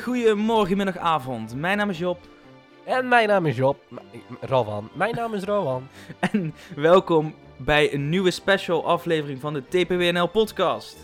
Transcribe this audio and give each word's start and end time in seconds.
Een 0.00 0.06
hele 0.12 0.22
goede 0.22 0.42
morgen, 0.42 0.76
middag, 0.76 0.96
avond. 0.96 1.54
Mijn 1.54 1.76
naam 1.76 1.90
is 1.90 1.98
Job 1.98 2.18
En 2.84 3.08
mijn 3.08 3.28
naam 3.28 3.46
is 3.46 3.56
Job. 3.56 3.82
Rowan. 4.40 4.88
Mijn 4.92 5.14
naam 5.14 5.34
is 5.34 5.42
Rowan. 5.44 5.88
en 6.32 6.54
welkom 6.76 7.34
bij 7.56 7.94
een 7.94 8.08
nieuwe 8.08 8.30
special 8.30 8.86
aflevering 8.86 9.40
van 9.40 9.52
de 9.52 9.62
TPWNL 9.68 10.26
podcast. 10.26 10.96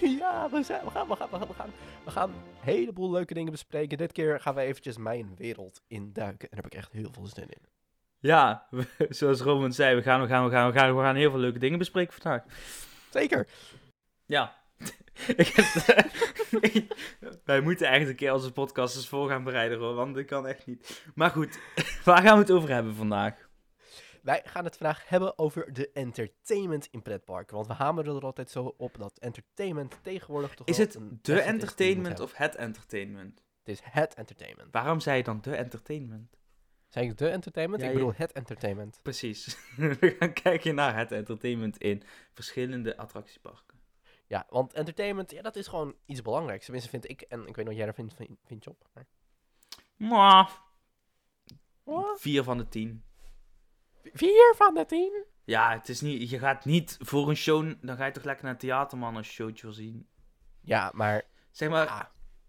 Ja, 0.00 0.48
we, 0.50 0.62
zijn, 0.62 0.84
we, 0.84 0.90
gaan, 0.90 1.08
we, 1.08 1.16
gaan, 1.16 1.28
we, 1.30 1.36
gaan, 1.36 1.48
we, 1.48 1.54
gaan, 1.54 1.70
we 2.04 2.10
gaan 2.10 2.30
een 2.30 2.36
heleboel 2.60 3.10
leuke 3.10 3.34
dingen 3.34 3.52
bespreken. 3.52 3.98
Dit 3.98 4.12
keer 4.12 4.40
gaan 4.40 4.54
we 4.54 4.60
eventjes 4.60 4.96
mijn 4.96 5.32
wereld 5.36 5.80
induiken. 5.88 6.48
En 6.50 6.56
daar 6.56 6.64
heb 6.64 6.66
ik 6.72 6.78
echt 6.78 6.92
heel 6.92 7.10
veel 7.12 7.26
zin 7.26 7.48
in. 7.48 7.62
Ja, 8.18 8.66
we- 8.70 8.86
zoals 9.08 9.40
Roman 9.40 9.72
zei, 9.72 9.94
we 9.94 10.02
gaan, 10.02 10.20
we 10.20 10.26
gaan, 10.26 10.44
we 10.44 10.50
gaan, 10.50 10.72
we 10.72 10.78
gaan, 10.78 10.96
we 10.96 11.02
gaan 11.02 11.16
heel 11.16 11.30
veel 11.30 11.40
leuke 11.40 11.58
dingen 11.58 11.78
bespreken 11.78 12.12
vandaag. 12.22 12.42
Zeker. 13.10 13.48
Ja. 14.26 14.57
Ik 15.36 15.46
heb- 15.46 16.06
Wij 17.44 17.60
moeten 17.60 17.88
echt 17.88 18.08
een 18.08 18.14
keer 18.16 18.32
onze 18.32 18.52
podcast 18.52 18.96
eens 18.96 19.08
voor 19.08 19.28
gaan 19.28 19.44
bereiden, 19.44 19.78
hoor, 19.78 19.94
want 19.94 20.14
dat 20.14 20.24
kan 20.24 20.46
echt 20.46 20.66
niet. 20.66 21.02
Maar 21.14 21.30
goed, 21.30 21.58
waar 22.04 22.22
gaan 22.22 22.34
we 22.34 22.40
het 22.42 22.50
over 22.50 22.68
hebben 22.68 22.94
vandaag? 22.94 23.48
Wij 24.22 24.42
gaan 24.44 24.64
het 24.64 24.76
vandaag 24.76 25.08
hebben 25.08 25.38
over 25.38 25.72
de 25.72 25.90
entertainment 25.92 26.88
in 26.90 27.02
pretparken. 27.02 27.54
Want 27.56 27.66
we 27.68 27.72
hameren 27.72 28.16
er 28.16 28.22
altijd 28.22 28.50
zo 28.50 28.74
op 28.76 28.98
dat 28.98 29.18
entertainment 29.18 29.98
tegenwoordig 30.02 30.54
toch 30.54 30.66
Is 30.66 30.78
het 30.78 30.98
de 31.22 31.40
entertainment 31.40 32.20
of 32.20 32.36
het 32.36 32.54
entertainment? 32.56 33.42
Het 33.64 33.68
is 33.76 33.80
het 33.84 34.14
entertainment. 34.14 34.72
Waarom 34.72 35.00
zei 35.00 35.16
je 35.16 35.22
dan 35.22 35.38
de 35.40 35.54
entertainment? 35.56 36.36
Zeg 36.88 37.04
ik 37.04 37.18
de 37.18 37.28
entertainment? 37.28 37.82
Ja, 37.82 37.88
ik 37.88 37.94
je- 37.94 37.98
bedoel 38.00 38.14
het 38.16 38.32
entertainment. 38.32 39.00
Precies. 39.02 39.56
We 39.76 40.16
gaan 40.18 40.32
kijken 40.32 40.74
naar 40.74 40.96
het 40.96 41.12
entertainment 41.12 41.78
in 41.78 42.02
verschillende 42.32 42.96
attractieparken. 42.96 43.77
Ja, 44.28 44.46
want 44.48 44.72
entertainment, 44.72 45.30
ja, 45.30 45.42
dat 45.42 45.56
is 45.56 45.66
gewoon 45.66 45.94
iets 46.04 46.22
belangrijks. 46.22 46.64
Tenminste 46.64 46.90
vind 46.90 47.08
ik, 47.08 47.20
en 47.20 47.40
ik 47.40 47.46
weet 47.46 47.56
niet 47.56 47.66
wat 47.66 47.76
jij 47.76 47.86
er 47.86 47.94
vindt, 47.94 48.14
vind, 48.14 48.38
vindt 48.44 48.64
Job. 48.64 48.86
Maar... 48.92 49.06
Mwah, 49.96 50.48
vier 52.16 52.42
van 52.42 52.58
de 52.58 52.68
tien. 52.68 53.04
Vier 54.02 54.54
van 54.56 54.74
de 54.74 54.86
tien? 54.86 55.24
Ja, 55.44 55.72
het 55.72 55.88
is 55.88 56.00
niet, 56.00 56.30
je 56.30 56.38
gaat 56.38 56.64
niet 56.64 56.96
voor 57.00 57.28
een 57.28 57.36
show, 57.36 57.74
dan 57.80 57.96
ga 57.96 58.04
je 58.04 58.12
toch 58.12 58.24
lekker 58.24 58.44
naar 58.44 58.52
het 58.52 58.62
theaterman 58.62 59.16
als 59.16 59.26
je 59.26 59.32
showtje 59.32 59.66
wil 59.66 59.74
zien. 59.74 60.08
Ja, 60.60 60.90
maar 60.94 61.24
Zeg 61.58 61.68
maar, 61.68 61.86
ah, 61.86 62.04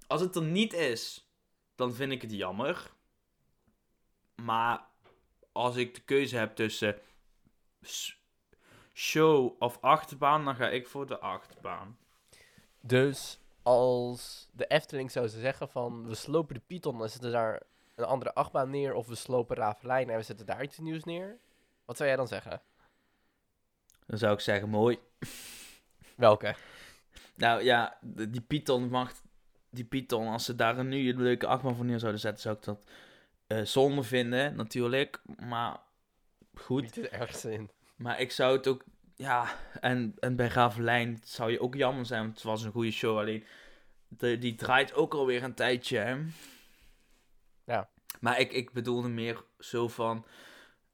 als 0.07 0.21
het 0.21 0.35
er 0.35 0.43
niet 0.43 0.73
is, 0.73 1.29
dan 1.75 1.93
vind 1.93 2.11
ik 2.11 2.21
het 2.21 2.31
jammer. 2.31 2.91
Maar 4.35 4.87
als 5.51 5.75
ik 5.75 5.95
de 5.95 6.01
keuze 6.01 6.37
heb 6.37 6.55
tussen 6.55 6.99
show 8.99 9.55
of 9.59 9.77
achtbaan, 9.81 10.45
dan 10.45 10.55
ga 10.55 10.69
ik 10.69 10.87
voor 10.87 11.07
de 11.07 11.19
achtbaan. 11.19 11.97
Dus 12.81 13.39
als 13.63 14.49
de 14.51 14.67
Efteling 14.67 15.11
zou 15.11 15.27
zeggen 15.27 15.69
van 15.69 16.07
we 16.07 16.15
slopen 16.15 16.55
de 16.55 16.61
Python 16.67 17.01
en 17.01 17.09
zetten 17.09 17.31
daar 17.31 17.61
een 17.95 18.05
andere 18.05 18.33
achtbaan 18.33 18.69
neer, 18.69 18.93
of 18.93 19.07
we 19.07 19.15
slopen 19.15 19.55
Ravelijn 19.55 20.09
en 20.09 20.17
we 20.17 20.23
zetten 20.23 20.45
daar 20.45 20.63
iets 20.63 20.77
nieuws 20.77 21.03
neer, 21.03 21.37
wat 21.85 21.97
zou 21.97 22.09
jij 22.09 22.17
dan 22.17 22.27
zeggen? 22.27 22.61
Dan 24.05 24.17
zou 24.17 24.33
ik 24.33 24.39
zeggen, 24.39 24.69
mooi. 24.69 24.99
Welke? 26.15 26.55
Nou 27.35 27.63
ja, 27.63 27.97
die 28.01 28.41
Python 28.41 28.89
mag. 28.89 29.13
Die 29.69 29.85
Python, 29.85 30.27
als 30.27 30.45
ze 30.45 30.55
daar 30.55 30.77
een 30.77 30.87
nu 30.87 31.09
een 31.09 31.21
leuke 31.21 31.47
achtbaan 31.47 31.75
voor 31.75 31.85
neer 31.85 31.99
zouden 31.99 32.21
zetten, 32.21 32.41
zou 32.41 32.55
ik 32.55 32.63
dat 32.63 32.79
eh, 33.47 33.61
zonde 33.61 34.03
vinden, 34.03 34.55
natuurlijk. 34.55 35.21
Maar 35.37 35.79
goed. 36.53 36.81
Niet 36.81 36.97
er 36.97 37.11
ergens 37.11 37.45
in. 37.45 37.69
Maar 37.99 38.19
ik 38.19 38.31
zou 38.31 38.57
het 38.57 38.67
ook. 38.67 38.83
Ja, 39.15 39.55
en, 39.79 40.15
en 40.19 40.35
bij 40.35 40.47
Ravelijn 40.47 41.19
zou 41.23 41.51
je 41.51 41.61
ook 41.61 41.75
jammer 41.75 42.05
zijn, 42.05 42.21
want 42.21 42.33
het 42.33 42.43
was 42.43 42.63
een 42.63 42.71
goede 42.71 42.91
show. 42.91 43.17
Alleen, 43.17 43.43
de, 44.07 44.37
die 44.37 44.55
draait 44.55 44.93
ook 44.93 45.13
alweer 45.13 45.43
een 45.43 45.53
tijdje, 45.53 45.97
hè. 45.97 46.17
Ja. 47.63 47.89
Maar 48.19 48.39
ik, 48.39 48.51
ik 48.51 48.71
bedoelde 48.71 49.07
meer 49.07 49.43
zo 49.59 49.87
van. 49.87 50.25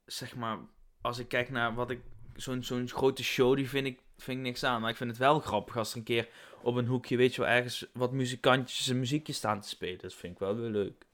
Zeg 0.06 0.36
maar, 0.36 0.58
als 1.02 1.20
ik 1.20 1.28
kijk 1.28 1.50
naar 1.50 1.74
wat 1.74 1.90
ik. 1.90 2.02
Zo'n 2.36 2.64
zo'n 2.64 2.90
grote 2.90 3.24
show, 3.24 3.56
die 3.56 3.70
vind 3.70 3.88
ik, 3.88 4.02
vind 4.18 4.38
ik 4.38 4.44
niks 4.44 4.64
aan. 4.64 4.82
Maar 4.82 4.90
ik 4.90 4.98
vind 4.98 5.10
het 5.10 5.20
wel 5.20 5.40
grappig 5.40 5.78
als 5.78 5.92
er 5.92 5.98
een 5.98 6.04
keer 6.04 6.30
op 6.62 6.76
een 6.76 6.88
hoekje, 6.88 7.18
weet 7.18 7.36
je 7.36 7.42
wel, 7.42 7.50
ergens 7.50 7.86
wat 7.94 8.12
muzikantjes 8.12 8.88
een 8.88 9.00
muziekje 9.00 9.34
staan 9.34 9.62
te 9.62 9.68
spelen. 9.68 10.00
Dat 10.00 10.14
vind 10.14 10.34
ik 10.34 10.40
wel 10.40 10.56
weer 10.56 10.70
leuk. 10.70 11.06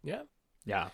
Ja? 0.00 0.26
Ja. 0.62 0.92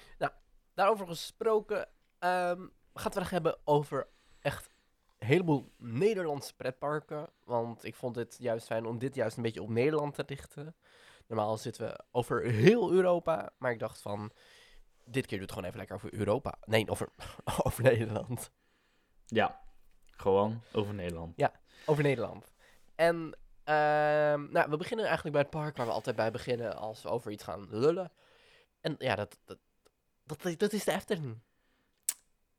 Daarover 0.74 1.06
gesproken, 1.06 1.88
ehm 2.18 2.62
we 2.92 2.98
gaan 2.98 3.04
het 3.04 3.12
vandaag 3.12 3.30
hebben 3.30 3.56
over 3.64 4.08
echt 4.40 4.70
een 5.18 5.26
heleboel 5.26 5.72
Nederlandse 5.76 6.54
pretparken. 6.54 7.28
Want 7.44 7.84
ik 7.84 7.94
vond 7.94 8.16
het 8.16 8.36
juist 8.38 8.66
fijn 8.66 8.86
om 8.86 8.98
dit 8.98 9.14
juist 9.14 9.36
een 9.36 9.42
beetje 9.42 9.62
op 9.62 9.68
Nederland 9.68 10.14
te 10.14 10.24
richten. 10.26 10.76
Normaal 11.26 11.56
zitten 11.56 11.86
we 11.86 12.04
over 12.10 12.42
heel 12.42 12.92
Europa, 12.92 13.50
maar 13.58 13.72
ik 13.72 13.78
dacht 13.78 14.00
van, 14.00 14.32
dit 15.04 15.26
keer 15.26 15.38
doe 15.38 15.46
het 15.46 15.52
gewoon 15.52 15.64
even 15.64 15.78
lekker 15.78 15.96
over 15.96 16.14
Europa. 16.14 16.58
Nee, 16.64 16.90
over, 16.90 17.08
over 17.66 17.82
Nederland. 17.82 18.50
Ja. 19.26 19.60
Gewoon 20.04 20.62
over 20.72 20.94
Nederland. 20.94 21.36
Over 21.86 22.02
Nederland. 22.02 22.52
En 22.94 23.38
ehm, 23.64 24.50
nou, 24.50 24.70
we 24.70 24.76
beginnen 24.76 25.06
eigenlijk 25.06 25.34
bij 25.34 25.42
het 25.42 25.50
park 25.50 25.76
waar 25.76 25.86
we 25.86 25.92
altijd 25.92 26.16
bij 26.16 26.30
beginnen 26.30 26.76
als 26.76 27.02
we 27.02 27.08
over 27.08 27.30
iets 27.30 27.44
gaan 27.44 27.66
lullen. 27.70 28.12
En 28.80 28.94
ja, 28.98 29.14
dat, 29.14 29.38
dat, 29.44 29.58
dat, 30.24 30.58
dat 30.58 30.72
is 30.72 30.84
de 30.84 30.92
Efteling. 30.92 31.40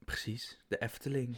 Precies. 0.06 0.60
De 0.68 0.78
Efteling. 0.78 1.38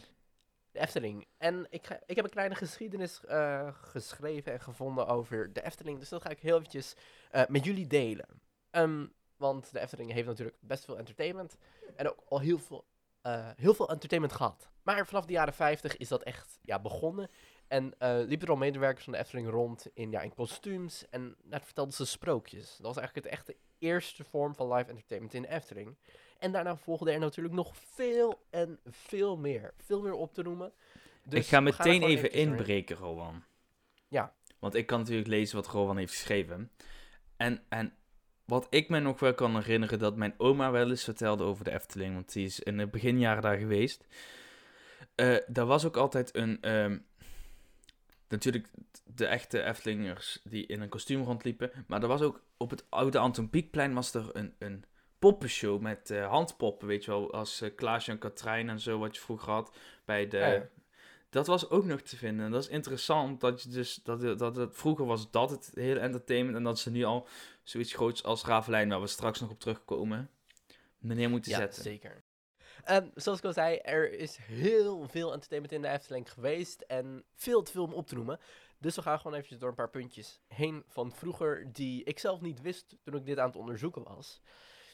De 0.70 0.78
Efteling. 0.78 1.26
En 1.38 1.66
ik, 1.70 1.86
ga, 1.86 2.00
ik 2.06 2.16
heb 2.16 2.24
een 2.24 2.30
kleine 2.30 2.54
geschiedenis 2.54 3.24
eh, 3.24 3.68
geschreven 3.72 4.52
en 4.52 4.60
gevonden 4.60 5.06
over 5.06 5.52
de 5.52 5.64
Efteling. 5.64 5.98
Dus 5.98 6.08
dat 6.08 6.22
ga 6.22 6.30
ik 6.30 6.40
heel 6.40 6.56
eventjes 6.56 6.94
eh, 7.30 7.42
met 7.48 7.64
jullie 7.64 7.86
delen. 7.86 8.26
Ehm, 8.70 9.06
want 9.36 9.72
de 9.72 9.80
Efteling 9.80 10.12
heeft 10.12 10.26
natuurlijk 10.26 10.56
best 10.60 10.84
veel 10.84 10.98
entertainment. 10.98 11.56
En 11.96 12.08
ook 12.08 12.22
al 12.28 12.40
heel 12.40 12.58
veel, 12.58 12.84
eh, 13.22 13.50
heel 13.56 13.74
veel 13.74 13.88
entertainment 13.88 14.32
gehad. 14.34 14.70
Maar 14.82 15.06
vanaf 15.06 15.24
de 15.24 15.32
jaren 15.32 15.54
50 15.54 15.96
is 15.96 16.08
dat 16.08 16.22
echt 16.22 16.58
ja, 16.62 16.78
begonnen. 16.78 17.30
En 17.68 17.94
liepen 17.98 18.46
er 18.46 18.52
al 18.52 18.56
medewerkers 18.56 19.04
van 19.04 19.12
de 19.12 19.18
Efteling 19.18 19.48
rond 19.48 19.86
in, 19.94 20.10
ja, 20.10 20.20
in 20.20 20.34
kostuums. 20.34 21.08
En 21.08 21.36
daar 21.42 21.62
vertelden 21.62 21.94
ze 21.94 22.06
sprookjes. 22.06 22.76
Dat 22.76 22.86
was 22.86 22.96
eigenlijk 22.96 23.26
het 23.26 23.34
echte 23.34 23.56
eerste 23.78 24.24
vorm 24.24 24.54
van 24.54 24.72
live 24.72 24.90
entertainment 24.90 25.34
in 25.34 25.42
de 25.42 25.48
Efteling. 25.48 25.96
En 26.38 26.52
daarna 26.52 26.76
volgde 26.76 27.10
er 27.10 27.18
natuurlijk 27.18 27.54
nog 27.54 27.76
veel 27.76 28.46
en 28.50 28.78
veel 28.84 29.36
meer. 29.36 29.74
Veel 29.76 30.02
meer 30.02 30.14
op 30.14 30.34
te 30.34 30.42
noemen. 30.42 30.72
Dus 31.24 31.40
ik 31.40 31.46
ga 31.46 31.60
meteen 31.60 32.02
even 32.02 32.32
inbreken, 32.32 32.96
Rowan. 32.96 33.44
Ja. 34.08 34.34
Want 34.58 34.74
ik 34.74 34.86
kan 34.86 34.98
natuurlijk 34.98 35.28
lezen 35.28 35.56
wat 35.56 35.66
Rowan 35.66 35.96
heeft 35.96 36.12
geschreven. 36.12 36.70
En, 37.36 37.62
en 37.68 37.94
wat 38.44 38.66
ik 38.70 38.88
me 38.88 38.98
nog 38.98 39.20
wel 39.20 39.34
kan 39.34 39.56
herinneren, 39.56 39.98
dat 39.98 40.16
mijn 40.16 40.34
oma 40.36 40.70
wel 40.70 40.90
eens 40.90 41.04
vertelde 41.04 41.44
over 41.44 41.64
de 41.64 41.72
Efteling. 41.72 42.14
Want 42.14 42.32
die 42.32 42.44
is 42.44 42.60
in 42.60 42.76
de 42.76 42.86
beginjaren 42.86 43.42
daar 43.42 43.58
geweest. 43.58 44.06
Eh 45.14 45.36
daar 45.46 45.66
was 45.66 45.84
ook 45.84 45.96
altijd 45.96 46.36
een... 46.36 46.60
ehm, 46.60 46.98
natuurlijk 48.28 48.68
de 49.04 49.26
echte 49.26 49.62
Eftelingers 49.62 50.40
die 50.44 50.66
in 50.66 50.80
een 50.80 50.88
kostuum 50.88 51.22
rondliepen. 51.22 51.70
Maar 51.86 52.02
er 52.02 52.08
was 52.08 52.20
ook 52.20 52.42
op 52.56 52.70
het 52.70 52.84
oude 52.88 53.18
Anton 53.18 53.50
Pieckplein 53.50 53.94
was 53.94 54.14
er 54.14 54.28
een, 54.32 54.54
een 54.58 54.84
poppenshow 55.18 55.80
met 55.80 56.10
eh, 56.10 56.28
handpoppen, 56.28 56.86
weet 56.88 57.04
je 57.04 57.10
wel. 57.10 57.32
Als 57.32 57.60
eh, 57.60 57.74
Klaasje 57.74 58.10
en 58.10 58.18
Katrijn 58.18 58.68
en 58.68 58.80
zo, 58.80 58.98
wat 58.98 59.14
je 59.14 59.20
vroeger 59.20 59.52
had 59.52 59.76
bij 60.04 60.28
de... 60.28 60.36
Ja. 60.38 60.68
Dat 61.30 61.46
was 61.46 61.70
ook 61.70 61.84
nog 61.84 62.00
te 62.00 62.16
vinden. 62.16 62.46
En 62.46 62.52
dat 62.52 62.62
is 62.62 62.68
interessant 62.68 63.40
dat 63.40 63.62
je 63.62 63.68
dus 63.68 63.94
dat, 63.94 64.38
dat 64.38 64.56
het 64.56 64.76
vroeger 64.76 65.06
was 65.06 65.30
dat 65.30 65.50
het 65.50 65.70
hele 65.74 66.00
entertainment 66.00 66.56
en 66.56 66.62
dat 66.62 66.78
ze 66.78 66.90
nu 66.90 67.04
al 67.04 67.28
zoiets 67.62 67.92
groots 67.92 68.22
als 68.22 68.44
Ravelijn, 68.44 68.88
waar 68.88 69.00
we 69.00 69.06
straks 69.06 69.40
nog 69.40 69.50
op 69.50 69.60
terugkomen, 69.60 70.30
neer 70.98 71.30
moeten 71.30 71.50
Ja, 71.50 71.58
zetten. 71.58 71.82
zeker. 71.82 72.24
En 72.84 73.10
zoals 73.14 73.38
ik 73.38 73.44
al 73.44 73.52
zei, 73.52 73.76
er 73.76 74.12
is 74.12 74.36
heel 74.36 75.08
veel 75.08 75.32
entertainment 75.32 75.74
in 75.74 75.82
de 75.82 75.88
Efteling 75.88 76.32
geweest. 76.32 76.80
En 76.80 77.24
veel 77.34 77.62
te 77.62 77.72
veel 77.72 77.84
om 77.84 77.92
op 77.92 78.06
te 78.06 78.14
noemen. 78.14 78.40
Dus 78.78 78.96
we 78.96 79.02
gaan 79.02 79.16
gewoon 79.16 79.32
eventjes 79.32 79.58
door 79.58 79.68
een 79.68 79.74
paar 79.74 79.90
puntjes 79.90 80.40
heen 80.46 80.84
van 80.86 81.12
vroeger. 81.12 81.72
Die 81.72 82.04
ik 82.04 82.18
zelf 82.18 82.40
niet 82.40 82.60
wist 82.60 82.96
toen 83.04 83.14
ik 83.14 83.24
dit 83.24 83.38
aan 83.38 83.46
het 83.46 83.56
onderzoeken 83.56 84.02
was. 84.02 84.40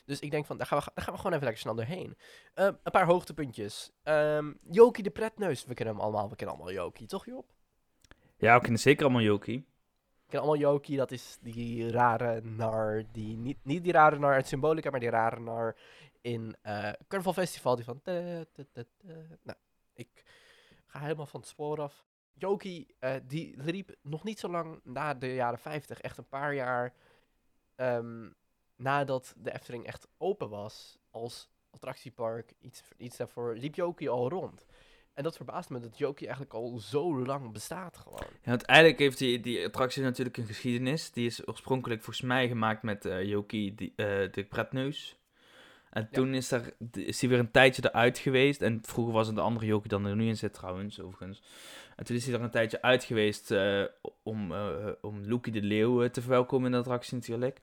Dus 0.04 0.20
ik 0.20 0.30
denk 0.30 0.46
van, 0.46 0.56
daar 0.56 0.66
gaan 0.66 0.78
we, 0.78 0.90
daar 0.94 1.04
gaan 1.04 1.12
we 1.14 1.18
gewoon 1.20 1.32
even 1.32 1.44
lekker 1.44 1.62
snel 1.62 1.74
doorheen. 1.74 2.16
Eh, 2.54 2.64
een 2.64 2.90
paar 2.92 3.06
hoogtepuntjes. 3.06 3.90
Ehm 4.02 4.52
Jokie 4.70 5.02
de 5.02 5.10
Pretneus. 5.10 5.64
We 5.64 5.74
kennen 5.74 5.94
hem 5.94 6.04
allemaal. 6.04 6.28
We 6.28 6.36
kennen 6.36 6.56
allemaal 6.56 6.74
Jokie, 6.74 7.06
toch 7.06 7.26
Job? 7.26 7.52
Ja, 8.36 8.54
we 8.54 8.60
kennen 8.60 8.80
zeker 8.80 9.04
allemaal 9.04 9.22
Jokie. 9.22 9.58
We 9.58 10.28
kennen 10.28 10.48
allemaal 10.48 10.70
Jokie. 10.72 10.96
Dat 10.96 11.10
is 11.10 11.38
die 11.40 11.90
rare 11.90 12.40
nar. 12.40 13.02
Die, 13.12 13.36
niet, 13.36 13.58
niet 13.62 13.82
die 13.84 13.92
rare 13.92 14.18
nar 14.18 14.32
uit 14.34 14.46
Symbolica, 14.46 14.90
maar 14.90 15.00
die 15.00 15.10
rare 15.10 15.40
nar 15.40 15.76
in 16.20 16.56
eh 16.62 16.92
Carnaval 17.08 17.32
Festival. 17.32 17.76
Die 17.76 17.84
van... 17.84 18.00
te- 18.02 18.48
te- 18.52 18.66
te- 18.72 18.86
te. 18.96 19.26
Nou, 19.42 19.58
ik 19.94 20.24
ga 20.86 20.98
helemaal 21.00 21.26
van 21.26 21.40
het 21.40 21.48
spoor 21.48 21.80
af. 21.80 22.04
Jokie, 22.34 22.94
eh, 22.98 23.14
die 23.26 23.62
liep 23.62 23.94
nog 24.02 24.24
niet 24.24 24.38
zo 24.38 24.48
lang 24.48 24.80
na 24.84 25.14
de 25.14 25.34
jaren 25.34 25.58
50. 25.58 26.00
Echt 26.00 26.18
een 26.18 26.28
paar 26.28 26.54
jaar 26.54 26.92
ehm, 27.74 28.30
nadat 28.82 29.34
de 29.36 29.52
Efteling 29.52 29.86
echt 29.86 30.08
open 30.18 30.48
was 30.48 30.98
als 31.10 31.50
attractiepark. 31.70 32.52
Iets, 32.60 32.82
iets 32.96 33.16
daarvoor 33.16 33.54
liep 33.56 33.74
Jokie 33.74 34.10
al 34.10 34.28
rond. 34.28 34.66
En 35.14 35.22
dat 35.22 35.36
verbaast 35.36 35.70
me 35.70 35.80
dat 35.80 35.98
Jokie 35.98 36.26
eigenlijk 36.26 36.54
al 36.54 36.78
zo 36.78 37.24
lang 37.24 37.52
bestaat 37.52 37.96
gewoon. 37.96 38.26
Ja, 38.42 38.50
want 38.50 38.62
eigenlijk 38.62 38.98
heeft 39.00 39.18
die, 39.18 39.40
die 39.40 39.64
attractie 39.66 40.02
natuurlijk 40.02 40.36
een 40.36 40.46
geschiedenis. 40.46 41.10
Die 41.10 41.26
is 41.26 41.48
oorspronkelijk 41.48 42.02
volgens 42.02 42.26
mij 42.26 42.48
gemaakt 42.48 42.82
met 42.82 43.04
eh 43.04 43.24
Jokie 43.24 43.74
die, 43.74 43.92
eh, 43.96 44.06
de 44.32 44.44
pretneus. 44.48 45.16
En 45.90 46.02
Ja. 46.02 46.08
toen 46.16 46.34
is, 46.34 46.50
er, 46.50 46.74
is 46.92 47.20
hij 47.20 47.30
weer 47.30 47.38
een 47.38 47.50
tijdje 47.50 47.82
eruit 47.84 48.18
geweest. 48.18 48.62
En 48.62 48.80
vroeger 48.82 49.14
was 49.14 49.26
het 49.26 49.36
de 49.36 49.42
andere 49.42 49.66
Jokie 49.66 49.88
dan 49.88 50.04
er 50.06 50.16
nu 50.16 50.26
in 50.28 50.36
zit 50.36 50.54
trouwens, 50.54 51.00
overigens. 51.00 51.42
En 51.96 52.04
toen 52.04 52.16
is 52.16 52.26
hij 52.26 52.34
er 52.34 52.40
een 52.40 52.50
tijdje 52.50 52.82
uit 52.82 53.04
geweest 53.04 53.50
eh, 53.50 53.84
om, 54.22 54.52
om 55.00 55.24
Loekie 55.26 55.52
de 55.52 55.62
Leeuw 55.62 56.08
te 56.08 56.20
verwelkomen 56.20 56.66
in 56.66 56.72
de 56.72 56.78
attractie 56.78 57.14
natuurlijk. 57.14 57.60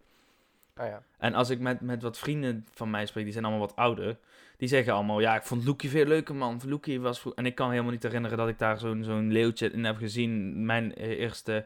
Ah 0.80 0.88
ja. 0.88 1.04
En 1.18 1.34
als 1.34 1.50
ik 1.50 1.60
met, 1.60 1.81
met 1.81 2.02
wat 2.02 2.18
vrienden 2.18 2.66
van 2.72 2.90
mij 2.90 3.06
spreek, 3.06 3.24
die 3.24 3.34
zijn 3.34 3.46
allemaal 3.46 3.68
wat 3.68 3.76
ouder. 3.76 4.18
Die 4.58 4.68
zeggen 4.68 4.94
allemaal, 4.94 5.20
ja, 5.20 5.36
ik 5.36 5.44
vond 5.44 5.66
Loekie 5.66 5.90
veel 5.90 6.06
leuker, 6.06 6.36
man. 6.36 6.62
Loekie 6.66 7.02
was... 7.02 7.34
En 7.36 7.46
ik 7.46 7.56
kan 7.56 7.70
helemaal 7.70 7.92
niet 7.92 8.04
herinneren 8.04 8.38
dat 8.38 8.48
ik 8.48 8.58
daar 8.58 8.78
zo'n 8.78 9.04
zo'n 9.04 9.31
leeuwtje 9.31 9.72
in 9.72 9.86
heb 9.86 9.98
gezien. 9.98 10.66
Mijn 10.66 10.96
eh, 10.96 11.10
eerste 11.10 11.66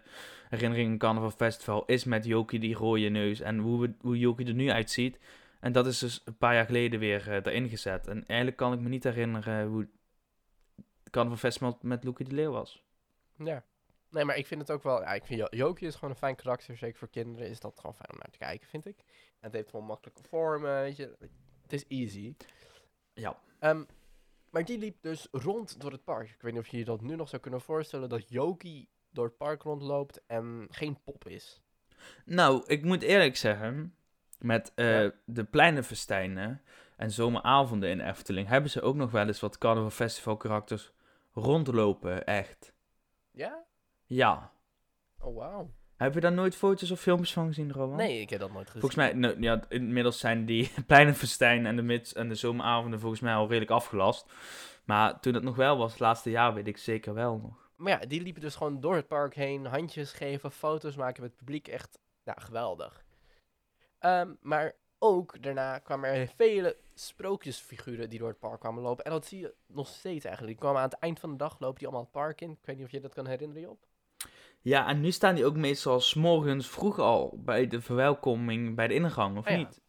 herinnering 0.50 0.92
aan 0.92 0.98
Carnival 0.98 1.32
Festival 1.32 1.86
is 1.86 2.04
met 2.04 2.26
Jokie 2.26 2.60
die 2.60 2.76
rode 2.76 3.10
neus. 3.10 3.42
En 3.42 3.58
hoe, 3.58 3.82
we, 3.82 3.94
hoe 4.02 4.18
Jokie 4.18 4.48
er 4.48 4.54
nu 4.54 4.70
uitziet. 4.70 5.20
En 5.60 5.72
dat 5.72 5.88
is 5.88 6.00
dus 6.00 6.22
een 6.26 6.38
paar 6.38 6.54
jaar 6.54 6.66
geleden 6.66 7.00
weer 7.00 7.30
eh, 7.30 7.36
erin 7.36 7.70
gezet. 7.70 8.08
En 8.08 8.24
eigenlijk 8.28 8.58
kan 8.58 8.74
ik 8.74 8.80
me 8.80 8.90
niet 8.90 9.04
herinneren 9.04 9.68
hoe 9.68 9.88
Carnival 11.10 11.38
Festival 11.38 11.78
met 11.82 12.04
Loekie 12.04 12.30
de 12.30 12.36
Leeuw 12.36 12.52
was. 12.52 12.84
Ja. 13.38 13.64
Nee, 14.14 14.26
maar 14.26 14.38
ik 14.38 14.48
vind 14.48 14.62
het 14.62 14.72
ook 14.72 14.84
wel... 14.84 15.02
Ja, 15.02 15.14
ik 15.14 15.26
vind 15.26 15.40
Jo- 15.40 15.58
Jokie 15.66 15.88
is 15.88 15.94
gewoon 15.96 16.10
een 16.10 16.16
fijn 16.16 16.36
karakter. 16.36 16.78
Zeker 16.78 16.98
voor 16.98 17.10
kinderen 17.10 17.50
is 17.50 17.60
dat 17.60 17.80
gewoon 17.80 17.96
fijn 17.96 18.12
om 18.12 18.18
naar 18.18 18.30
te 18.32 18.38
kijken, 18.38 18.68
vind 18.68 18.86
ik. 18.86 18.98
En 19.00 19.06
het 19.40 19.54
heeft 19.54 19.70
gewoon 19.70 19.86
makkelijke 19.86 20.24
vormen, 20.24 20.82
weet 20.82 20.96
je. 20.96 21.16
Het 21.62 21.74
is 21.74 21.86
easy. 21.88 22.36
Ja. 23.14 23.40
Ehm, 23.60 23.84
maar 24.50 24.66
die 24.66 24.78
liep 24.78 25.02
dus 25.02 25.28
rond 25.32 25.82
door 25.82 25.92
het 25.92 26.04
park. 26.04 26.30
Ik 26.30 26.42
weet 26.42 26.52
niet 26.54 26.62
of 26.62 26.68
je 26.68 26.78
je 26.78 26.86
dat 26.86 27.02
nu 27.02 27.16
nog 27.16 27.30
zou 27.30 27.42
kunnen 27.42 27.62
voorstellen, 27.62 28.10
dat 28.10 28.30
Jokie 28.30 28.90
door 29.10 29.26
het 29.26 29.38
park 29.38 29.62
rondloopt 29.62 30.22
en 30.28 30.68
geen 30.70 31.02
pop 31.04 31.28
is. 31.28 31.62
Nou, 32.26 32.64
ik 32.68 32.84
moet 32.84 33.02
eerlijk 33.02 33.36
zeggen, 33.36 33.96
met 34.40 34.72
eh, 34.76 35.02
Ja. 35.04 35.12
de 35.26 35.44
pleinenfestijnen 35.44 36.62
en 36.98 37.12
zomeravonden 37.12 37.90
in 37.90 38.00
Efteling 38.00 38.48
hebben 38.48 38.70
ze 38.72 38.82
ook 38.82 38.96
nog 38.96 39.12
wel 39.12 39.28
eens 39.28 39.40
wat 39.40 39.58
Carnival 39.58 39.90
Festival 39.90 40.38
karakters 40.38 40.92
rondlopen, 41.34 42.26
echt. 42.26 42.74
Ja? 43.32 43.64
Ja. 44.06 44.52
Oh, 45.20 45.36
wauw. 45.36 45.72
Heb 45.96 46.14
je 46.14 46.20
daar 46.20 46.32
nooit 46.32 46.56
foto's 46.56 46.92
of 46.92 47.00
filmpjes 47.00 47.34
van 47.34 47.48
gezien, 47.48 47.72
Rowan? 47.72 47.98
Nee, 47.98 48.22
ik 48.22 48.30
heb 48.30 48.40
dat 48.40 48.52
nooit 48.52 48.70
gezien. 48.70 48.82
Volgens 48.82 49.02
mij, 49.02 49.14
nou, 49.14 49.42
ja, 49.42 49.62
inmiddels 49.70 50.20
zijn 50.20 50.46
die 50.46 50.72
pleinenfestijn 50.88 51.66
en 51.66 51.76
de 51.76 51.82
mids 51.82 52.14
en 52.14 52.30
de 52.30 52.36
zomeravonden 52.36 53.00
volgens 53.00 53.22
mij 53.22 53.34
al 53.34 53.48
redelijk 53.48 53.72
afgelast. 53.72 54.32
Maar 54.86 55.20
toen 55.20 55.34
het 55.34 55.44
nog 55.44 55.56
wel 55.56 55.78
was, 55.78 55.92
het 55.92 56.00
laatste 56.00 56.30
jaar, 56.30 56.54
weet 56.54 56.68
ik 56.68 56.78
zeker 56.78 57.14
wel 57.14 57.38
nog. 57.38 57.72
Maar 57.76 57.92
ja, 57.92 58.08
die 58.08 58.22
liepen 58.22 58.42
dus 58.42 58.56
gewoon 58.56 58.80
door 58.80 58.96
het 58.96 59.08
park 59.08 59.36
heen, 59.36 59.66
handjes 59.66 60.12
geven, 60.12 60.52
foto's 60.52 60.96
maken 60.96 61.22
met 61.22 61.32
het 61.32 61.40
publiek. 61.40 61.68
Echt, 61.68 62.00
ja, 62.24 62.34
geweldig. 62.38 63.06
Ehm, 64.00 64.34
maar 64.42 64.74
ook 65.00 65.44
daarna 65.44 65.80
kwamen 65.80 66.10
er 66.10 66.28
vele 66.36 66.78
sprookjesfiguren 66.94 68.10
die 68.10 68.20
door 68.20 68.28
het 68.28 68.40
park 68.40 68.60
kwamen 68.60 68.84
lopen. 68.84 69.06
En 69.06 69.12
dat 69.12 69.26
zie 69.26 69.40
je 69.40 69.54
nog 69.68 69.88
steeds 69.88 70.26
eigenlijk. 70.26 70.54
Die 70.54 70.64
kwamen 70.64 70.82
aan 70.82 70.90
het 70.90 71.00
eind 71.00 71.20
van 71.20 71.32
de 71.32 71.38
dag, 71.38 71.60
lopen 71.60 71.78
die 71.78 71.88
allemaal 71.88 72.04
het 72.04 72.12
park 72.12 72.42
in. 72.42 72.52
Ik 72.52 72.66
weet 72.66 72.76
niet 72.76 72.86
of 72.86 72.92
je 72.92 73.00
dat 73.00 73.14
kan 73.14 73.28
herinneren, 73.28 73.64
Job. 73.64 73.86
Ja, 74.64 74.88
en 74.88 75.02
nu 75.02 75.12
staan 75.12 75.36
die 75.36 75.46
ook 75.46 75.56
meestal 75.56 76.00
's 76.00 76.14
morgens 76.14 76.68
vroeg 76.70 77.00
al 77.00 77.40
bij 77.44 77.68
de 77.68 77.82
verwelkoming 77.82 78.76
bij 78.76 78.88
de 78.88 78.94
ingang, 78.94 79.38
of 79.38 79.46
Ah 79.46 79.52
ja. 79.52 79.58
niet? 79.58 79.82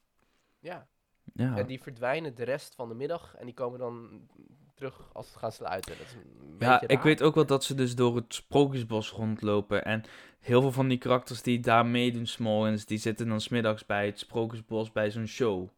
Ja. 0.60 0.86
Ja. 1.34 1.56
En 1.56 1.66
die 1.66 1.82
verdwijnen 1.82 2.34
de 2.34 2.44
rest 2.44 2.74
van 2.74 2.88
de 2.88 2.94
middag 2.94 3.34
en 3.36 3.44
die 3.44 3.54
komen 3.54 3.78
dan 3.78 4.28
terug 4.74 5.10
als 5.12 5.26
het 5.26 5.36
gaan 5.36 5.52
sluiten. 5.52 5.98
Dat 5.98 6.06
is 6.06 6.14
een 6.14 6.56
Ja, 6.58 6.80
ik 6.86 7.02
weet 7.02 7.22
ook 7.22 7.34
wel 7.34 7.46
dat 7.46 7.64
ze 7.64 7.74
dus 7.74 7.94
door 7.94 8.16
het 8.16 8.34
sprookjesbos 8.34 9.10
rondlopen. 9.10 9.84
En 9.84 10.02
heel 10.40 10.60
veel 10.60 10.72
van 10.72 10.88
die 10.88 10.98
karakters 10.98 11.42
die 11.42 11.60
daar 11.60 11.86
meedoen, 11.86 12.26
s'morgens, 12.26 12.84
die 12.84 12.98
zitten 12.98 13.28
dan 13.28 13.40
smiddags 13.40 13.86
bij 13.86 14.06
het 14.06 14.18
sprookjesbos 14.18 14.92
bij 14.92 15.10
zo'n 15.10 15.26
show. 15.26 15.68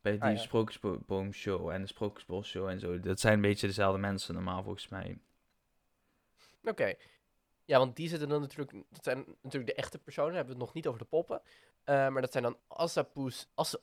Bij 0.00 0.12
die 0.12 0.22
Ah, 0.22 0.30
ja. 0.30 0.36
sprookjesboomshow 0.36 1.68
en 1.70 1.80
de 1.80 1.86
sprookjesbosshow 1.88 2.68
en 2.68 2.80
zo. 2.80 3.00
Dat 3.00 3.20
zijn 3.20 3.34
een 3.34 3.40
beetje 3.40 3.66
dezelfde 3.66 3.98
mensen 4.00 4.34
normaal 4.34 4.62
volgens 4.62 4.88
mij. 4.88 5.18
Oké. 6.64 6.94
Ja, 7.64 7.78
want 7.78 7.96
die 7.96 8.08
zitten 8.08 8.28
dan 8.28 8.40
natuurlijk... 8.40 8.72
Dat 8.72 9.04
zijn 9.04 9.24
natuurlijk 9.42 9.76
de 9.76 9.82
echte 9.82 9.98
personen. 9.98 10.34
Hebben 10.34 10.54
we 10.54 10.58
het 10.58 10.66
nog 10.66 10.74
niet 10.74 10.86
over 10.86 10.98
de 11.00 11.06
poppen. 11.06 11.40
Eh, 11.84 12.08
maar 12.08 12.22
dat 12.22 12.32
zijn 12.32 12.44
dan 12.44 12.56
Assapoes... 12.68 13.48
Asse, 13.54 13.80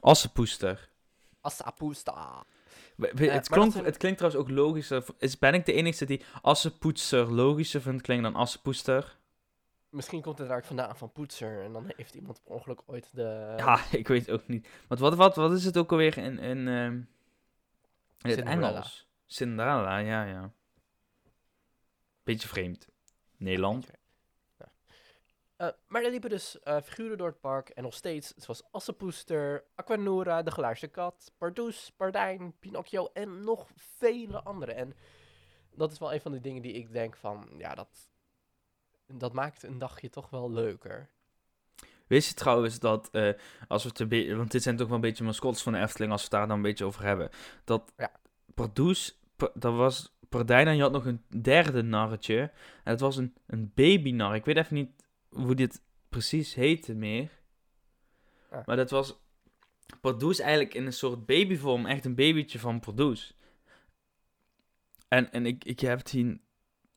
Assenpoester. 0.00 0.88
Assapoesta. 1.40 2.44
Eh, 2.98 3.30
het, 3.32 3.48
klonk, 3.48 3.72
zijn- 3.72 3.84
het 3.84 3.96
klinkt 3.96 4.18
trouwens 4.18 4.44
ook 4.44 4.50
logischer. 4.56 5.04
Is, 5.18 5.38
ben 5.38 5.54
ik 5.54 5.66
de 5.66 5.72
enige 5.72 6.04
die 6.04 6.24
assenpoetser 6.42 7.32
logischer 7.32 7.80
vindt 7.80 8.02
klinken 8.02 8.32
dan 8.32 8.40
assenpoester? 8.40 9.20
Misschien 9.88 10.22
komt 10.22 10.38
het 10.38 10.48
daar 10.48 10.64
vandaan 10.64 10.96
van 10.96 11.12
poetser. 11.12 11.62
En 11.62 11.72
dan 11.72 11.92
heeft 11.96 12.14
iemand 12.14 12.42
per 12.42 12.52
ongeluk 12.52 12.80
ooit 12.86 13.08
de... 13.12 13.54
Ja, 13.56 13.80
ik 13.90 14.08
weet 14.08 14.30
ook 14.30 14.48
niet. 14.48 14.68
Want 14.88 15.00
wat, 15.00 15.14
wat, 15.14 15.36
wat 15.36 15.52
is 15.52 15.64
het 15.64 15.76
ook 15.78 15.90
alweer 15.90 16.18
in, 16.18 16.38
in, 16.38 16.68
ehm, 16.68 17.00
in 18.22 18.30
het. 18.30 18.40
Engels? 18.40 19.08
Cinderella, 19.26 19.96
ja, 19.96 20.24
ja. 20.24 20.52
Beetje 22.22 22.48
vreemd. 22.48 22.88
Nederland. 23.36 23.86
Ja. 24.58 24.72
Eh, 25.56 25.68
maar 25.86 26.02
er 26.02 26.10
liepen 26.10 26.30
dus 26.30 26.60
eh, 26.60 26.80
figuren 26.80 27.18
door 27.18 27.26
het 27.28 27.40
park. 27.40 27.68
En 27.68 27.82
nog 27.82 27.94
steeds, 27.94 28.34
zoals 28.36 28.62
Assepoester, 28.70 29.64
Aquanura, 29.74 30.42
de 30.42 30.50
Gelaarste 30.50 30.88
Kat, 30.88 31.32
Pardoes, 31.38 31.92
Pardijn, 31.96 32.54
Pinocchio 32.58 33.10
en 33.12 33.44
nog 33.44 33.68
vele 33.76 34.42
andere. 34.42 34.72
En 34.72 34.94
dat 35.74 35.92
is 35.92 35.98
wel 35.98 36.12
een 36.12 36.20
van 36.20 36.32
de 36.32 36.40
dingen 36.40 36.62
die 36.62 36.72
ik 36.72 36.92
denk 36.92 37.16
van, 37.16 37.48
ja, 37.56 37.74
dat, 37.74 38.10
dat 39.06 39.32
maakt 39.32 39.62
een 39.62 39.78
dagje 39.78 40.08
toch 40.08 40.30
wel 40.30 40.50
leuker. 40.50 41.10
Wist 42.06 42.28
je 42.28 42.34
trouwens 42.34 42.78
dat, 42.78 43.08
eh, 43.10 43.32
als 43.68 43.82
we 43.84 43.88
het 44.04 44.36
want 44.36 44.50
dit 44.50 44.62
zijn 44.62 44.76
toch 44.76 44.86
wel 44.86 44.94
een 44.96 45.02
beetje 45.02 45.24
mascots 45.24 45.62
van 45.62 45.72
de 45.72 45.78
Efteling, 45.78 46.12
als 46.12 46.20
we 46.20 46.28
het 46.28 46.36
daar 46.36 46.46
dan 46.46 46.56
een 46.56 46.62
beetje 46.62 46.84
over 46.84 47.02
hebben, 47.02 47.30
dat 47.64 47.92
Ja. 47.96 48.12
Pardoes, 48.54 49.18
Pa- 49.36 49.50
dat 49.54 49.74
was 49.74 50.12
Pardijn 50.32 50.66
en 50.66 50.76
je 50.76 50.82
had 50.82 50.92
nog 50.92 51.06
een 51.06 51.22
derde 51.40 51.82
narretje, 51.82 52.40
en 52.84 52.92
dat 52.92 53.00
was 53.00 53.16
een, 53.16 53.34
een 53.46 53.72
babynar. 53.74 54.34
Ik 54.34 54.44
weet 54.44 54.56
even 54.56 54.74
niet 54.74 54.90
hoe 55.28 55.54
dit 55.54 55.82
precies 56.08 56.54
heette 56.54 56.94
meer, 56.94 57.30
maar 58.66 58.76
dat 58.76 58.90
was 58.90 59.20
Pardoes 60.00 60.38
eigenlijk 60.38 60.74
in 60.74 60.86
een 60.86 60.92
soort 60.92 61.26
babyvorm, 61.26 61.86
echt 61.86 62.04
een 62.04 62.14
babytje 62.14 62.58
van 62.58 62.80
Pardoes. 62.80 63.36
En, 65.08 65.32
en 65.32 65.46
ik, 65.46 65.64
ik, 65.64 65.80
heb 65.80 65.98
het 65.98 66.10
hier, 66.10 66.38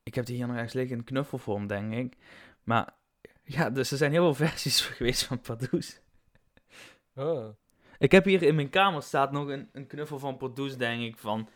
ik 0.02 0.14
heb 0.14 0.26
die 0.26 0.36
hier 0.36 0.46
nog 0.46 0.56
ergens 0.56 0.72
liggen 0.72 0.96
in 0.96 1.04
knuffelvorm, 1.04 1.66
denk 1.66 1.94
ik. 1.94 2.16
Maar 2.62 2.94
ja, 3.44 3.70
dus 3.70 3.90
er 3.90 3.96
zijn 3.96 4.12
heel 4.12 4.34
veel 4.34 4.46
versies 4.48 4.80
geweest 4.80 5.24
van 5.24 5.40
Pardoes. 5.40 6.00
Ik 7.98 8.12
heb 8.12 8.24
hier 8.24 8.42
in 8.42 8.54
mijn 8.54 8.70
kamer 8.70 9.02
staat 9.02 9.32
nog 9.32 9.48
een, 9.48 9.68
een 9.72 9.86
knuffel 9.86 10.18
van 10.18 10.36
Pardoes, 10.36 10.76
denk 10.76 11.02
ik, 11.02 11.16
van... 11.16 11.48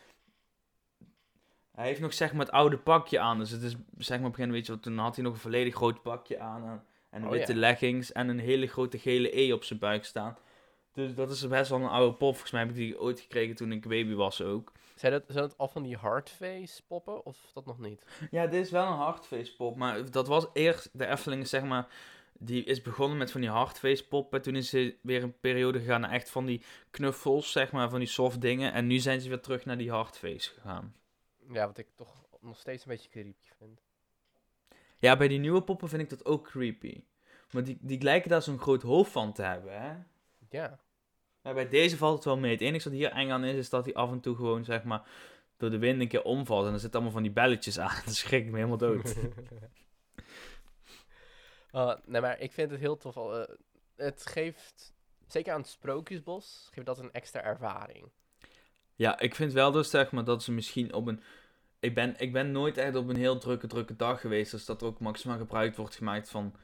Hij 1.71 1.85
heeft 1.85 1.99
nog 1.99 2.13
zeg 2.13 2.31
maar 2.33 2.45
het 2.45 2.53
oude 2.55 2.77
pakje 2.77 3.19
aan. 3.19 3.37
Dus 3.39 3.49
het 3.49 3.61
is 3.61 3.71
zeg 3.71 3.79
maar 3.89 3.97
op 3.97 4.07
een 4.07 4.19
gegeven 4.19 4.37
moment, 4.37 4.53
weet 4.53 4.65
je 4.65 4.71
wat, 4.71 4.83
toen 4.83 4.97
had 4.97 5.15
hij 5.15 5.23
nog 5.23 5.33
een 5.33 5.39
volledig 5.39 5.75
groot 5.75 6.01
pakje 6.01 6.39
aan. 6.39 6.63
En, 6.63 6.83
en 7.09 7.23
Oh, 7.23 7.31
witte 7.31 7.53
ja. 7.53 7.59
leggings 7.59 8.11
en 8.11 8.27
een 8.29 8.39
hele 8.39 8.67
grote 8.67 8.97
gele 8.97 9.39
E 9.39 9.53
op 9.53 9.63
zijn 9.63 9.79
buik 9.79 10.05
staan. 10.05 10.37
Dus 10.93 11.15
dat 11.15 11.31
is 11.31 11.47
best 11.47 11.69
wel 11.69 11.79
een 11.79 11.87
oude 11.87 12.15
pop. 12.17 12.29
Volgens 12.31 12.51
mij 12.51 12.61
heb 12.61 12.69
ik 12.69 12.75
die 12.75 12.99
ooit 12.99 13.19
gekregen 13.19 13.55
toen 13.55 13.71
ik 13.71 13.87
baby 13.87 14.13
was 14.13 14.41
ook. 14.41 14.71
Zijn 14.95 15.11
dat, 15.11 15.23
zijn 15.27 15.47
dat 15.47 15.57
al 15.57 15.67
van 15.67 15.83
die 15.83 15.95
hardface 15.97 16.81
poppen 16.87 17.25
of 17.25 17.37
dat 17.53 17.65
nog 17.65 17.79
niet? 17.79 18.05
Ja, 18.31 18.47
dit 18.47 18.65
is 18.65 18.71
wel 18.71 18.85
een 18.87 18.97
hardface 18.97 19.55
pop, 19.55 19.75
maar 19.75 20.11
dat 20.11 20.27
was 20.27 20.47
eerst 20.53 20.89
de 20.93 21.05
Efteling, 21.07 21.47
zeg 21.47 21.63
maar, 21.63 21.87
die 22.33 22.63
is 22.63 22.81
begonnen 22.81 23.17
met 23.17 23.31
van 23.31 23.41
die 23.41 23.49
hardface 23.49 24.07
poppen. 24.07 24.41
Toen 24.41 24.55
is 24.55 24.69
ze 24.69 24.95
weer 25.01 25.23
een 25.23 25.39
periode 25.39 25.79
gegaan 25.79 26.01
naar 26.01 26.11
echt 26.11 26.29
van 26.29 26.45
die 26.45 26.61
knuffels, 26.91 27.51
zeg 27.51 27.71
maar, 27.71 27.89
van 27.89 27.99
die 27.99 28.07
soft 28.07 28.41
dingen. 28.41 28.73
En 28.73 28.87
nu 28.87 28.97
zijn 28.99 29.21
ze 29.21 29.29
weer 29.29 29.39
terug 29.39 29.65
naar 29.65 29.77
die 29.77 29.91
hardface 29.91 30.49
gegaan. 30.49 30.95
Ja, 31.51 31.67
wat 31.67 31.77
ik 31.77 31.87
toch 31.95 32.25
nog 32.39 32.57
steeds 32.57 32.85
een 32.85 32.91
beetje 32.91 33.09
creepy 33.09 33.47
vind. 33.57 33.81
Ja, 34.99 35.17
bij 35.17 35.27
die 35.27 35.39
nieuwe 35.39 35.63
poppen 35.63 35.89
vind 35.89 36.01
ik 36.01 36.09
dat 36.09 36.25
ook 36.25 36.43
creepy. 36.43 37.03
Want 37.51 37.65
die, 37.65 37.77
die 37.81 38.01
lijken 38.01 38.29
daar 38.29 38.41
zo'n 38.41 38.59
groot 38.59 38.81
hoofd 38.81 39.11
van 39.11 39.33
te 39.33 39.41
hebben, 39.41 39.81
hè. 39.81 39.95
Ja. 40.49 40.79
Maar 41.41 41.53
bij 41.53 41.69
deze 41.69 41.97
valt 41.97 42.15
het 42.15 42.25
wel 42.25 42.37
mee. 42.37 42.51
Het 42.51 42.61
enige 42.61 42.89
wat 42.89 42.97
hier 42.97 43.11
eng 43.11 43.29
aan 43.29 43.43
is, 43.43 43.55
is 43.55 43.69
dat 43.69 43.85
hij 43.85 43.93
af 43.93 44.11
en 44.11 44.19
toe 44.19 44.35
gewoon, 44.35 44.63
zeg 44.63 44.83
maar, 44.83 45.09
door 45.57 45.69
de 45.69 45.77
wind 45.77 46.01
een 46.01 46.07
keer 46.07 46.23
omvalt. 46.23 46.65
En 46.65 46.73
er 46.73 46.79
zitten 46.79 46.93
allemaal 46.93 47.13
van 47.13 47.23
die 47.23 47.31
belletjes 47.31 47.79
aan. 47.79 48.01
Dan 48.05 48.13
schrik 48.13 48.45
ik 48.45 48.51
me 48.51 48.55
helemaal 48.55 48.77
dood. 48.77 49.15
Uh, 51.71 51.95
nee, 52.05 52.21
maar 52.21 52.39
ik 52.39 52.51
vind 52.51 52.71
het 52.71 52.79
heel 52.79 52.97
tof. 52.97 53.17
al, 53.17 53.39
eh, 53.39 53.55
het 53.95 54.25
geeft, 54.25 54.93
zeker 55.27 55.53
aan 55.53 55.59
het 55.59 55.69
Sprookjesbos, 55.69 56.69
geeft 56.71 56.85
dat 56.85 56.99
een 56.99 57.11
extra 57.11 57.41
ervaring. 57.41 58.09
Ja, 58.95 59.19
ik 59.19 59.35
vind 59.35 59.53
wel 59.53 59.71
dus 59.71 59.89
zeg 59.89 60.11
maar 60.11 60.23
dat 60.23 60.43
ze 60.43 60.51
misschien 60.51 60.93
op 60.93 61.07
een. 61.07 61.23
Ik 61.81 61.93
ben, 61.93 62.15
ik 62.17 62.31
ben 62.33 62.51
nooit 62.51 62.77
echt 62.77 62.95
op 62.95 63.07
een 63.09 63.15
heel 63.15 63.37
drukke, 63.37 63.67
drukke 63.67 63.95
dag 63.95 64.21
geweest. 64.21 64.51
Dus 64.51 64.65
dat 64.65 64.81
er 64.81 64.87
ook 64.87 64.99
maximaal 64.99 65.37
gebruik 65.37 65.75
wordt 65.75 65.95
gemaakt 65.95 66.29
van, 66.29 66.55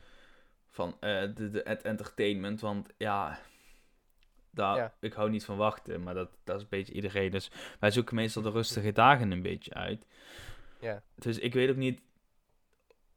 van 0.70 0.98
eh, 1.00 1.22
de, 1.36 1.50
de, 1.50 1.62
het 1.64 1.82
entertainment. 1.82 2.62
Want 2.62 2.90
ja, 2.98 3.40
daar, 4.50 4.76
Ja. 4.78 4.94
ik 5.00 5.14
hou 5.14 5.30
niet 5.30 5.46
van 5.46 5.58
wachten, 5.58 6.04
maar 6.04 6.14
dat, 6.14 6.30
dat 6.44 6.56
is 6.56 6.62
een 6.62 6.68
beetje 6.70 6.94
iedereen. 6.94 7.32
Dus 7.32 7.52
wij 7.80 7.92
zoeken 7.92 8.16
meestal 8.16 8.42
de 8.42 8.50
rustige 8.50 8.92
dagen 8.92 9.32
een 9.32 9.42
beetje 9.42 9.74
uit. 9.74 10.06
Ja. 10.80 11.04
Dus 11.16 11.40
ik 11.40 11.54
weet 11.54 11.70
ook 11.70 11.76
niet 11.76 12.02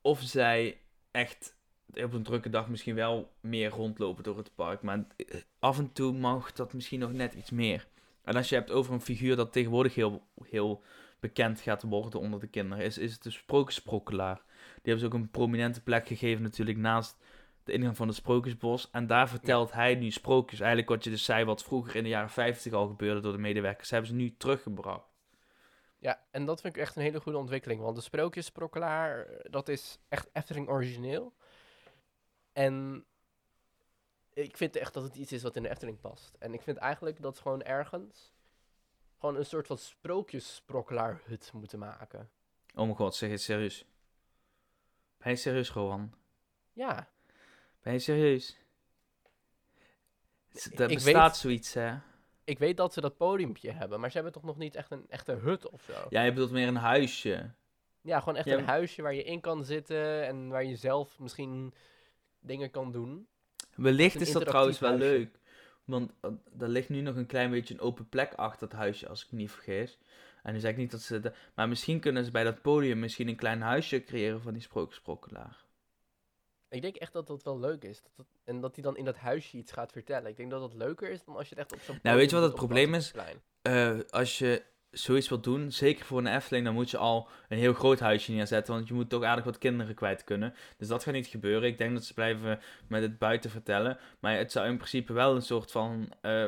of 0.01 0.21
zij 0.21 0.79
echt 1.11 1.57
op 1.95 2.13
een 2.13 2.23
drukke 2.23 2.51
dag 2.51 2.69
misschien 2.69 2.95
wel 2.95 3.33
meer 3.41 3.71
rondlopen 3.71 4.25
door 4.25 4.37
het 4.37 4.55
park. 4.55 4.83
Maar 4.83 5.07
af 5.59 5.79
en 5.79 5.93
toe 5.93 6.13
mag 6.13 6.53
dat 6.53 6.73
misschien 6.73 7.01
nog 7.01 7.13
net 7.13 7.35
iets 7.35 7.51
meer. 7.51 7.87
En 8.25 8.37
als 8.37 8.49
je 8.49 8.55
hebt 8.55 8.71
over 8.71 8.93
een 8.93 9.01
figuur 9.01 9.37
dat 9.37 9.53
tegenwoordig 9.53 9.95
heel, 9.95 10.27
heel 10.45 10.83
bekend 11.21 11.61
gaat 11.61 11.83
worden 11.83 12.21
onder 12.21 12.41
de 12.41 12.47
kinderen, 12.47 12.85
is, 12.85 12.99
is 12.99 13.19
de 13.19 13.31
sprookjesprokkelaar. 13.31 14.43
Die 14.55 14.93
hebben 14.93 15.01
ze 15.01 15.07
ook 15.07 15.15
een 15.15 15.31
prominente 15.31 15.83
plek 15.83 16.07
gegeven 16.07 16.43
natuurlijk 16.43 16.79
naast 16.79 17.17
de 17.65 17.73
ingang 17.73 17.97
van 17.97 18.07
het 18.07 18.17
Sprookjesbos. 18.17 18.91
En 18.91 19.07
daar 19.07 19.29
vertelt 19.29 19.73
hij 19.73 19.95
nu 19.95 20.11
sprookjes. 20.11 20.61
Eigenlijk 20.61 20.91
wat 20.91 21.05
je 21.05 21.11
dus 21.11 21.25
zei, 21.25 21.45
wat 21.45 21.65
vroeger 21.65 21.97
in 21.97 22.03
de 22.03 22.09
jaren 22.09 22.31
50 22.31 22.73
al 22.73 22.87
gebeurde 22.87 23.21
door 23.21 23.33
de 23.33 23.39
medewerkers, 23.39 23.91
hebben 23.91 24.09
ze 24.09 24.15
nu 24.15 24.37
teruggebracht. 24.37 25.09
Ja, 25.99 26.25
en 26.31 26.45
dat 26.45 26.61
vind 26.61 26.77
ik 26.77 26.83
echt 26.83 26.97
een 26.97 27.03
hele 27.03 27.21
goede 27.21 27.39
ontwikkeling. 27.39 27.81
Want 27.81 27.97
de 27.97 28.03
sprookjesprokkelaar, 28.03 29.27
eh, 29.27 29.51
dat 29.51 29.69
is 29.69 29.99
echt 30.09 30.29
Efteling 30.33 30.69
origineel. 30.69 31.35
En 32.53 33.05
ik 34.33 34.57
vind 34.57 34.77
echt 34.77 34.95
dat 34.95 35.03
het 35.03 35.17
iets 35.17 35.33
is 35.33 35.43
wat 35.43 35.57
in 35.57 35.63
de 35.63 35.69
Efteling 35.69 36.01
past. 36.01 36.37
En 36.39 36.55
ik 36.55 36.63
vind 36.63 36.77
eigenlijk 36.77 37.23
dat 37.23 37.39
gewoon 37.39 37.63
ergens 37.63 38.33
gewoon 39.21 39.37
een 39.37 39.47
soort 39.47 39.67
van 39.67 39.79
sprookjesprokkelaarhut 39.79 41.51
moeten 41.55 41.79
maken. 41.79 42.31
Oh 42.75 42.85
mijn 42.85 42.95
god, 42.97 43.15
zeg 43.15 43.31
het 43.31 43.41
serieus. 43.41 43.85
Ben 45.19 45.31
je 45.33 45.37
serieus, 45.37 45.71
Rowan? 45.71 46.13
Ja, 46.73 47.09
Ben 47.83 47.93
je 47.93 47.99
serieus? 47.99 48.57
Er 50.75 50.89
bestaat 50.89 51.31
weet- 51.33 51.37
zoiets, 51.41 51.75
hè? 51.75 51.95
ik 52.45 52.59
weet 52.59 52.77
dat 52.77 52.93
ze 52.93 53.01
dat 53.01 53.17
podiumpje 53.17 53.71
hebben, 53.71 54.01
maar 54.01 54.09
ze 54.11 54.15
hebben 54.15 54.33
toch 54.33 54.43
nog 54.43 54.57
niet 54.57 54.75
echt 54.75 54.91
een 54.91 55.07
echte 55.09 55.33
hut 55.33 55.69
of 55.71 55.83
zo? 55.83 56.07
Ja, 56.09 56.23
je 56.23 56.33
bedoelt 56.33 56.51
meer 56.51 56.69
een 56.69 56.77
huisje. 56.77 57.51
Ja, 58.01 58.19
gewoon 58.19 58.37
echt 58.37 58.47
Ja, 58.47 58.59
een 58.59 58.65
huisje 58.65 59.03
waar 59.03 59.15
je 59.15 59.23
in 59.23 59.41
kan 59.41 59.65
zitten 59.65 60.27
en 60.27 60.49
waar 60.49 60.65
je 60.65 60.77
zelf 60.77 61.19
misschien 61.19 61.75
dingen 62.41 62.71
kan 62.71 62.93
doen. 62.93 63.27
Wellicht 63.75 64.21
is 64.21 64.33
dat 64.33 64.47
trouwens 64.47 64.79
wel 64.79 64.91
huisje. 64.91 65.07
leuk. 65.09 65.39
Want 65.91 66.13
er 66.59 66.69
ligt 66.69 66.89
nu 66.89 67.01
nog 67.01 67.17
een 67.17 67.27
klein 67.27 67.51
beetje 67.51 67.75
een 67.75 67.81
open 67.81 68.09
plek 68.09 68.35
achter 68.35 68.69
het 68.69 68.77
huisje, 68.77 69.09
als 69.09 69.25
ik 69.25 69.33
me 69.33 69.39
niet 69.39 69.51
vergis. 69.51 69.99
En 70.43 70.53
nu 70.53 70.61
zeg 70.61 70.71
ik 70.71 70.77
niet 70.77 70.91
dat 70.91 71.01
ze... 71.01 71.21
de- 71.21 71.33
maar 71.55 71.69
misschien 71.69 72.01
kunnen 72.01 72.25
ze 72.25 72.31
bij 72.31 72.45
dat 72.45 72.63
podium 72.63 72.99
misschien 72.99 73.29
een 73.29 73.37
klein 73.37 73.61
huisje 73.61 74.05
creëren 74.05 74.43
van 74.43 74.53
die 74.53 74.63
sprookjesprokkelaar. 74.63 75.65
Ik 76.69 76.83
denk 76.83 76.97
echt 76.97 77.13
dat 77.13 77.27
dat 77.27 77.43
wel 77.43 77.59
leuk 77.59 77.85
is. 77.85 78.03
Dat 78.03 78.11
dat- 78.17 78.27
en 78.45 78.61
dat 78.61 78.75
hij 78.75 78.85
dan 78.85 78.97
in 78.97 79.05
dat 79.05 79.17
huisje 79.17 79.57
iets 79.57 79.73
gaat 79.73 79.93
vertellen. 79.93 80.31
Ik 80.31 80.37
denk 80.37 80.51
dat 80.51 80.61
dat 80.61 80.75
leuker 80.75 81.11
is 81.11 81.25
dan 81.25 81.37
als 81.37 81.49
je 81.49 81.55
het 81.55 81.65
echt 81.65 81.73
op 81.73 81.81
zo'n 81.87 81.99
Nou, 82.03 82.17
weet 82.17 82.31
je 82.31 82.37
wat 82.37 82.45
het 82.45 82.55
probleem 82.55 82.95
is? 82.95 83.13
Eh, 83.63 83.99
als 84.11 84.39
je 84.39 84.63
zoiets 84.91 85.29
wilt 85.29 85.45
doen, 85.45 85.73
zeker 85.73 86.05
voor 86.05 86.19
een 86.19 86.35
Efteling, 86.35 86.65
dan 86.65 86.75
moet 86.75 86.91
je 86.91 86.97
al 86.97 87.29
een 87.49 87.59
heel 87.59 87.73
groot 87.73 88.01
huisje 88.01 88.33
neerzetten. 88.33 88.75
Want 88.75 88.89
je 88.89 88.95
moet 88.95 89.09
toch 89.09 89.23
aardig 89.23 89.45
wat 89.45 89.59
kinderen 89.59 89.95
kwijt 89.95 90.25
kunnen. 90.25 90.55
Dus 90.77 90.89
dat 90.89 91.03
gaat 91.03 91.15
niet 91.15 91.27
gebeuren. 91.27 91.69
Ik 91.69 91.79
denk 91.79 91.93
dat 91.95 92.05
ze 92.05 92.15
blijven 92.15 92.61
met 92.87 93.03
het 93.03 93.19
buiten 93.19 93.51
vertellen. 93.51 93.99
Maar 94.21 94.37
het 94.37 94.53
zou 94.53 94.69
in 94.69 94.77
principe 94.77 95.13
wel 95.13 95.35
een 95.35 95.43
soort 95.43 95.71
van. 95.71 96.13
eh, 96.21 96.47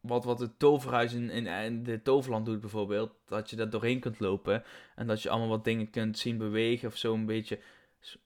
wat, 0.00 0.24
wat 0.24 0.38
het 0.38 0.58
toverhuis 0.58 1.12
in, 1.12 1.30
in, 1.30 1.82
de 1.82 2.02
Toverland 2.02 2.46
doet 2.46 2.60
bijvoorbeeld. 2.60 3.12
Dat 3.26 3.50
je 3.50 3.56
daar 3.56 3.70
doorheen 3.70 4.00
kunt 4.00 4.20
lopen. 4.20 4.64
En 4.94 5.06
dat 5.06 5.22
je 5.22 5.30
allemaal 5.30 5.48
wat 5.48 5.64
dingen 5.64 5.90
kunt 5.90 6.18
zien 6.18 6.38
bewegen. 6.38 6.88
Of 6.88 6.96
zo 6.96 7.14
een 7.14 7.26
beetje 7.26 7.58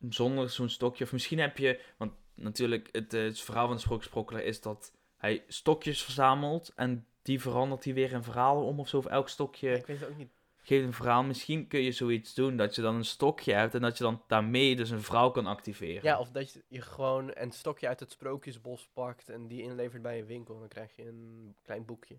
zonder 0.09 0.51
zo'n 0.51 0.69
stokje. 0.69 1.05
Of 1.05 1.13
misschien 1.13 1.39
heb 1.39 1.59
je. 1.59 1.81
Want 1.97 2.13
natuurlijk, 2.35 2.89
het, 2.93 3.15
eh, 3.15 3.23
het 3.23 3.41
verhaal 3.41 3.67
van 3.67 3.77
de 3.77 3.83
sprookjesprokkelaar 3.83 4.43
is 4.43 4.61
dat 4.61 4.93
hij 5.17 5.45
stokjes 5.49 6.03
verzamelt. 6.03 6.73
En 6.77 7.07
die 7.23 7.41
verandert 7.41 7.85
hij 7.85 7.95
weer 7.95 8.13
in 8.13 8.23
verhalen 8.23 8.65
om 8.65 8.81
of 8.81 8.89
zo. 8.89 8.97
Of 8.97 9.07
elk 9.07 9.29
stokje 9.29 9.75
Ik 9.77 9.87
weet 9.87 10.01
het 10.01 10.09
ook 10.09 10.17
niet. 10.17 10.31
geeft 10.63 10.85
een 10.85 10.93
verhaal. 10.93 11.23
Misschien 11.23 11.67
kun 11.67 11.81
je 11.81 11.93
zoiets 11.93 12.35
doen. 12.35 12.57
Dat 12.57 12.75
je 12.75 12.83
dan 12.83 12.95
een 12.95 13.05
stokje 13.05 13.53
hebt. 13.53 13.75
En 13.75 13.81
dat 13.81 13.99
je 13.99 14.05
dan 14.05 14.23
daarmee 14.27 14.77
dus 14.77 14.91
een 14.91 15.03
vrouw 15.03 15.31
kan 15.31 15.47
activeren. 15.47 16.03
Ja, 16.03 16.19
of 16.19 16.31
dat 16.31 16.53
je, 16.53 16.63
je 16.69 16.81
gewoon 16.81 17.31
een 17.35 17.53
stokje 17.53 17.89
uit 17.89 18.01
het 18.01 18.11
sprookjesbos 18.11 18.89
pakt 18.93 19.29
en 19.29 19.47
die 19.49 19.63
inlevert 19.63 20.03
bij 20.03 20.19
een 20.19 20.27
winkel. 20.27 20.55
En 20.55 20.61
dan 20.61 20.69
krijg 20.69 20.97
je 20.97 21.07
een 21.07 21.55
klein 21.63 21.85
boekje. 21.85 22.19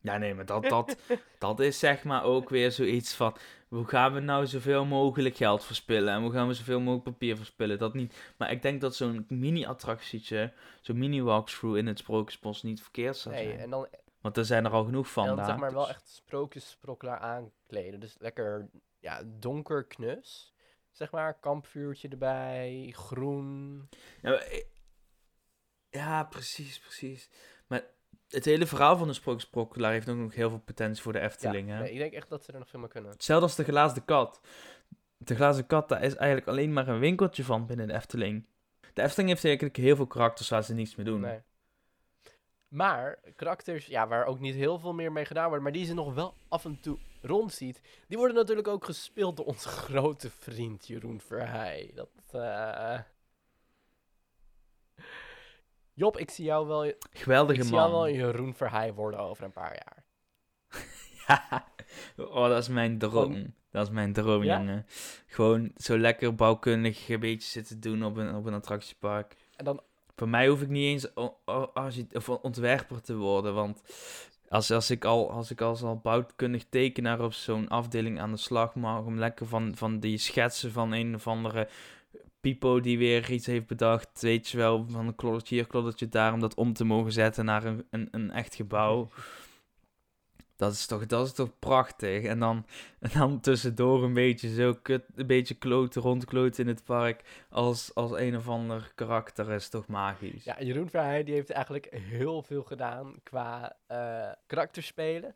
Ja, 0.00 0.16
nee, 0.18 0.34
maar 0.34 0.46
dat, 0.46 0.62
dat, 0.74 0.96
dat 1.38 1.60
is 1.60 1.78
zeg 1.78 2.04
maar 2.04 2.24
ook 2.24 2.48
weer 2.48 2.72
zoiets 2.72 3.14
van... 3.14 3.36
Hoe 3.68 3.86
gaan 3.86 4.12
we 4.14 4.20
nou 4.20 4.46
zoveel 4.46 4.84
mogelijk 4.84 5.36
geld 5.36 5.64
verspillen? 5.64 6.14
En 6.14 6.20
hoe 6.22 6.32
gaan 6.32 6.48
we 6.48 6.54
zoveel 6.54 6.78
mogelijk 6.80 7.04
papier 7.04 7.36
verspillen? 7.36 7.78
Dat 7.78 7.94
niet. 7.94 8.32
Maar 8.36 8.50
ik 8.50 8.62
denk 8.62 8.80
dat 8.80 8.94
zo'n 8.96 9.24
mini-attractietje, 9.28 10.52
zo'n 10.80 10.98
mini-walkthrough 10.98 11.78
in 11.78 11.86
het 11.86 11.98
Sprookjesbos 11.98 12.62
niet 12.62 12.82
verkeerd 12.82 13.16
zou 13.16 13.34
Nee, 13.34 13.44
zijn. 13.46 13.58
en 13.58 13.70
dan, 13.70 13.88
Want 14.20 14.36
er 14.36 14.44
zijn 14.44 14.64
er 14.64 14.70
al 14.70 14.84
genoeg 14.84 15.10
van 15.12 15.22
en 15.22 15.28
dan 15.28 15.36
daar. 15.38 15.46
zeg 15.46 15.56
maar 15.56 15.72
wel 15.72 15.80
dus- 15.86 15.90
echt 15.94 16.08
sprookjesprokkelaar 16.08 17.18
aankleden. 17.18 18.00
Dus 18.00 18.16
lekker 18.18 18.68
ja, 18.98 19.22
donker 19.26 19.86
knus. 19.86 20.54
Zeg 20.90 21.10
maar, 21.10 21.38
kampvuurtje 21.40 22.08
erbij, 22.08 22.90
groen. 22.96 23.88
Ja, 24.22 24.30
maar, 24.30 24.38
eh, 24.38 24.64
ja, 25.90 26.24
precies, 26.24 26.78
precies. 26.80 27.30
Maar 27.66 27.84
het 28.30 28.44
hele 28.44 28.66
verhaal 28.66 28.96
van 28.96 29.08
de 29.08 29.14
Sprookjesprokkelaar 29.14 29.92
heeft 29.92 30.08
ook 30.08 30.16
nog 30.16 30.34
heel 30.34 30.48
veel 30.48 30.62
potentie 30.64 31.02
voor 31.02 31.12
de 31.12 31.20
Efteling, 31.20 31.68
ja, 31.68 31.74
hè? 31.74 31.80
nee, 31.80 31.92
ik 31.92 31.98
denk 31.98 32.12
echt 32.12 32.28
dat 32.28 32.44
ze 32.44 32.52
er 32.52 32.58
nog 32.58 32.68
veel 32.68 32.80
meer 32.80 32.88
kunnen. 32.88 33.10
Hetzelfde 33.10 33.46
als 33.46 33.56
de 33.56 33.64
glazen 33.64 34.04
kat. 34.04 34.40
De 35.16 35.34
glazen 35.34 35.66
kat, 35.66 35.88
daar 35.88 36.02
is 36.02 36.16
eigenlijk 36.16 36.48
alleen 36.48 36.72
maar 36.72 36.88
een 36.88 36.98
winkeltje 36.98 37.44
van 37.44 37.66
binnen 37.66 37.86
de 37.86 37.94
Efteling. 37.94 38.46
De 38.94 39.02
Efteling 39.02 39.28
heeft 39.28 39.44
eigenlijk 39.44 39.76
heel 39.76 39.96
veel 39.96 40.06
karakters 40.06 40.48
waar 40.48 40.64
ze 40.64 40.74
niets 40.74 40.94
mee 40.94 41.06
doen. 41.06 41.20
Nee. 41.20 41.40
Maar 42.68 43.18
karakters, 43.36 43.86
ja, 43.86 44.08
waar 44.08 44.24
ook 44.24 44.40
niet 44.40 44.54
heel 44.54 44.78
veel 44.78 44.92
meer 44.92 45.12
mee 45.12 45.24
gedaan 45.24 45.48
wordt, 45.48 45.62
maar 45.62 45.72
die 45.72 45.84
ze 45.84 45.94
nog 45.94 46.14
wel 46.14 46.34
af 46.48 46.64
en 46.64 46.80
toe 46.80 46.98
rondziet, 47.22 47.80
die 48.06 48.18
worden 48.18 48.36
natuurlijk 48.36 48.68
ook 48.68 48.84
gespeeld 48.84 49.36
door 49.36 49.46
onze 49.46 49.68
grote 49.84 50.30
vriend 50.30 50.86
Jeroen 50.86 51.20
Verheij. 51.20 51.90
Dat, 51.94 52.08
eh 52.32 52.98
Job, 56.00 56.18
ik 56.18 56.30
zie 56.30 56.44
jou 56.44 56.66
wel, 56.66 56.84
ik 56.84 56.96
Geweldige 57.12 57.62
zie 57.62 57.74
jou 57.74 57.90
wel 57.90 58.00
man. 58.00 58.12
Jeroen 58.12 58.54
Verheij 58.54 58.94
worden 58.94 59.20
over 59.20 59.44
een 59.44 59.52
paar 59.52 59.84
jaar. 59.84 60.04
oh, 62.16 62.48
dat 62.48 62.58
is 62.58 62.68
mijn 62.68 62.98
droom. 62.98 63.54
Dat 63.70 63.86
is 63.86 63.92
mijn 63.92 64.12
droom, 64.12 64.42
Ja? 64.42 64.58
jongen. 64.58 64.86
Gewoon 65.26 65.72
zo 65.76 65.98
lekker 65.98 66.34
bouwkundig 66.34 67.08
een 67.08 67.20
beetje 67.20 67.48
zitten 67.48 67.80
doen 67.80 68.04
op 68.04 68.16
een, 68.16 68.34
op 68.34 68.46
een 68.46 68.54
attractiepark. 68.54 69.36
En 69.56 69.64
dan, 69.64 69.80
Voor 70.16 70.28
mij 70.28 70.48
hoef 70.48 70.62
ik 70.62 70.68
niet 70.68 70.84
eens 70.84 71.12
of 72.12 72.28
ontwerper 72.28 73.00
te 73.00 73.16
worden, 73.16 73.54
want 73.54 73.82
als, 74.48 74.70
als 74.70 74.90
ik 74.90 75.04
al 75.04 75.30
als 75.30 75.50
ik 75.50 75.60
als 75.60 75.82
al 75.82 75.96
bouwkundig 75.96 76.64
tekenaar 76.68 77.20
op 77.20 77.32
zo'n 77.32 77.68
afdeling 77.68 78.20
aan 78.20 78.30
de 78.30 78.36
slag 78.36 78.74
mag, 78.74 79.04
om 79.04 79.18
lekker 79.18 79.46
van, 79.46 79.72
van 79.76 79.98
die 79.98 80.18
schetsen 80.18 80.72
van 80.72 80.92
een 80.92 81.14
of 81.14 81.26
andere 81.26 81.68
pipo 82.40 82.80
die 82.80 82.98
weer 82.98 83.30
iets 83.30 83.46
heeft 83.46 83.66
bedacht, 83.66 84.20
weet 84.20 84.48
je 84.48 84.56
wel, 84.56 84.86
van 84.88 85.06
een 85.06 85.14
kloddertje 85.14 85.54
hier, 85.54 85.66
kloddertje 85.66 86.08
daar, 86.08 86.32
om 86.32 86.40
dat 86.40 86.54
om 86.54 86.72
te 86.72 86.84
mogen 86.84 87.12
zetten 87.12 87.44
naar 87.44 87.64
een, 87.64 87.86
een, 87.90 88.08
een 88.10 88.30
echt 88.30 88.54
gebouw. 88.54 89.08
Dat 90.56 90.72
is 90.72 90.86
toch, 90.86 91.06
dat 91.06 91.26
is 91.26 91.32
toch 91.32 91.58
prachtig. 91.58 92.24
En 92.24 92.38
dan, 92.38 92.66
en 93.00 93.10
dan 93.14 93.40
tussendoor 93.40 94.04
een 94.04 94.12
beetje 94.12 94.54
zo 94.54 94.74
kut, 94.82 95.04
een 95.14 95.26
beetje 95.26 95.54
kloten, 95.54 96.02
rondkloten 96.02 96.64
in 96.64 96.68
het 96.68 96.84
park. 96.84 97.44
Als, 97.50 97.94
als 97.94 98.10
een 98.10 98.36
of 98.36 98.48
ander 98.48 98.92
karakter 98.94 99.50
is 99.50 99.68
toch 99.68 99.86
magisch. 99.86 100.44
ja, 100.44 100.62
Jeroen 100.62 100.88
Verheij 100.88 101.24
die 101.24 101.34
heeft 101.34 101.50
eigenlijk 101.50 101.88
heel 101.90 102.42
veel 102.42 102.62
gedaan 102.62 103.14
qua 103.22 103.76
eh 103.86 104.30
karakterspelen. 104.46 105.34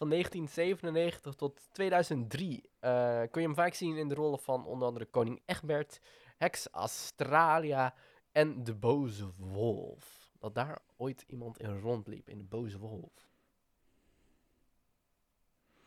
Van 0.00 0.08
1997 0.08 1.34
tot 1.34 1.68
2003 1.72 2.62
eh, 2.80 3.20
kun 3.30 3.40
je 3.40 3.46
hem 3.46 3.54
vaak 3.54 3.74
zien 3.74 3.96
in 3.96 4.08
de 4.08 4.14
rollen 4.14 4.38
van 4.38 4.66
onder 4.66 4.88
andere 4.88 5.04
Koning 5.04 5.42
Egbert, 5.46 6.00
Heks 6.40 6.68
Australia 6.70 7.94
en 8.32 8.64
de 8.64 8.74
Boze 8.74 9.28
Wolf. 9.36 10.30
Dat 10.38 10.54
daar 10.54 10.78
ooit 10.96 11.24
iemand 11.26 11.58
in 11.58 11.80
rondliep, 11.80 12.28
in 12.28 12.38
de 12.38 12.44
Boze 12.44 12.78
Wolf. 12.78 13.28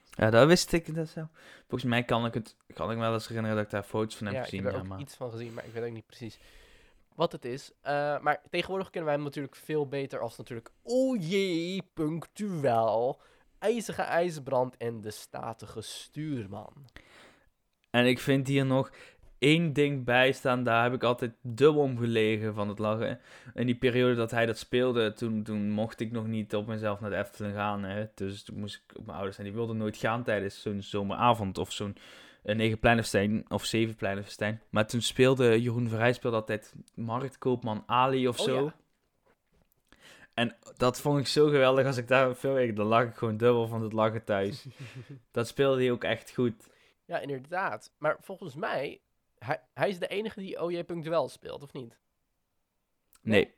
Ja, 0.09 0.29
dat 0.29 0.47
wist 0.47 0.71
ik. 0.71 0.95
Dat 0.95 1.09
zo. 1.09 1.27
Volgens 1.67 1.83
mij 1.83 2.03
kan 2.03 2.25
ik, 2.25 2.33
het, 2.33 2.55
kan 2.73 2.91
ik 2.91 2.97
me 2.97 3.03
wel 3.03 3.13
eens 3.13 3.27
herinneren 3.27 3.57
dat 3.57 3.65
ik 3.65 3.71
daar 3.71 3.83
foto's 3.83 4.15
van 4.15 4.25
heb 4.25 4.35
ja, 4.35 4.41
ik 4.41 4.49
gezien. 4.49 4.63
heb 4.65 4.73
er 4.73 4.79
Ja, 4.79 4.87
maar... 4.87 4.99
iets 4.99 5.15
van 5.15 5.31
gezien, 5.31 5.53
maar 5.53 5.65
ik 5.65 5.73
weet 5.73 5.83
ook 5.83 5.91
niet 5.91 6.05
precies 6.05 6.39
wat 7.15 7.31
het 7.31 7.45
is. 7.45 7.71
Eh, 7.81 8.19
maar 8.19 8.41
tegenwoordig 8.49 8.89
kennen 8.89 9.05
wij 9.05 9.15
hem 9.15 9.23
natuurlijk 9.23 9.55
veel 9.55 9.87
beter 9.87 10.19
als 10.19 10.37
natuurlijk... 10.37 10.71
O 10.83 11.15
jee, 11.15 11.83
punctueel, 11.93 13.21
ijzige 13.59 14.01
ijsbrand 14.01 14.77
en 14.77 15.01
de 15.01 15.11
statige 15.11 15.81
stuurman. 15.81 16.73
En 17.89 18.05
ik 18.05 18.19
vind 18.19 18.47
hier 18.47 18.65
nog 18.65 18.91
één 19.43 19.73
ding 19.73 20.03
bij 20.05 20.31
staan. 20.31 20.63
Daar 20.63 20.83
heb 20.83 20.93
ik 20.93 21.03
altijd 21.03 21.31
dubbel 21.41 21.81
om 21.81 21.97
gelegen 21.97 22.53
van 22.53 22.69
het 22.69 22.79
lachen. 22.79 23.19
In 23.53 23.65
die 23.65 23.75
periode 23.75 24.15
dat 24.15 24.31
hij 24.31 24.45
dat 24.45 24.57
speelde, 24.57 25.13
toen, 25.13 25.43
toen 25.43 25.69
mocht 25.69 25.99
ik 25.99 26.11
nog 26.11 26.27
niet 26.27 26.55
op 26.55 26.67
mezelf 26.67 26.99
naar 26.99 27.09
de 27.09 27.15
Efteling 27.15 27.55
gaan. 27.55 27.83
Hè. 27.83 28.05
Dus 28.15 28.43
toen 28.43 28.59
moest 28.59 28.83
ik 28.87 28.97
op 28.97 29.05
mijn 29.05 29.17
ouders 29.17 29.37
en 29.37 29.43
die 29.43 29.53
wilden 29.53 29.77
nooit 29.77 29.97
gaan 29.97 30.23
tijdens 30.23 30.61
zo'n 30.61 30.81
zomeravond 30.81 31.57
of 31.57 31.71
zo'n 31.71 31.95
uh, 32.43 32.55
Negenpleinenfestijn 32.55 33.45
of 33.47 33.65
Zevenpleinenfestijn. 33.65 34.61
Maar 34.69 34.87
toen 34.87 35.01
speelde 35.01 35.61
Jeroen 35.61 35.89
Verheij 35.89 36.13
speelde 36.13 36.37
altijd 36.37 36.73
Marktkoopman 36.95 37.83
Ali 37.85 38.27
of 38.27 38.39
Oh, 38.39 38.45
zo. 38.45 38.63
ja. 38.63 38.73
En 40.33 40.55
dat 40.77 41.01
vond 41.01 41.19
ik 41.19 41.27
zo 41.27 41.45
geweldig 41.47 41.85
als 41.85 41.97
ik 41.97 42.07
daar 42.07 42.35
veel 42.35 42.59
ik, 42.59 42.75
dan 42.75 42.85
lag 42.85 43.03
ik 43.03 43.15
gewoon 43.15 43.37
dubbel 43.37 43.67
van 43.67 43.81
het 43.81 43.93
lachen 43.93 44.23
thuis. 44.23 44.65
dat 45.31 45.47
speelde 45.47 45.81
hij 45.81 45.91
ook 45.91 46.03
echt 46.03 46.33
goed. 46.33 46.69
Ja, 47.05 47.19
inderdaad. 47.19 47.93
Maar 47.97 48.17
volgens 48.21 48.55
mij, 48.55 49.01
hij, 49.43 49.61
hij 49.73 49.89
is 49.89 49.99
de 49.99 50.07
enige 50.07 50.39
die 50.39 50.61
OJ 50.61 50.83
Duel 50.85 51.29
speelt, 51.29 51.63
of 51.63 51.73
niet? 51.73 51.97
Nee. 53.21 53.53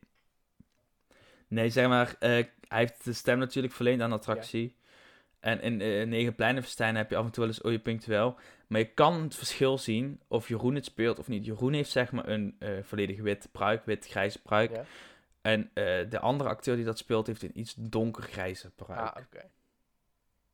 Nee, 1.48 1.70
zeg 1.70 1.88
maar, 1.88 2.15
eh, 2.20 2.30
hij 2.68 2.80
heeft 2.80 3.04
de 3.04 3.13
stem 3.13 3.38
natuurlijk 3.38 3.74
verleend 3.74 4.01
aan 4.01 4.10
de 4.10 4.15
attractie. 4.15 4.75
En 5.46 5.62
in 5.62 5.80
uh, 5.80 6.08
Negenpleinenfestijn 6.08 6.96
heb 6.96 7.10
je 7.10 7.15
af 7.15 7.25
en 7.25 7.32
toe 7.32 7.46
wel 7.46 7.72
eens 7.72 7.82
Punctueel. 7.82 8.38
Maar 8.68 8.80
je 8.80 8.94
kan 8.94 9.22
het 9.22 9.36
verschil 9.36 9.77
zien 9.77 10.22
of 10.27 10.48
Jeroen 10.48 10.75
het 10.75 10.86
speelt 10.86 11.20
of 11.20 11.27
niet. 11.27 11.46
Jeroen 11.46 11.74
heeft 11.74 11.89
zeg 11.89 12.12
maar 12.12 12.27
een 12.27 12.56
eh, 12.60 12.70
volledig 12.82 13.22
wit 13.22 13.50
pruik, 13.51 13.86
wit-grijze 13.86 14.42
pruik. 14.42 14.72
Ja. 14.72 14.86
En 15.42 15.72
eh, 15.74 16.10
de 16.10 16.20
andere 16.20 16.50
acteur 16.50 16.75
die 16.75 16.86
dat 16.86 16.98
speelt 16.98 17.27
heeft 17.27 17.44
een 17.44 17.60
iets 17.60 17.74
donkergrijze 17.77 18.72
pruik. 18.72 19.15
Ah, 19.15 19.24
oké. 19.24 19.50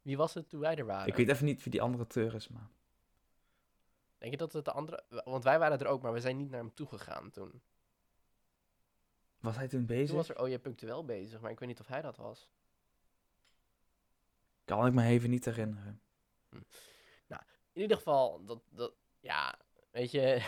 Wie 0.02 0.18
was 0.18 0.34
het 0.34 0.50
toen 0.50 0.60
wij 0.60 0.76
er 0.76 0.86
waren? 0.86 1.08
Ik 1.08 1.16
weet 1.16 1.30
even 1.30 1.46
niet 1.46 1.64
wie 1.64 1.72
die 1.72 1.82
andere 1.82 2.04
acteur 2.04 2.36
is, 2.36 2.48
maar... 2.48 2.70
Denk 4.22 4.34
je 4.34 4.40
dat 4.40 4.54
het 4.54 4.66
de 4.66 4.72
andere... 4.72 5.04
Want 5.26 5.44
wij 5.44 5.60
waren 5.60 5.80
er 5.80 5.88
ook, 5.88 6.02
maar 6.02 6.14
we 6.14 6.20
zijn 6.20 6.38
niet 6.38 6.50
naar 6.50 6.60
hem 6.60 6.74
toegegaan 6.74 7.30
toen. 7.30 7.62
Was 9.40 9.56
hij 9.56 9.68
toen 9.68 9.86
bezig? 9.86 10.08
Toen 10.08 10.16
was 10.16 10.30
er 10.30 10.42
OJ 10.42 10.60
Punctueel 10.60 11.06
bezig, 11.06 11.42
maar 11.42 11.52
ik 11.52 11.60
weet 11.60 11.68
niet 11.68 11.80
of 11.80 11.88
hij 11.88 12.02
dat 12.02 12.18
was. 12.18 12.50
Kan 14.66 14.86
ik 14.86 14.94
me 14.94 15.04
even 15.04 15.30
niet 15.30 15.46
herinneren. 15.46 16.02
In 17.74 17.82
ieder 17.82 17.98
geval, 17.98 18.46
dat, 18.46 18.62
dat 18.70 18.94
ja, 19.20 19.60
weet 19.92 20.12
je, 20.12 20.42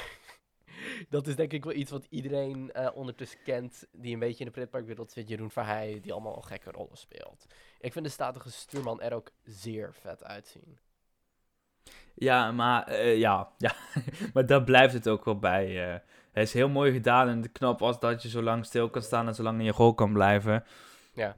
dat 1.09 1.27
is 1.27 1.35
denk 1.35 1.53
ik 1.53 1.63
wel 1.63 1.73
iets 1.73 1.91
wat 1.91 2.05
iedereen 2.09 2.71
eh, 2.71 2.95
ondertussen 2.95 3.43
kent, 3.43 3.87
die 3.91 4.13
een 4.13 4.19
beetje 4.19 4.39
in 4.39 4.45
de 4.45 4.51
pretparkwereld 4.51 5.11
zit. 5.11 5.27
Jeroen 5.27 5.51
Verheij, 5.51 5.99
die 5.99 6.11
allemaal 6.11 6.41
gekke 6.41 6.71
rollen 6.71 6.97
speelt. 6.97 7.45
Ik 7.79 7.91
vind 7.91 8.05
de 8.05 8.11
statige 8.11 8.51
stuurman 8.51 9.01
er 9.01 9.13
ook 9.13 9.31
zeer 9.43 9.93
vet 9.93 10.23
uitzien. 10.23 10.79
Ja, 12.15 12.51
maar 12.51 12.87
eh, 12.87 13.17
ja, 13.17 13.51
ja. 13.57 13.75
maar 14.33 14.45
daar 14.45 14.63
blijft 14.63 14.93
het 14.93 15.07
ook 15.07 15.25
wel 15.25 15.39
bij. 15.39 15.93
eh. 15.93 15.99
het 16.31 16.47
is 16.47 16.53
heel 16.53 16.69
mooi 16.69 16.91
gedaan 16.93 17.27
en 17.27 17.51
knap 17.51 17.81
als 17.81 17.99
dat 17.99 18.21
je 18.21 18.29
zo 18.29 18.41
lang 18.41 18.65
stil 18.65 18.89
kan 18.89 19.01
staan 19.01 19.27
en 19.27 19.35
zo 19.35 19.43
lang 19.43 19.59
in 19.59 19.65
je 19.65 19.71
rol 19.71 19.93
kan 19.93 20.13
blijven. 20.13 20.63
Ja. 21.13 21.37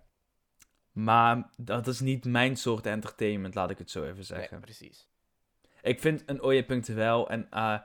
Maar 0.91 1.49
dat 1.57 1.87
is 1.87 1.99
niet 1.99 2.25
mijn 2.25 2.55
soort 2.57 2.85
entertainment, 2.85 3.55
laat 3.55 3.69
ik 3.69 3.77
het 3.77 3.91
zo 3.91 4.03
even 4.03 4.15
Nee, 4.15 4.23
zeggen. 4.23 4.59
precies. 4.59 5.07
Ik 5.81 5.99
vind 5.99 6.23
een 6.25 6.41
Oje 6.41 6.63
Punctueel 6.65 7.29
en 7.29 7.47
eh, 7.51 7.79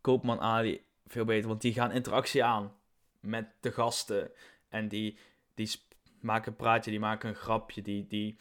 Koopman 0.00 0.40
Ali 0.40 0.84
veel 1.06 1.24
beter, 1.24 1.48
want 1.48 1.60
die 1.60 1.72
gaan 1.72 1.92
interactie 1.92 2.44
aan 2.44 2.72
met 3.20 3.46
de 3.60 3.72
gasten. 3.72 4.30
En 4.68 4.88
die, 4.88 5.18
die 5.54 5.70
maken 6.20 6.50
een 6.50 6.56
praatje, 6.58 6.90
die 6.90 7.00
maken 7.00 7.28
een 7.28 7.34
grapje, 7.34 7.82
die... 7.82 8.06
die... 8.06 8.38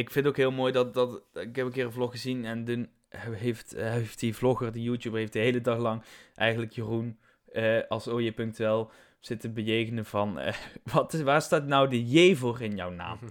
Ik 0.00 0.10
vind 0.10 0.26
ook 0.26 0.36
heel 0.36 0.50
mooi 0.50 0.72
dat, 0.72 0.94
dat... 0.94 1.22
Ik 1.32 1.56
heb 1.56 1.66
een 1.66 1.72
keer 1.72 1.84
een 1.84 1.92
vlog 1.92 2.10
gezien 2.10 2.44
en 2.44 2.64
toen 2.64 2.88
heeft, 3.08 3.74
eh, 3.74 3.90
heeft 3.90 4.20
die 4.20 4.36
vlogger, 4.36 4.72
die 4.72 4.82
YouTuber, 4.82 5.18
heeft 5.18 5.32
de 5.32 5.38
hele 5.38 5.60
dag 5.60 5.78
lang 5.78 6.02
eigenlijk 6.34 6.72
Jeroen 6.72 7.18
eh, 7.52 7.80
als 7.88 8.08
Punctueel 8.34 8.90
zitten 9.18 9.54
bejegenen 9.54 10.04
van... 10.04 10.38
eh, 10.38 10.54
wat 10.92 11.12
is, 11.12 11.22
waar 11.22 11.42
staat 11.42 11.66
nou 11.66 11.88
de 11.88 12.08
J 12.08 12.34
voor 12.36 12.60
in 12.60 12.76
jouw 12.76 12.90
naam? 12.90 13.18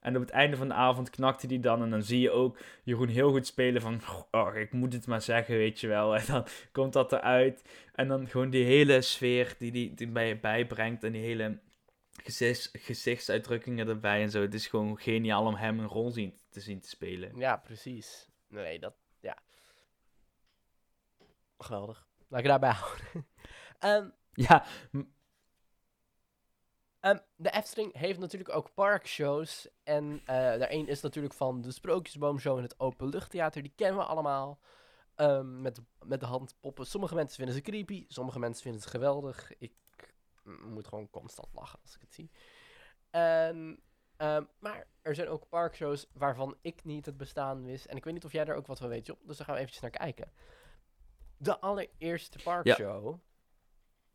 En 0.00 0.14
op 0.14 0.20
het 0.20 0.30
einde 0.30 0.56
van 0.56 0.68
de 0.68 0.74
avond 0.74 1.10
knakte 1.10 1.46
hij 1.46 1.60
dan. 1.60 1.82
En 1.82 1.90
dan 1.90 2.02
zie 2.02 2.20
je 2.20 2.30
ook 2.30 2.58
Jeroen 2.82 3.08
heel 3.08 3.30
goed 3.30 3.46
spelen 3.46 3.82
van... 3.82 4.00
Oh, 4.30 4.56
ik 4.56 4.72
moet 4.72 4.92
het 4.92 5.06
maar 5.06 5.22
zeggen, 5.22 5.56
weet 5.56 5.80
je 5.80 5.86
wel. 5.86 6.16
En 6.18 6.24
dan 6.26 6.46
komt 6.72 6.92
dat 6.92 7.12
eruit. 7.12 7.62
En 7.94 8.08
dan 8.08 8.28
gewoon 8.28 8.50
die 8.50 8.64
hele 8.64 9.00
sfeer 9.00 9.54
die 9.58 9.70
hij 9.70 9.80
die, 9.80 9.94
die 9.94 10.08
bij 10.08 10.28
je 10.28 10.36
bijbrengt. 10.36 11.04
En 11.04 11.12
die 11.12 11.22
hele 11.22 11.58
gezichts, 12.22 12.68
gezichtsuitdrukkingen 12.72 13.88
erbij 13.88 14.22
en 14.22 14.30
zo. 14.30 14.40
Het 14.40 14.54
is 14.54 14.66
gewoon 14.66 14.98
geniaal 14.98 15.46
om 15.46 15.54
hem 15.54 15.78
een 15.78 15.86
rol 15.86 16.10
zien, 16.10 16.38
te 16.48 16.60
zien 16.60 16.80
te 16.80 16.88
spelen. 16.88 17.36
Ja, 17.36 17.56
precies. 17.56 18.28
Nee, 18.48 18.78
dat, 18.78 18.94
ja. 19.20 19.38
Geweldig. 21.58 22.06
Laat 22.28 22.40
ik 22.40 22.46
daarbij 22.46 22.72
houden. 22.80 23.26
Ehm, 23.78 24.08
Ja, 24.32 24.64
Ehm, 27.00 27.18
de 27.36 27.50
Efteling 27.50 27.92
heeft 27.96 28.18
natuurlijk 28.18 28.54
ook 28.54 28.74
parkshows. 28.74 29.68
En 29.82 30.20
eh 30.24 30.34
daar 30.34 30.70
een 30.70 30.88
is 30.88 31.00
natuurlijk 31.00 31.34
van 31.34 31.60
de 31.60 31.72
Sprookjesboomshow 31.72 32.56
in 32.56 32.62
het 32.62 32.80
Openluchttheater. 32.80 33.62
Die 33.62 33.72
kennen 33.76 33.98
we 33.98 34.04
allemaal. 34.04 34.60
Ehm, 35.14 35.60
met, 35.60 35.74
de- 35.76 35.82
met 36.04 36.20
de 36.20 36.26
handpoppen. 36.26 36.86
Sommige 36.86 37.14
mensen 37.14 37.36
vinden 37.36 37.54
ze 37.54 37.60
creepy. 37.60 38.04
Sommige 38.08 38.38
mensen 38.38 38.62
vinden 38.62 38.80
ze 38.82 38.88
geweldig. 38.88 39.58
Ik 39.58 39.72
moet 40.48 40.86
gewoon 40.86 41.10
constant 41.10 41.54
lachen 41.54 41.78
als 41.82 41.94
ik 41.94 42.00
het 42.00 42.14
zie. 42.14 42.30
En, 43.10 43.82
ehm, 44.16 44.44
maar 44.58 44.86
er 45.02 45.14
zijn 45.14 45.28
ook 45.28 45.48
parkshows 45.48 46.06
waarvan 46.12 46.56
ik 46.60 46.84
niet 46.84 47.06
het 47.06 47.16
bestaan 47.16 47.64
wist. 47.64 47.84
En 47.84 47.96
ik 47.96 48.04
weet 48.04 48.14
niet 48.14 48.24
of 48.24 48.32
jij 48.32 48.44
daar 48.44 48.56
ook 48.56 48.66
wat 48.66 48.78
van 48.78 48.88
weet, 48.88 49.06
Job. 49.06 49.18
Dus 49.24 49.36
daar 49.36 49.46
gaan 49.46 49.54
we 49.54 49.60
eventjes 49.60 49.82
naar 49.82 50.06
kijken. 50.06 50.32
De 51.36 51.58
allereerste 51.58 52.38
parkshow 52.42 53.18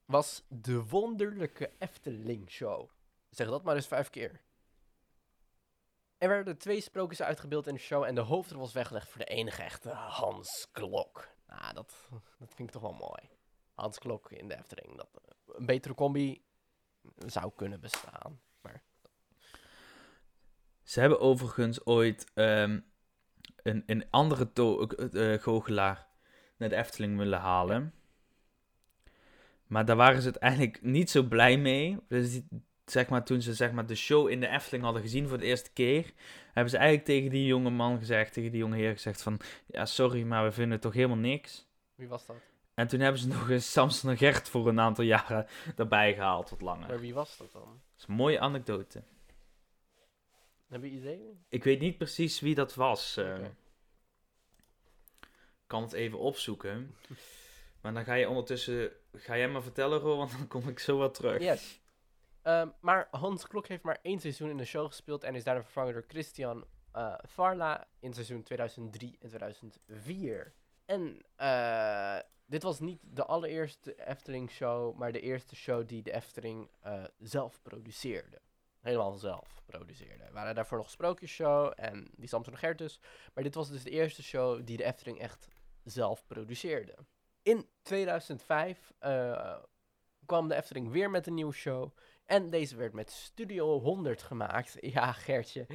was 0.06 0.44
de 0.48 0.86
wonderlijke 0.86 1.72
Efteling 1.80 2.50
Show. 2.50 2.90
Zeg 3.30 3.48
dat 3.48 3.64
maar 3.64 3.76
eens 3.76 3.88
vijf 3.88 4.10
keer. 4.10 4.42
Er 6.18 6.30
werden 6.30 6.58
twee 6.58 6.82
sprookjes 6.82 7.22
uitgebeeld 7.22 7.68
in 7.68 7.74
de 7.74 7.80
show 7.80 8.04
en 8.04 8.16
de 8.16 8.22
hoofdrol 8.22 8.60
was 8.60 8.74
weggelegd 8.74 9.10
voor 9.10 9.26
de 9.26 9.32
enige 9.32 9.64
echte 9.64 9.90
Hans 9.90 10.68
Klok. 10.72 11.28
Nou, 11.48 11.74
dat, 11.74 12.08
dat 12.40 12.54
vind 12.54 12.60
ik 12.60 12.72
toch 12.72 12.82
wel 12.82 12.94
mooi. 12.94 13.30
Hans 13.74 14.00
Klok 14.00 14.32
in 14.32 14.48
de 14.48 14.58
Efteling. 14.58 14.98
Dat, 14.98 15.10
eh, 15.14 15.56
een 15.58 15.66
betere 15.66 15.94
combi 15.94 16.42
zou 17.26 17.52
kunnen 17.56 17.80
bestaan. 17.80 18.40
ze 20.84 21.00
hebben 21.00 21.20
overigens 21.20 21.86
ooit 21.86 22.32
ehm, 22.34 22.80
een, 23.56 23.84
een 23.86 24.06
andere 24.10 24.54
to- 24.54 24.88
eh, 24.88 25.42
goochelaar 25.42 26.08
naar 26.58 26.70
de 26.70 26.76
Efteling 26.76 27.18
willen 27.18 27.40
halen. 27.40 27.94
Maar 29.68 29.86
daar 29.86 29.96
waren 29.96 30.22
ze 30.22 30.24
uiteindelijk 30.32 30.82
niet 30.82 31.10
zo 31.10 31.24
blij 31.24 31.58
mee. 31.58 31.98
Dus 32.08 32.32
die- 32.32 32.48
zeg 32.86 33.10
maar, 33.10 33.24
toen 33.26 33.42
ze 33.42 33.54
zeg 33.54 33.72
maar, 33.72 33.86
de 33.86 33.96
show 33.96 34.30
in 34.30 34.40
de 34.40 34.48
Efteling 34.48 34.84
hadden 34.84 35.02
gezien 35.02 35.28
voor 35.28 35.38
de 35.38 35.46
eerste 35.46 35.72
keer, 35.72 36.14
hebben 36.46 36.70
ze 36.72 36.78
eigenlijk 36.78 37.08
tegen 37.08 37.30
die 37.30 37.46
jonge 37.46 37.70
man 37.70 37.98
gezegd, 37.98 38.34
tegen 38.34 38.52
die 38.52 38.60
jonge 38.60 38.76
heer 38.76 38.92
gezegd 38.94 39.22
van, 39.22 39.40
ja 39.66 39.86
sorry, 39.86 40.24
maar 40.24 40.44
we 40.44 40.52
vinden 40.52 40.80
toch 40.80 40.94
helemaal 40.94 41.18
niks. 41.18 41.68
Wie 41.96 42.08
was 42.08 42.26
dat? 42.26 42.36
En 42.74 42.88
toen 42.88 43.00
hebben 43.00 43.22
ze 43.22 43.28
nog 43.28 43.50
eens 43.50 43.72
Samson 43.72 44.10
en 44.10 44.18
Gert 44.18 44.50
voor 44.50 44.68
een 44.68 44.80
aantal 44.80 45.04
jaren 45.04 45.48
erbij 45.76 46.14
gehaald, 46.14 46.50
wat 46.50 46.62
langer. 46.62 46.80
Maar 46.80 46.90
Dat 46.90 47.00
wie 47.00 47.14
was 47.14 47.38
dat 47.38 47.52
dan? 47.52 47.82
is 47.98 48.06
een 48.08 48.14
mooie 48.16 48.40
anekdote. 48.40 49.04
Heb 50.70 50.84
je 50.84 50.90
idee? 50.90 51.40
Ik 51.50 51.64
weet 51.64 51.80
niet 51.80 51.98
precies 51.98 52.40
wie 52.40 52.56
dat 52.56 52.74
was. 52.76 53.18
Ik 53.18 53.52
kan 55.68 55.82
het 55.82 55.94
even 55.94 56.20
opzoeken. 56.20 56.96
Maar 57.82 57.94
dan 57.94 58.04
ga 58.04 58.14
je 58.14 58.30
ondertussen... 58.30 58.92
Ga 59.14 59.38
jij 59.38 59.48
maar 59.50 59.62
vertellen, 59.64 60.00
Ro, 60.00 60.18
want 60.18 60.32
dan 60.32 60.48
kom 60.48 60.68
ik 60.68 60.80
zo 60.80 60.98
wat 60.98 61.14
terug. 61.14 61.42
Yes. 61.42 61.80
Ehm, 62.42 62.68
maar 62.80 63.08
Hans 63.12 63.48
Klok 63.48 63.68
heeft 63.68 63.84
maar 63.84 64.00
één 64.02 64.20
seizoen 64.20 64.50
in 64.50 64.58
de 64.58 64.66
show 64.66 64.88
gespeeld 64.88 65.24
en 65.24 65.36
is 65.36 65.44
daarna 65.44 65.62
vervangen 65.64 65.94
door 65.94 66.06
Christian 66.08 66.66
eh 66.92 67.14
Varla 67.24 67.88
in 68.00 68.14
seizoen 68.14 68.44
2003 68.44 69.18
en 69.20 69.28
2004. 69.30 70.54
En 70.86 71.26
eh, 71.36 72.18
dit 72.54 72.64
was 72.64 72.80
niet 72.80 73.00
de 73.02 73.26
allereerste 73.26 74.06
Efteling 74.06 74.52
show, 74.52 74.96
maar 74.98 75.12
de 75.12 75.20
eerste 75.20 75.56
show 75.56 75.88
die 75.88 76.04
de 76.04 76.12
Efteling 76.12 76.70
eh, 76.82 77.04
zelf 77.20 77.62
produceerde. 77.62 78.42
Helemaal 78.82 79.14
zelf 79.14 79.62
produceerde. 79.66 80.24
Er 80.24 80.34
waren 80.34 80.56
daarvoor 80.56 80.78
nog 80.78 80.90
Sprookjesshow 80.90 81.74
en 81.76 82.08
die 82.16 82.28
Samson 82.28 82.54
en 82.54 82.60
Gert 82.60 82.78
dus. 82.78 83.00
Maar 83.34 83.44
dit 83.44 83.56
was 83.56 83.70
dus 83.70 83.84
de 83.84 83.90
eerste 83.90 84.24
show 84.24 84.66
die 84.66 84.78
de 84.78 84.84
Efteling 84.84 85.20
echt 85.20 85.48
zelf 85.84 86.26
produceerde. 86.28 86.96
In 87.44 87.68
2005 87.82 88.94
eh, 89.00 89.58
kwam 90.26 90.48
de 90.48 90.56
Efteling 90.56 90.92
weer 90.92 91.10
met 91.10 91.28
een 91.28 91.34
nieuwe 91.34 91.54
show. 91.54 91.92
En 92.26 92.50
deze 92.50 92.76
werd 92.76 92.94
met 92.94 93.12
Studio 93.12 93.80
100 93.80 94.22
gemaakt. 94.22 94.78
Ja, 94.94 95.12
Gertje. 95.12 95.66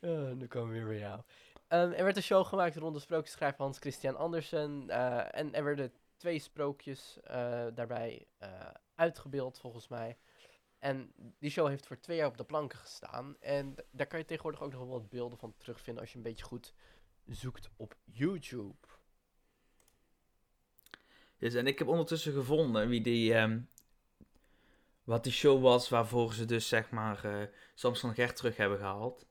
Uh, 0.00 0.30
nu 0.30 0.46
komen 0.46 0.68
we 0.68 0.78
weer 0.78 0.86
bij 0.86 0.98
jou. 0.98 1.20
Ehm, 1.68 1.92
er 1.92 2.04
werd 2.04 2.16
een 2.16 2.22
show 2.22 2.46
gemaakt 2.46 2.76
rond 2.76 2.94
de 2.94 3.00
sprookjesschrijver 3.00 3.62
Hans 3.62 3.78
Christian 3.78 4.16
Andersen. 4.16 4.90
en 5.30 5.54
er 5.54 5.64
werden 5.64 5.92
twee 6.16 6.38
sprookjes 6.38 7.20
eh, 7.20 7.66
daarbij 7.74 8.26
eh, 8.38 8.70
uitgebeeld, 8.94 9.58
volgens 9.58 9.88
mij. 9.88 10.18
En 10.78 11.12
die 11.38 11.50
show 11.50 11.68
heeft 11.68 11.86
voor 11.86 12.00
twee 12.00 12.16
jaar 12.16 12.26
op 12.26 12.36
de 12.36 12.44
planken 12.44 12.78
gestaan. 12.78 13.36
En 13.40 13.74
daar 13.90 14.06
kan 14.06 14.18
je 14.18 14.24
tegenwoordig 14.24 14.62
ook 14.62 14.70
nog 14.72 14.80
wel 14.80 14.88
wat 14.88 15.08
beelden 15.08 15.38
van 15.38 15.54
terugvinden 15.56 16.02
als 16.02 16.12
je 16.12 16.16
een 16.16 16.22
beetje 16.22 16.44
goed 16.44 16.74
zoekt 17.26 17.70
op 17.76 17.96
YouTube. 18.04 18.86
Dus, 21.38 21.54
en 21.54 21.66
ik 21.66 21.78
heb 21.78 21.88
ondertussen 21.88 22.32
gevonden 22.32 22.88
wie 22.88 23.00
die... 23.00 23.34
ehm, 23.34 23.60
wat 25.04 25.24
die 25.24 25.32
show 25.32 25.62
was 25.62 25.88
waarvoor 25.88 26.34
ze 26.34 26.44
dus 26.44 26.68
zeg 26.68 26.90
maar... 26.90 27.24
eh 27.24 27.48
Samson 27.74 28.14
Gert 28.14 28.36
terug 28.36 28.56
hebben 28.56 28.78
gehaald. 28.78 29.26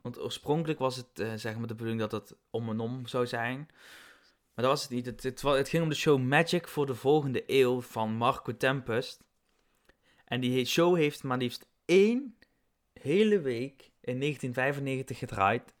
Want 0.00 0.18
oorspronkelijk 0.18 0.78
was 0.78 0.96
het 0.96 1.40
zeg 1.40 1.56
maar 1.56 1.66
de 1.66 1.74
bedoeling 1.74 2.00
dat 2.00 2.12
het 2.12 2.36
om 2.50 2.68
en 2.68 2.80
om 2.80 3.06
zou 3.06 3.26
zijn. 3.26 3.68
Maar 4.54 4.64
dat 4.64 4.74
was 4.74 4.82
het 4.82 4.90
niet. 4.90 5.06
Het, 5.06 5.22
het, 5.22 5.40
wa- 5.40 5.54
het 5.56 5.68
ging 5.68 5.82
om 5.82 5.88
de 5.88 5.94
show 5.94 6.18
Magic 6.20 6.68
voor 6.68 6.86
de 6.86 6.94
volgende 6.94 7.42
eeuw 7.46 7.80
van 7.80 8.12
Marco 8.14 8.56
Tempest. 8.56 9.24
En 10.24 10.40
die 10.40 10.64
show 10.64 10.96
heeft 10.96 11.22
maar 11.22 11.38
liefst 11.38 11.66
één 11.84 12.36
hele 12.92 13.40
week 13.40 13.90
in 14.00 14.18
1995 14.20 15.18
gedraaid. 15.18 15.74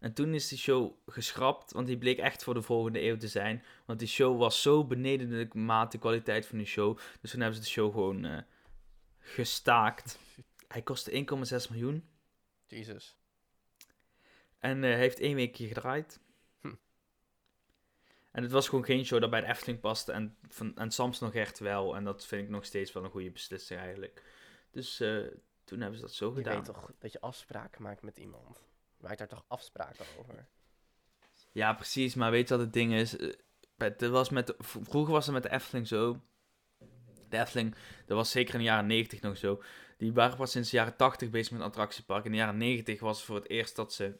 En 0.00 0.12
toen 0.14 0.34
is 0.34 0.48
die 0.48 0.58
show 0.58 0.92
geschrapt, 1.06 1.72
want 1.72 1.86
die 1.86 1.98
bleek 1.98 2.18
echt 2.18 2.44
voor 2.44 2.54
de 2.54 2.62
volgende 2.62 3.02
eeuw 3.02 3.16
te 3.16 3.28
zijn. 3.28 3.64
Want 3.86 3.98
die 3.98 4.08
show 4.08 4.38
was 4.38 4.62
zo 4.62 4.84
beneden 4.84 5.28
de 5.28 5.58
maat, 5.58 5.92
de 5.92 5.98
kwaliteit 5.98 6.46
van 6.46 6.58
de 6.58 6.64
show. 6.64 6.98
Dus 7.20 7.30
toen 7.30 7.40
hebben 7.40 7.58
ze 7.58 7.64
de 7.64 7.70
show 7.70 7.92
gewoon 7.92 8.24
eh, 8.24 8.38
gestaakt. 9.18 10.18
Hij 10.68 10.82
kostte 10.82 11.10
1,6 11.66 11.70
miljoen. 11.70 12.08
Jezus. 12.66 13.16
En 14.58 14.84
eh, 14.84 14.90
hij 14.90 14.98
heeft 14.98 15.20
één 15.20 15.34
weekje 15.34 15.66
gedraaid. 15.66 16.20
En 18.34 18.42
het 18.42 18.52
was 18.52 18.68
gewoon 18.68 18.84
geen 18.84 19.04
show 19.04 19.20
dat 19.20 19.30
bij 19.30 19.40
de 19.40 19.46
Efteling 19.46 19.80
paste. 19.80 20.12
En, 20.12 20.36
van, 20.48 20.76
en 20.76 20.90
Sams 20.90 21.18
nog 21.20 21.34
echt 21.34 21.58
wel. 21.58 21.96
En 21.96 22.04
dat 22.04 22.26
vind 22.26 22.42
ik 22.42 22.48
nog 22.48 22.64
steeds 22.64 22.92
wel 22.92 23.04
een 23.04 23.10
goede 23.10 23.30
beslissing 23.30 23.80
eigenlijk. 23.80 24.22
Dus 24.70 25.00
eh, 25.00 25.18
toen 25.64 25.80
hebben 25.80 25.98
ze 25.98 26.04
dat 26.04 26.14
zo 26.14 26.28
Je 26.28 26.34
gedaan. 26.36 26.54
weet 26.54 26.64
toch 26.64 26.90
dat 26.98 27.12
je 27.12 27.20
afspraken 27.20 27.82
maakt 27.82 28.02
met 28.02 28.16
iemand. 28.18 28.62
Je 28.96 29.06
maakt 29.06 29.18
daar 29.18 29.28
toch 29.28 29.44
afspraken 29.48 30.04
over? 30.18 30.46
Ja, 31.52 31.72
precies. 31.72 32.14
Maar 32.14 32.30
weet 32.30 32.48
je 32.48 32.54
wat 32.54 32.64
het 32.64 32.72
ding 32.72 32.92
is? 32.94 33.16
Eh, 33.16 33.32
dat 33.76 34.10
was 34.10 34.30
met 34.30 34.46
de- 34.46 34.56
vroeger 34.58 35.12
was 35.12 35.24
het 35.24 35.34
met 35.34 35.42
de 35.42 35.50
Efteling 35.50 35.86
zo. 35.88 36.20
De 37.28 37.38
Efteling, 37.38 37.74
dat 38.06 38.16
was 38.16 38.30
zeker 38.30 38.52
in 38.54 38.60
de 38.60 38.66
jaren 38.66 38.86
90 38.86 39.20
nog 39.20 39.36
zo. 39.36 39.62
Die 39.96 40.12
waren 40.12 40.36
pas 40.36 40.50
sinds 40.50 40.70
de 40.70 40.76
jaren 40.76 40.96
80 40.96 41.30
bezig 41.30 41.52
met 41.52 41.60
een 41.60 41.66
attractiepark. 41.66 42.24
In 42.24 42.30
de 42.30 42.36
jaren 42.36 42.56
90 42.56 43.00
was 43.00 43.16
het 43.16 43.26
voor 43.26 43.36
het 43.36 43.48
eerst 43.48 43.76
dat 43.76 43.92
ze 43.92 44.16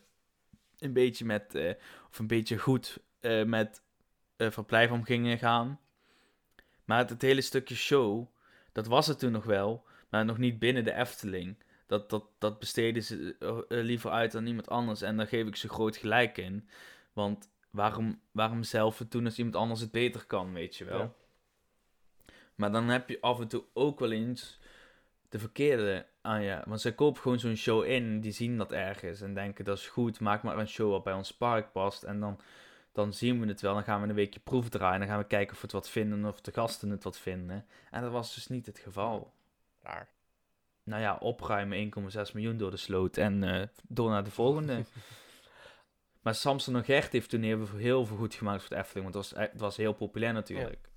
een 0.79 0.93
beetje 0.93 1.25
met, 1.25 1.55
eh, 1.55 1.75
of 2.11 2.19
een 2.19 2.27
beetje 2.27 2.59
goed 2.59 2.99
met 3.47 3.83
eh, 4.37 4.51
verblijf 4.51 4.91
om 4.91 5.05
gingen 5.05 5.39
gaan. 5.39 5.81
Maar 6.85 6.99
het, 6.99 7.11
het 7.11 7.23
hele 7.23 7.41
stukje 7.41 7.75
show, 7.75 8.27
dat 8.73 8.87
was 8.87 9.07
het 9.07 9.19
toen 9.19 9.33
nog 9.33 9.45
wel, 9.45 9.85
maar 10.09 10.25
nog 10.25 10.39
niet 10.39 10.59
binnen 10.59 10.85
de 10.85 10.95
Efteling. 10.95 11.57
Dat, 11.87 12.11
dat, 12.11 12.25
dat 12.39 12.59
besteden 12.59 13.03
ze 13.03 13.37
eh, 13.39 13.49
eh, 13.49 13.85
liever 13.85 14.11
uit 14.11 14.33
dan 14.33 14.47
iemand 14.47 14.69
anders. 14.69 15.03
En 15.03 15.17
daar 15.17 15.27
geef 15.27 15.47
ik 15.47 15.57
ze 15.57 15.69
groot 15.69 15.97
gelijk 15.97 16.39
in. 16.39 16.69
Want 17.13 17.51
waarom, 17.71 18.21
waarom 18.31 18.63
zelf 18.63 18.99
het 18.99 19.11
doen 19.11 19.25
als 19.25 19.39
iemand 19.39 19.57
anders 19.57 19.81
het 19.81 19.91
beter 19.91 20.25
kan, 20.27 20.53
weet 20.53 20.77
je 20.77 20.85
wel. 20.85 20.99
Ja. 20.99 21.13
Maar 22.55 22.73
dan 22.73 22.89
heb 22.89 23.09
je 23.09 23.21
af 23.21 23.41
en 23.41 23.49
toe 23.49 23.65
ook 23.73 23.99
wel 23.99 24.13
eens 24.13 24.59
de 25.29 25.39
verkeerde 25.39 26.07
aan 26.21 26.43
je. 26.43 26.63
Want 26.67 26.81
ze 26.81 26.95
kopen 26.95 27.23
gewoon 27.23 27.39
zo'n 27.39 27.57
show 27.57 27.85
in, 27.85 28.21
die 28.21 28.33
zien 28.33 28.59
dat 28.59 28.73
ergens 28.73 29.21
en 29.21 29.35
denken 29.35 29.65
dat 29.65 29.79
is 29.79 29.89
goed, 29.89 30.21
maak 30.21 30.43
maar 30.43 30.59
een 30.59 30.69
show 30.69 30.91
wat 30.91 31.05
bij 31.05 31.13
ons 31.13 31.37
park 31.37 31.73
past. 31.73 32.03
En 32.03 32.21
dan, 32.21 32.41
dan 32.95 33.13
zien 33.13 33.41
we 33.41 33.47
het 33.47 33.61
wel, 33.61 33.75
dan 33.75 33.83
gaan 33.85 34.03
we 34.03 34.09
een 34.09 34.15
weekje 34.15 34.41
proef 34.41 34.69
draaien, 34.69 34.99
dan 34.99 35.09
gaan 35.09 35.19
we 35.19 35.25
kijken 35.27 35.51
of 35.55 35.57
we 35.61 35.63
het 35.67 35.73
wat 35.73 35.89
vinden 35.89 36.25
of 36.25 36.41
de 36.41 36.53
gasten 36.53 36.91
het 36.91 37.05
wat 37.05 37.19
vinden. 37.19 37.67
En 37.91 38.03
dat 38.03 38.13
was 38.13 38.35
dus 38.35 38.47
niet 38.47 38.67
het 38.67 38.79
geval. 38.79 39.33
Raar. 39.83 40.09
Nou 40.83 41.01
ja, 41.03 41.17
opruimen 41.17 41.93
1,6 42.27 42.33
miljoen 42.33 42.57
door 42.57 42.71
de 42.71 42.77
sloot 42.77 43.17
en 43.17 43.43
eh, 43.45 43.67
door 43.89 44.11
naar 44.11 44.25
de 44.25 44.31
volgende. 44.31 44.85
maar 46.23 46.35
Samson 46.35 46.77
en 46.77 46.85
Gert 46.85 47.13
heeft 47.13 47.31
toen 47.31 47.43
heel, 47.43 47.67
veel- 47.67 47.79
heel 47.79 48.07
veel 48.07 48.17
goed 48.17 48.35
gemaakt 48.35 48.61
voor 48.61 48.77
de 48.77 48.83
Efteling, 48.83 49.13
want 49.13 49.25
het 49.25 49.37
was, 49.37 49.49
het 49.51 49.61
was 49.61 49.77
heel 49.77 49.93
populair 49.93 50.33
natuurlijk. 50.33 50.89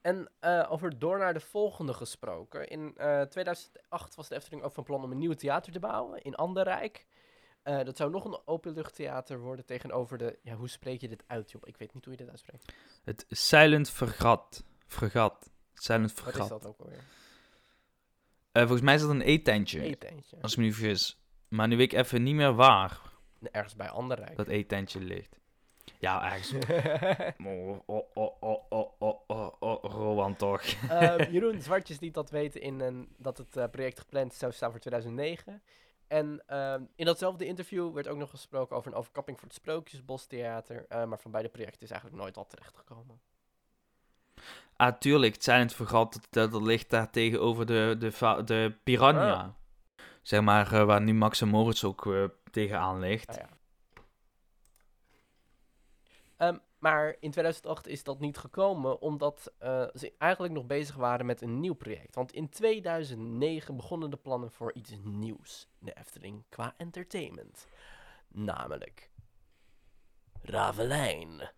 En 0.00 0.28
eh, 0.40 0.66
over 0.72 0.98
door 0.98 1.18
naar 1.18 1.34
de 1.34 1.40
volgende 1.40 1.94
gesproken. 1.94 2.68
In 2.68 2.96
eh, 2.96 3.22
2008 3.22 4.14
was 4.14 4.28
de 4.28 4.34
Efteling 4.34 4.62
ook 4.62 4.72
van 4.72 4.84
plan 4.84 5.04
om 5.04 5.10
een 5.10 5.18
nieuw 5.18 5.32
theater 5.32 5.72
te 5.72 5.78
bouwen 5.80 6.22
in 6.22 6.34
Anderrijk. 6.34 7.06
Eh, 7.62 7.84
dat 7.84 7.96
zou 7.96 8.10
nog 8.10 8.24
een 8.24 8.40
openluchttheater 8.44 9.38
worden 9.38 9.64
tegenover 9.64 10.18
de... 10.18 10.38
Ja, 10.42 10.54
hoe 10.54 10.68
spreek 10.68 11.00
je 11.00 11.08
dit 11.08 11.24
uit, 11.26 11.50
joh? 11.50 11.62
Ik 11.64 11.76
weet 11.76 11.94
niet 11.94 12.04
hoe 12.04 12.12
je 12.12 12.18
dit 12.18 12.28
uitspreekt. 12.28 12.72
Het 13.04 13.24
Silent 13.28 13.90
Vergat. 13.90 14.64
Vergat. 14.86 15.50
Silent 15.74 16.12
Wat 16.14 16.26
is 16.26 16.32
Vergat. 16.32 16.48
dat 16.48 16.66
ook 16.66 16.78
alweer? 16.78 17.04
Eh, 18.52 18.62
volgens 18.62 18.80
mij 18.80 18.94
is 18.94 19.00
dat 19.00 19.10
een 19.10 19.20
eetentje. 19.20 19.80
Eetentje. 19.80 20.36
Als 20.40 20.52
ik 20.52 20.58
me 20.58 20.64
niet 20.64 20.74
vergis. 20.74 21.18
Maar 21.48 21.68
nu 21.68 21.76
weet 21.76 21.92
ik 21.92 21.98
even 21.98 22.22
niet 22.22 22.34
meer 22.34 22.54
waar 22.54 23.00
Ergens 23.50 23.76
bij 23.76 23.88
Anderrijk. 23.88 24.36
dat 24.36 24.48
eetentje 24.48 25.00
ligt. 25.00 25.38
Ja, 25.98 26.32
ergens. 26.32 26.52
Oh, 27.46 27.78
oh, 27.86 28.04
oh, 28.14 28.42
oh, 28.42 28.64
oh, 28.68 28.90
oh, 28.98 29.20
oh, 29.26 29.56
oh, 29.60 29.82
Rowan 29.84 30.36
toch. 30.36 30.62
Ehm, 30.88 31.30
Jeroen 31.32 31.60
Zwartjes 31.60 32.00
liet 32.00 32.14
dat 32.14 32.30
weten 32.30 32.60
in 32.60 32.80
een, 32.80 33.14
dat 33.16 33.38
het 33.38 33.56
eh, 33.56 33.64
project 33.70 33.98
gepland 33.98 34.34
zou 34.34 34.52
staan 34.52 34.70
voor 34.70 34.80
2009. 34.80 35.62
En 36.10 36.42
ehm, 36.46 36.82
in 36.94 37.04
datzelfde 37.04 37.46
interview 37.46 37.92
werd 37.92 38.08
ook 38.08 38.18
nog 38.18 38.30
gesproken 38.30 38.76
over 38.76 38.92
een 38.92 38.98
overkapping 38.98 39.38
voor 39.38 39.48
het 39.48 39.56
Sprookjesbostheater. 39.56 40.86
eh, 40.88 41.04
maar 41.04 41.18
van 41.18 41.30
beide 41.30 41.48
projecten 41.48 41.82
is 41.82 41.90
eigenlijk 41.90 42.22
nooit 42.22 42.36
wat 42.36 42.50
terechtgekomen. 42.50 43.20
Ah, 44.76 44.98
tuurlijk. 44.98 45.34
Het 45.34 45.42
Silent 45.42 45.74
Vergat, 45.74 46.28
dat, 46.30 46.50
dat, 46.50 46.62
ligt 46.62 46.90
daar 46.90 47.10
tegenover 47.10 47.66
de, 47.66 47.96
de, 47.98 48.42
de 48.44 48.74
Piranha. 48.84 49.32
Ah. 49.32 49.48
Zeg 50.22 50.40
maar, 50.40 50.72
eh, 50.72 50.84
waar 50.84 51.00
nu 51.00 51.14
Max 51.14 51.40
en 51.40 51.48
Moritz 51.48 51.84
ook 51.84 52.06
eh, 52.06 52.24
tegenaan 52.50 52.98
ligt. 52.98 53.28
Ah, 53.28 53.36
ja. 53.36 53.48
Ehm, 56.36 56.56
maar 56.80 57.16
in 57.20 57.30
2008 57.30 57.86
is 57.86 58.02
dat 58.02 58.20
niet 58.20 58.38
gekomen, 58.38 59.00
omdat 59.00 59.52
eh, 59.58 59.86
ze 59.94 60.12
eigenlijk 60.18 60.52
nog 60.54 60.66
bezig 60.66 60.94
waren 60.96 61.26
met 61.26 61.42
een 61.42 61.60
nieuw 61.60 61.74
project. 61.74 62.14
Want 62.14 62.32
in 62.32 62.48
2009 62.48 63.76
begonnen 63.76 64.10
de 64.10 64.16
plannen 64.16 64.50
voor 64.50 64.72
iets 64.74 64.92
nieuws 65.02 65.68
in 65.80 65.86
de 65.86 65.92
Efteling 65.98 66.44
qua 66.48 66.74
entertainment. 66.76 67.66
Namelijk 68.28 69.10
Ravelijn. 70.42 71.50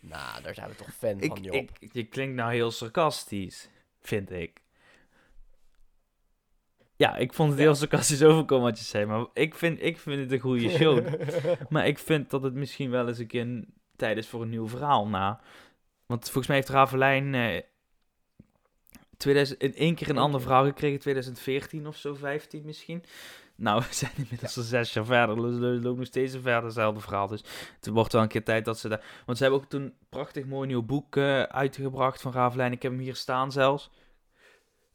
Nou, 0.00 0.42
daar 0.42 0.54
zijn 0.54 0.68
we 0.68 0.74
toch 0.74 0.94
fan 0.94 1.20
van, 1.22 1.40
Job. 1.42 1.54
ik, 1.54 1.70
je 1.92 2.04
klinkt 2.04 2.34
nou 2.34 2.52
heel 2.52 2.70
sarcastisch, 2.70 3.68
vind 4.00 4.30
ik. 4.30 4.62
Ja, 6.96 7.16
ik 7.16 7.32
vond 7.34 7.48
het 7.50 7.58
Ja. 7.58 7.64
heel 7.64 7.74
sarcastisch 7.74 8.22
overkomen 8.22 8.64
wat 8.64 8.78
je 8.78 8.84
zei, 8.84 9.04
maar 9.04 9.26
ik 9.32 9.54
vind, 9.54 9.82
ik 9.82 9.98
vind 9.98 10.20
het 10.20 10.32
een 10.32 10.38
goede 10.38 10.68
show. 10.70 11.06
maar 11.72 11.86
ik 11.86 11.98
vind 11.98 12.30
dat 12.30 12.42
het 12.42 12.54
misschien 12.54 12.90
wel 12.90 13.08
eens 13.08 13.18
een 13.18 13.26
keer 13.26 13.40
een- 13.40 13.74
tijd 14.00 14.16
is 14.16 14.28
voor 14.28 14.42
een 14.42 14.48
nieuw 14.48 14.68
verhaal 14.68 15.08
na. 15.08 15.40
Want 16.06 16.24
volgens 16.24 16.46
mij 16.46 16.56
heeft 16.56 16.68
Ravelijn 16.68 17.34
eh, 17.34 17.62
2000, 19.16 19.60
in 19.60 19.74
één 19.74 19.94
keer 19.94 20.10
een 20.10 20.18
ander 20.18 20.40
verhaal 20.40 20.64
gekregen, 20.64 20.98
2014 20.98 21.86
of 21.86 21.96
zo, 21.96 22.14
15 22.14 22.62
misschien. 22.64 23.04
Nou, 23.54 23.80
we 23.88 23.94
zijn 23.94 24.12
inmiddels 24.16 24.56
al 24.56 24.62
zes 24.62 24.92
jaar 24.92 25.04
verder, 25.04 25.36
dus 25.36 25.82
loopt 25.82 25.98
nog 25.98 26.06
steeds 26.06 26.32
een 26.32 26.42
verder 26.42 26.64
hetzelfde 26.64 27.00
verhaal. 27.00 27.26
Dus 27.26 27.44
het 27.76 27.86
wordt 27.88 28.12
wel 28.12 28.22
een 28.22 28.28
keer 28.28 28.44
tijd 28.44 28.64
dat 28.64 28.78
ze 28.78 28.88
daar... 28.88 29.04
Want 29.26 29.38
ze 29.38 29.44
hebben 29.44 29.62
ook 29.62 29.68
toen 29.68 29.82
een 29.82 29.94
prachtig 30.08 30.44
mooi 30.46 30.66
nieuw 30.66 30.82
boek 30.82 31.16
eh, 31.16 31.42
uitgebracht 31.42 32.20
van 32.20 32.32
Ravelijn. 32.32 32.72
Ik 32.72 32.82
heb 32.82 32.92
hem 32.92 33.00
hier 33.00 33.16
staan 33.16 33.52
zelfs. 33.52 33.90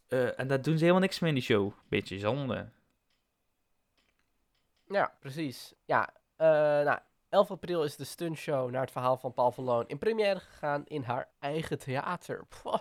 Eh, 0.08 0.40
en 0.40 0.48
daar 0.48 0.62
doen 0.62 0.74
ze 0.74 0.80
helemaal 0.80 1.02
niks 1.02 1.20
mee 1.20 1.30
in 1.30 1.36
die 1.36 1.46
show. 1.46 1.72
Beetje 1.90 2.20
zonde. 2.20 2.70
Ja, 4.88 5.14
precies. 5.20 5.74
Ja, 5.86 6.10
eh, 6.36 6.48
nou, 6.86 7.00
11 7.36 7.52
april 7.52 7.84
is 7.84 7.96
de 7.96 8.04
stuntshow 8.04 8.72
naar 8.72 8.82
het 8.82 8.92
verhaal 8.92 9.18
van 9.18 9.34
Paul 9.34 9.52
van 9.52 9.64
Loon 9.64 9.84
in 9.88 9.98
première 9.98 10.40
gegaan 10.40 10.84
in 10.88 11.04
haar 11.04 11.28
eigen 11.40 11.80
theater. 11.80 12.46
Pwah, 12.62 12.80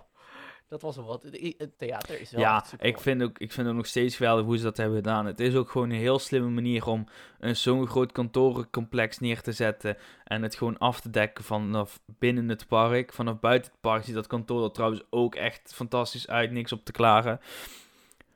dat 0.69 0.83
was 0.83 0.97
wel 0.97 1.05
wat. 1.05 1.23
Het- 1.23 1.55
Het 1.59 1.79
theater 1.79 2.21
is 2.21 2.31
wel 2.31 2.41
ja, 2.41 2.65
ik 2.79 3.01
vind, 3.01 3.23
ook, 3.23 3.39
ik 3.39 3.53
vind 3.53 3.69
ook 3.69 3.75
nog 3.75 3.87
steeds 3.87 4.17
geweldig 4.17 4.45
hoe 4.45 4.57
ze 4.57 4.63
dat 4.63 4.77
hebben 4.77 4.97
gedaan. 4.97 5.27
Het 5.27 5.41
is 5.41 5.55
ook 5.55 5.71
gewoon 5.71 5.91
een 5.91 5.97
heel 5.99 6.19
slimme 6.19 6.49
manier 6.49 6.87
om 6.87 7.07
een 7.39 7.57
zo'n 7.57 7.87
groot 7.87 8.13
kantorencomplex 8.13 9.19
neer 9.19 9.41
te 9.41 9.53
zetten. 9.53 9.97
En 10.25 10.43
het 10.43 10.55
gewoon 10.55 10.79
af 10.79 11.01
te 11.01 11.11
dekken 11.11 11.45
vanaf 11.45 12.01
binnen 12.07 12.49
het 12.49 12.67
park. 12.67 13.13
Vanaf 13.13 13.41
buiten 13.41 13.71
het 13.71 13.81
park 13.81 14.05
ziet 14.05 14.15
dat 14.15 14.27
kantoor 14.27 14.65
er 14.65 14.73
trouwens 14.73 15.03
ook 15.11 15.35
echt 15.35 15.75
fantastisch 15.75 16.29
uit. 16.29 16.51
Niks 16.51 16.73
op 16.73 16.85
te 16.85 16.93
klagen. 16.93 17.41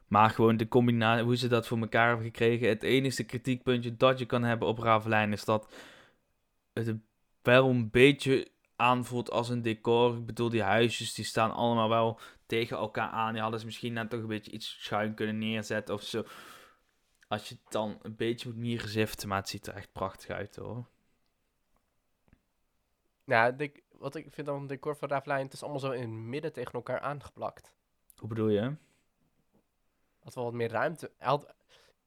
Maar 0.08 0.30
gewoon 0.30 0.56
de 0.56 0.68
combinatie, 0.68 1.24
hoe 1.24 1.36
ze 1.36 1.48
dat 1.48 1.66
voor 1.66 1.78
elkaar 1.78 2.06
hebben 2.06 2.24
gekregen. 2.26 2.68
Het 2.68 2.82
enige 2.82 3.24
kritiekpuntje 3.24 3.96
dat 3.96 4.18
je 4.18 4.26
kan 4.26 4.42
hebben 4.42 4.68
op 4.68 4.78
Ravelijn 4.78 5.32
is 5.32 5.44
dat 5.44 5.68
het 6.86 7.00
wel 7.42 7.68
een 7.68 7.90
beetje 7.90 8.50
aanvoelt 8.76 9.30
als 9.30 9.48
een 9.48 9.62
decor. 9.62 10.16
Ik 10.16 10.26
bedoel, 10.26 10.48
die 10.48 10.62
huisjes 10.62 11.14
die 11.14 11.24
staan 11.24 11.52
allemaal 11.52 11.88
wel 11.88 12.20
tegen 12.46 12.76
elkaar 12.76 13.08
aan. 13.08 13.32
Die 13.32 13.42
hadden 13.42 13.60
ze 13.60 13.66
misschien 13.66 13.92
net 13.92 14.10
toch 14.10 14.20
een 14.20 14.26
beetje 14.26 14.50
iets 14.52 14.76
schuin 14.84 15.14
kunnen 15.14 15.38
neerzetten 15.38 15.94
of 15.94 16.02
zo. 16.02 16.24
Als 17.28 17.48
je 17.48 17.54
het 17.62 17.72
dan 17.72 17.98
een 18.02 18.16
beetje 18.16 18.48
moet 18.48 18.58
mierenziften, 18.58 19.28
maar 19.28 19.38
het 19.38 19.48
ziet 19.48 19.66
er 19.66 19.74
echt 19.74 19.92
prachtig 19.92 20.28
uit 20.30 20.56
hoor. 20.56 20.86
Nou, 23.24 23.56
de- 23.56 23.82
wat 23.92 24.14
ik 24.14 24.26
vind 24.30 24.46
dan 24.46 24.60
het 24.60 24.68
decor 24.68 24.96
van 24.96 25.08
Ravelijn, 25.08 25.44
het 25.44 25.52
is 25.52 25.62
allemaal 25.62 25.80
zo 25.80 25.90
in 25.90 26.00
het 26.00 26.10
midden 26.10 26.52
tegen 26.52 26.72
elkaar 26.72 27.00
aangeplakt. 27.00 27.72
Hoe 28.16 28.28
bedoel 28.28 28.48
je? 28.48 28.76
Had 30.18 30.34
wel 30.34 30.44
wat 30.44 30.52
meer 30.52 30.70
ruimte. 30.70 31.10
Had- 31.18 31.54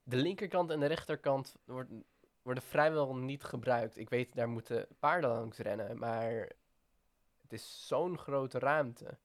de 0.03 0.15
linkerkant 0.15 0.69
en 0.69 0.79
de 0.79 0.85
rechterkant 0.85 1.55
worden, 1.65 2.03
worden 2.41 2.63
vrijwel 2.63 3.15
niet 3.15 3.43
gebruikt. 3.43 3.97
Ik 3.97 4.09
weet, 4.09 4.35
daar 4.35 4.49
moeten 4.49 4.87
paarden 4.99 5.29
langs 5.29 5.57
rennen, 5.57 5.97
maar 5.99 6.33
het 7.41 7.53
is 7.53 7.87
zo'n 7.87 8.17
grote 8.17 8.59
ruimte. 8.59 9.17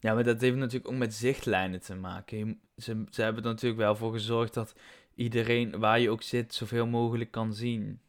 Ja, 0.00 0.14
maar 0.14 0.24
dat 0.24 0.40
heeft 0.40 0.56
natuurlijk 0.56 0.92
ook 0.92 0.98
met 0.98 1.14
zichtlijnen 1.14 1.80
te 1.80 1.94
maken. 1.94 2.38
Je- 2.38 2.58
Ze, 2.76 3.04
ze 3.10 3.22
hebben 3.22 3.42
er 3.42 3.48
natuurlijk 3.50 3.80
wel 3.80 3.96
voor 3.96 4.12
gezorgd 4.12 4.54
dat 4.54 4.74
iedereen, 5.14 5.78
waar 5.78 6.00
je 6.00 6.10
ook 6.10 6.22
zit, 6.22 6.54
zoveel 6.54 6.86
mogelijk 6.86 7.30
kan 7.30 7.52
zien. 7.54 8.00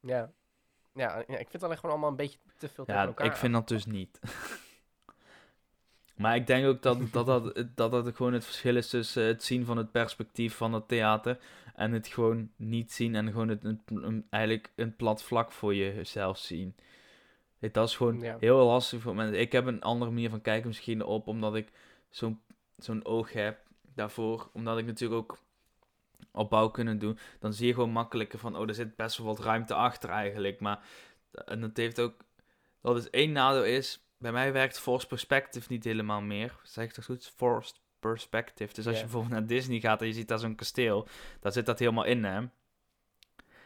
Ja. 0.00 0.32
Ja, 0.94 1.16
ja, 1.16 1.24
ik 1.26 1.36
vind 1.36 1.52
het 1.52 1.62
alleen 1.62 1.76
gewoon 1.76 1.90
allemaal 1.90 2.10
een 2.10 2.16
beetje 2.16 2.38
te 2.58 2.68
veel 2.68 2.84
tegen 2.84 3.00
Ja, 3.00 3.06
elkaar. 3.06 3.26
ik 3.26 3.32
vind 3.36 3.52
dat 3.52 3.68
dus 3.68 3.84
niet. 3.86 4.18
maar 6.20 6.36
ik 6.36 6.46
denk 6.46 6.66
ook 6.66 6.82
dat 6.82 6.98
dat, 7.12 7.26
dat, 7.26 7.64
dat 7.74 7.90
dat 7.90 8.16
gewoon 8.16 8.32
het 8.32 8.44
verschil 8.44 8.76
is 8.76 8.88
tussen 8.88 9.22
het 9.24 9.42
zien 9.42 9.64
van 9.64 9.76
het 9.76 9.90
perspectief 9.90 10.54
van 10.54 10.72
het 10.72 10.88
theater 10.88 11.38
en 11.74 11.92
het 11.92 12.06
gewoon 12.06 12.50
niet 12.56 12.92
zien 12.92 13.14
en 13.14 13.26
gewoon 13.30 13.48
het, 13.48 13.64
een, 13.64 13.80
een- 13.86 14.26
eigenlijk 14.30 14.70
een 14.74 14.96
plat 14.96 15.22
vlak 15.22 15.52
voor 15.52 15.74
jezelf 15.74 16.38
zien. 16.38 16.74
Dat 17.72 17.88
is 17.88 17.96
gewoon 17.96 18.20
Ja. 18.20 18.36
heel 18.40 18.66
lastig 18.66 19.00
voor 19.00 19.14
mensen. 19.14 19.40
Ik 19.40 19.52
heb 19.52 19.66
een 19.66 19.82
andere 19.82 20.10
manier 20.10 20.30
van 20.30 20.40
kijken 20.40 20.68
misschien 20.68 21.04
op, 21.04 21.26
omdat 21.26 21.54
ik 21.56 21.68
zo'n 22.10 22.40
zo'n 22.76 23.04
oog 23.04 23.32
heb 23.32 23.58
daarvoor. 23.94 24.48
Omdat 24.52 24.78
ik 24.78 24.86
natuurlijk 24.86 25.20
ook 25.20 25.38
opbouw 26.32 26.68
kunnen 26.68 26.98
doen. 26.98 27.18
Dan 27.40 27.52
zie 27.52 27.66
je 27.66 27.74
gewoon 27.74 27.90
makkelijker 27.90 28.38
van, 28.38 28.56
oh, 28.56 28.68
er 28.68 28.74
zit 28.74 28.96
best 28.96 29.16
wel 29.16 29.26
wat 29.26 29.38
ruimte 29.40 29.74
achter 29.74 30.10
eigenlijk. 30.10 30.60
Maar, 30.60 30.78
en 31.44 31.60
dat 31.60 31.76
heeft 31.76 32.00
ook, 32.00 32.14
dat 32.82 32.96
is 32.96 33.10
één 33.10 33.32
nadeel 33.32 33.64
is, 33.64 34.00
bij 34.20 34.32
mij 34.32 34.52
werkt 34.52 34.78
forced 34.78 35.08
perspective 35.08 35.72
niet 35.72 35.84
helemaal 35.84 36.20
meer. 36.20 36.60
Zeg 36.62 36.84
ik 36.84 36.94
dat 36.94 37.04
goed? 37.04 37.32
Forced 37.36 37.80
perspective. 38.00 38.74
Dus 38.74 38.86
als 38.86 38.94
Ja. 38.94 39.00
je 39.00 39.06
bijvoorbeeld 39.06 39.32
naar 39.40 39.46
Disney 39.46 39.80
gaat 39.80 40.00
en 40.00 40.06
je 40.06 40.12
ziet 40.12 40.28
daar 40.28 40.38
zo'n 40.38 40.54
kasteel, 40.54 41.08
daar 41.40 41.52
zit 41.52 41.66
dat 41.66 41.78
helemaal 41.78 42.04
in, 42.04 42.24
hè. 42.24 42.40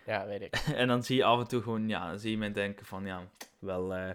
Ja, 0.06 0.26
weet 0.26 0.40
ik. 0.42 0.54
En 0.74 0.88
dan 0.88 1.02
zie 1.02 1.16
je 1.16 1.24
af 1.24 1.40
en 1.40 1.48
toe 1.48 1.62
gewoon, 1.62 1.88
ja, 1.88 2.08
dan 2.08 2.18
zie 2.18 2.30
je 2.30 2.38
mensen 2.38 2.62
denken 2.62 2.86
van, 2.86 3.06
ja, 3.06 3.28
wel, 3.58 3.94
eh, 3.94 4.10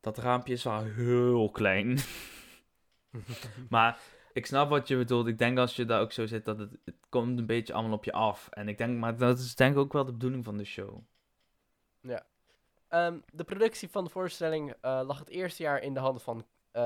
dat 0.00 0.18
raampje 0.18 0.52
is 0.52 0.62
wel 0.62 0.82
heel 0.84 1.50
klein. 1.50 1.98
maar 3.68 3.98
ik 4.32 4.46
snap 4.46 4.68
wat 4.68 4.88
je 4.88 4.96
bedoelt. 4.96 5.26
Ik 5.26 5.38
denk 5.38 5.58
als 5.58 5.76
je 5.76 5.84
daar 5.84 6.00
ook 6.00 6.12
zo 6.12 6.26
zit, 6.26 6.44
dat 6.44 6.58
het, 6.58 6.70
het 6.84 6.96
komt 7.08 7.38
een 7.38 7.46
beetje 7.46 7.72
allemaal 7.72 7.96
op 7.96 8.04
je 8.04 8.12
af. 8.12 8.48
En 8.50 8.68
ik 8.68 8.78
denk, 8.78 8.98
maar 8.98 9.16
dat 9.16 9.38
is 9.38 9.54
denk 9.54 9.72
ik 9.72 9.78
ook 9.78 9.92
wel 9.92 10.04
de 10.04 10.12
bedoeling 10.12 10.44
van 10.44 10.56
de 10.56 10.64
show. 10.64 11.02
Ehm, 12.96 13.18
de 13.32 13.44
productie 13.44 13.88
van 13.88 14.04
de 14.04 14.10
voorstelling 14.10 14.74
eh, 14.80 15.00
lag 15.06 15.18
het 15.18 15.28
eerste 15.28 15.62
jaar 15.62 15.82
in 15.82 15.94
de 15.94 16.00
handen 16.00 16.22
van 16.22 16.38
eh, 16.72 16.82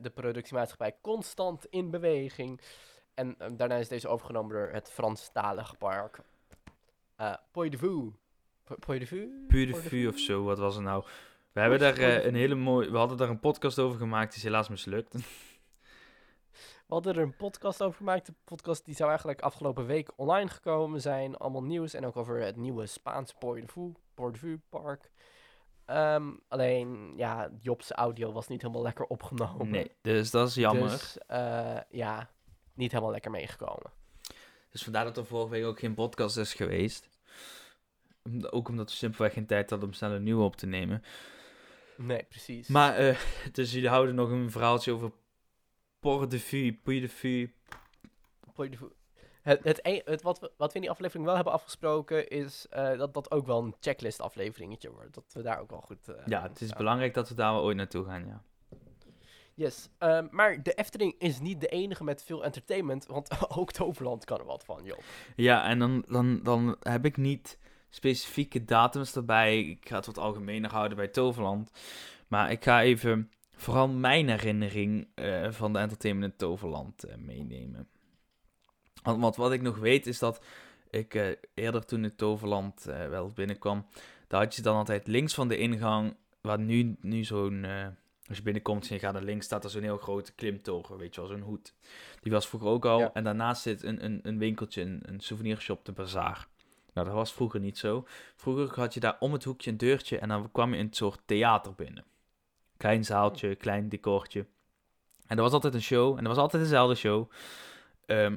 de 0.00 0.10
productiemaatschappij 0.14 0.96
Constant 1.00 1.66
in 1.70 1.90
Beweging. 1.90 2.60
En 3.14 3.34
eh, 3.38 3.48
daarna 3.56 3.74
is 3.74 3.88
deze 3.88 4.08
overgenomen 4.08 4.54
door 4.56 4.68
het 4.68 4.90
Franstalige 4.90 5.76
park 5.76 6.18
uh, 7.20 7.34
Puy 7.50 7.68
de 7.68 7.78
Vue. 7.78 8.12
Pu- 8.64 8.74
Puy 8.74 8.98
de 8.98 9.06
Vue? 9.06 9.44
Puur 9.48 9.66
de 9.66 9.72
Puy 9.72 9.80
vuur 9.80 10.08
of 10.08 10.14
Vue? 10.14 10.24
zo, 10.24 10.44
wat 10.44 10.58
was 10.58 10.74
het 10.74 10.84
nou? 10.84 11.04
We 11.52 11.60
hebben 11.60 11.78
daar 11.78 11.92
Puy 11.92 12.04
een 12.04 12.22
Vue. 12.22 12.38
hele 12.38 12.54
mooie, 12.54 12.90
we 12.90 12.96
hadden 12.96 13.16
daar 13.16 13.28
een 13.28 13.40
podcast 13.40 13.78
over 13.78 13.98
gemaakt, 13.98 14.28
die 14.28 14.36
is 14.38 14.42
helaas 14.44 14.68
mislukt. 14.68 15.14
We 16.86 16.98
hadden 16.98 17.14
er 17.14 17.22
een 17.22 17.36
podcast 17.36 17.82
over 17.82 17.96
gemaakt. 17.96 18.26
De 18.26 18.34
podcast 18.44 18.84
die 18.84 18.94
zou 18.94 19.08
eigenlijk 19.08 19.40
afgelopen 19.40 19.86
week 19.86 20.10
online 20.16 20.48
gekomen 20.48 21.00
zijn. 21.00 21.36
Allemaal 21.36 21.62
nieuws 21.62 21.94
en 21.94 22.06
ook 22.06 22.16
over 22.16 22.40
het 22.40 22.56
nieuwe 22.56 22.86
Spaanse 22.86 23.34
Puy 23.38 23.60
de 23.60 23.66
Vue, 23.66 23.92
Puy 24.14 24.32
de 24.32 24.38
Vue 24.38 24.60
park. 24.68 25.10
Ehm, 25.92 26.30
alleen, 26.48 27.12
ja, 27.16 27.50
Job's 27.60 27.90
audio 27.90 28.32
was 28.32 28.48
niet 28.48 28.62
helemaal 28.62 28.82
lekker 28.82 29.04
opgenomen. 29.04 29.70
nee, 29.70 29.90
dus 30.02 30.30
dat 30.30 30.48
is 30.48 30.54
jammer. 30.54 30.88
Dus, 30.88 31.18
eh, 31.26 31.78
ja, 31.90 32.30
niet 32.74 32.90
helemaal 32.90 33.12
lekker 33.12 33.30
meegekomen. 33.30 33.90
Dus 34.70 34.82
vandaar 34.82 35.04
dat 35.04 35.16
er 35.16 35.26
vorige 35.26 35.50
week 35.50 35.64
ook 35.64 35.78
geen 35.78 35.94
podcast 35.94 36.36
is 36.36 36.54
geweest. 36.54 37.08
Ook 38.50 38.68
omdat 38.68 38.90
we 38.90 38.96
simpelweg 38.96 39.32
geen 39.32 39.46
tijd 39.46 39.70
hadden 39.70 39.88
om 39.88 39.94
snel 39.94 40.10
een 40.10 40.22
nieuwe 40.22 40.42
op 40.44 40.56
te 40.56 40.66
nemen. 40.66 41.02
Nee, 41.96 42.22
precies. 42.28 42.68
Maar, 42.68 42.96
eh, 42.96 43.18
dus 43.52 43.72
jullie 43.72 43.88
houden 43.88 44.14
nog 44.14 44.30
een 44.30 44.50
verhaaltje 44.50 44.92
over 44.92 45.12
Port 46.00 46.30
de 46.30 46.38
Vue, 46.38 46.72
Puy 46.72 47.00
de 47.00 47.08
Vue. 47.08 47.52
Puy 48.54 48.68
de 48.68 48.76
Vue- 48.76 48.92
Het, 49.42 49.64
het, 49.64 49.78
een- 49.82 50.02
het, 50.04 50.22
wat, 50.22 50.40
we, 50.40 50.50
wat 50.56 50.68
we 50.68 50.74
in 50.74 50.80
die 50.80 50.90
aflevering 50.90 51.24
wel 51.26 51.34
hebben 51.34 51.52
afgesproken 51.52 52.28
is 52.28 52.66
eh, 52.70 52.98
dat 52.98 53.14
dat 53.14 53.30
ook 53.30 53.46
wel 53.46 53.62
een 53.62 53.74
checklist 53.80 54.20
afleveringetje 54.20 54.90
wordt. 54.90 55.14
Dat 55.14 55.24
we 55.32 55.42
daar 55.42 55.60
ook 55.60 55.70
wel 55.70 55.80
goed... 55.80 56.08
eh, 56.08 56.26
Ja, 56.26 56.42
het 56.42 56.60
is 56.60 56.72
belangrijk 56.72 57.14
dat 57.14 57.28
we 57.28 57.34
daar 57.34 57.52
wel 57.52 57.62
ooit 57.62 57.76
naartoe 57.76 58.04
gaan, 58.04 58.26
ja. 58.26 58.42
Yes, 59.54 59.88
ehm, 59.98 60.26
maar 60.30 60.62
de 60.62 60.72
Efteling 60.72 61.14
is 61.18 61.40
niet 61.40 61.60
de 61.60 61.66
enige 61.68 62.04
met 62.04 62.22
veel 62.24 62.44
entertainment, 62.44 63.06
want 63.06 63.28
ook 63.58 63.72
Toverland 63.72 64.24
kan 64.24 64.38
er 64.38 64.44
wat 64.44 64.64
van, 64.64 64.84
joh. 64.84 64.98
Ja, 65.36 65.64
en 65.68 65.78
dan, 65.78 66.04
dan, 66.08 66.40
dan 66.42 66.76
heb 66.80 67.04
ik 67.04 67.16
niet 67.16 67.58
specifieke 67.88 68.64
datums 68.64 69.16
erbij. 69.16 69.58
Ik 69.58 69.88
ga 69.88 69.96
het 69.96 70.06
wat 70.06 70.18
algemener 70.18 70.70
houden 70.70 70.96
bij 70.96 71.08
Toverland. 71.08 71.70
Maar 72.28 72.50
ik 72.50 72.64
ga 72.64 72.82
even 72.82 73.30
vooral 73.56 73.88
mijn 73.88 74.28
herinnering 74.28 75.08
eh, 75.14 75.50
van 75.50 75.72
de 75.72 75.78
entertainment 75.78 76.32
in 76.32 76.38
Toverland 76.38 77.04
meenemen. 77.18 77.88
Want, 79.02 79.36
wat 79.36 79.52
ik 79.52 79.62
nog 79.62 79.78
weet 79.78 80.06
is 80.06 80.18
dat 80.18 80.44
ik 80.90 81.14
eh, 81.14 81.36
eerder 81.54 81.84
toen 81.84 82.04
in 82.04 82.16
Toverland 82.16 82.86
eh, 82.86 83.08
wel 83.08 83.30
binnenkwam, 83.34 83.86
daar 84.26 84.40
had 84.40 84.54
je 84.54 84.62
dan 84.62 84.76
altijd 84.76 85.06
links 85.06 85.34
van 85.34 85.48
de 85.48 85.56
ingang, 85.56 86.16
waar 86.40 86.58
nu, 86.58 86.96
nu 87.00 87.24
zo'n... 87.24 87.64
eh, 87.64 87.86
als 88.28 88.36
je 88.36 88.42
binnenkomt 88.42 88.88
en 88.88 88.94
je 88.94 89.00
gaat 89.00 89.12
naar 89.12 89.22
links, 89.22 89.44
staat 89.44 89.64
er 89.64 89.70
zo'n 89.70 89.82
heel 89.82 89.96
grote 89.96 90.32
klimtoren, 90.34 90.98
weet 90.98 91.14
je 91.14 91.20
wel, 91.20 91.30
zo'n 91.30 91.40
hoed. 91.40 91.74
Die 92.20 92.32
was 92.32 92.48
vroeger 92.48 92.68
ook 92.70 92.84
al. 92.84 92.98
Ja. 92.98 93.10
En 93.12 93.24
daarnaast 93.24 93.62
zit 93.62 93.82
een, 93.82 94.04
een, 94.04 94.20
een 94.22 94.38
winkeltje, 94.38 94.82
een, 94.82 95.02
een 95.02 95.20
souvenirshop, 95.20 95.84
de 95.84 95.92
Bazaar. 95.92 96.48
Nou, 96.92 97.06
dat 97.06 97.16
was 97.16 97.32
vroeger 97.32 97.60
niet 97.60 97.78
zo. 97.78 98.06
Vroeger 98.36 98.80
had 98.80 98.94
je 98.94 99.00
daar 99.00 99.16
om 99.20 99.32
het 99.32 99.44
hoekje 99.44 99.70
een 99.70 99.76
deurtje 99.76 100.18
en 100.18 100.28
dan 100.28 100.50
kwam 100.52 100.72
je 100.72 100.78
in 100.78 100.86
een 100.86 100.92
soort 100.92 101.20
theater 101.24 101.74
binnen. 101.74 102.04
Klein 102.76 103.04
zaaltje, 103.04 103.54
klein 103.54 103.88
decortje. 103.88 104.46
En 105.26 105.36
er 105.36 105.42
was 105.42 105.52
altijd 105.52 105.74
een 105.74 105.82
show, 105.82 106.16
en 106.18 106.22
er 106.22 106.28
was 106.28 106.38
altijd 106.38 106.62
dezelfde 106.62 106.94
show. 106.94 107.30
ehm, 108.06 108.36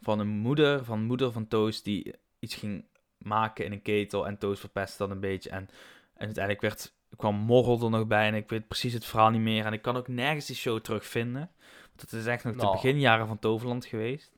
van 0.00 0.18
een 0.18 0.28
moeder, 0.28 0.84
van 0.84 1.02
moeder 1.04 1.32
van 1.32 1.48
Toos, 1.48 1.82
die 1.82 2.14
iets 2.38 2.54
ging 2.54 2.84
maken 3.18 3.64
in 3.64 3.72
een 3.72 3.82
ketel. 3.82 4.26
En 4.26 4.38
Toos 4.38 4.60
verpestte 4.60 4.98
dat 4.98 5.10
een 5.10 5.20
beetje. 5.20 5.50
En, 5.50 5.68
en 6.14 6.24
uiteindelijk 6.24 6.60
werd, 6.60 6.92
kwam 7.16 7.34
Morrel 7.34 7.82
er 7.82 7.90
nog 7.90 8.06
bij 8.06 8.26
en 8.28 8.34
ik 8.34 8.48
weet 8.48 8.68
precies 8.68 8.92
het 8.92 9.04
verhaal 9.04 9.30
niet 9.30 9.40
meer. 9.40 9.64
En 9.64 9.72
ik 9.72 9.82
kan 9.82 9.96
ook 9.96 10.08
nergens 10.08 10.46
die 10.46 10.56
show 10.56 10.80
terugvinden. 10.80 11.50
Want 11.86 12.00
het 12.00 12.12
is 12.12 12.26
echt 12.26 12.44
nog 12.44 12.54
de 12.54 12.62
Nou. 12.62 12.72
beginjaren 12.72 13.26
van 13.26 13.38
Toverland 13.38 13.84
geweest. 13.84 14.32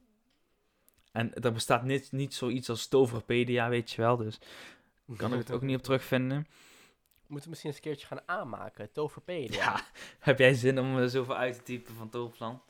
En 1.13 1.35
er 1.35 1.53
bestaat 1.53 1.83
niet, 1.83 2.13
niet 2.13 2.35
zoiets 2.35 2.69
als 2.69 2.89
Toverpedia, 2.89 3.69
weet 3.69 3.91
je 3.91 4.03
wel. 4.03 4.17
Dus 4.17 4.39
kan 5.17 5.33
ik 5.33 5.39
het 5.39 5.53
ook 5.53 5.63
niet 5.63 5.77
op 5.77 5.83
terugvinden. 5.83 6.47
Moeten 7.27 7.51
we 7.51 7.57
misschien 7.57 7.71
eens 7.71 7.77
een 7.77 7.91
keertje 7.91 8.07
gaan 8.07 8.23
aanmaken, 8.27 8.93
Toverpedia. 8.93 9.63
Ja, 9.63 9.85
heb 10.19 10.39
jij 10.39 10.55
zin 10.55 10.79
om 10.79 10.97
er 10.97 11.11
zoveel 11.11 11.37
uit 11.37 11.55
te 11.55 11.63
typen 11.63 11.95
van 11.95 12.09
Toverland? 12.09 12.63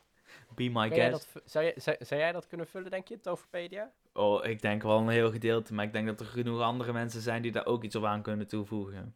Be 0.55 0.69
my 0.69 0.89
jij 0.89 1.11
guest. 1.11 1.33
dat, 1.33 1.43
zou, 1.45 1.65
jij, 1.65 1.75
zou, 1.77 1.97
zou 2.01 2.21
jij 2.21 2.33
dat 2.33 2.47
kunnen 2.47 2.67
vullen, 2.67 2.91
denk 2.91 3.09
je, 3.09 3.21
Toverpedia? 3.21 3.91
Oh, 4.13 4.45
ik 4.45 4.63
denk 4.63 4.83
wel 4.83 4.99
een 4.99 5.09
heel 5.09 5.31
gedeelte, 5.31 5.75
maar 5.75 5.85
ik 5.85 5.93
denk 5.93 6.07
dat 6.07 6.21
er 6.21 6.27
genoeg 6.27 6.61
andere 6.61 6.93
mensen 6.93 7.21
zijn 7.21 7.43
die 7.43 7.53
daar 7.53 7.67
ook 7.67 7.83
iets 7.85 7.97
op 7.97 8.05
aan 8.05 8.23
kunnen 8.23 8.47
toevoegen. 8.47 9.15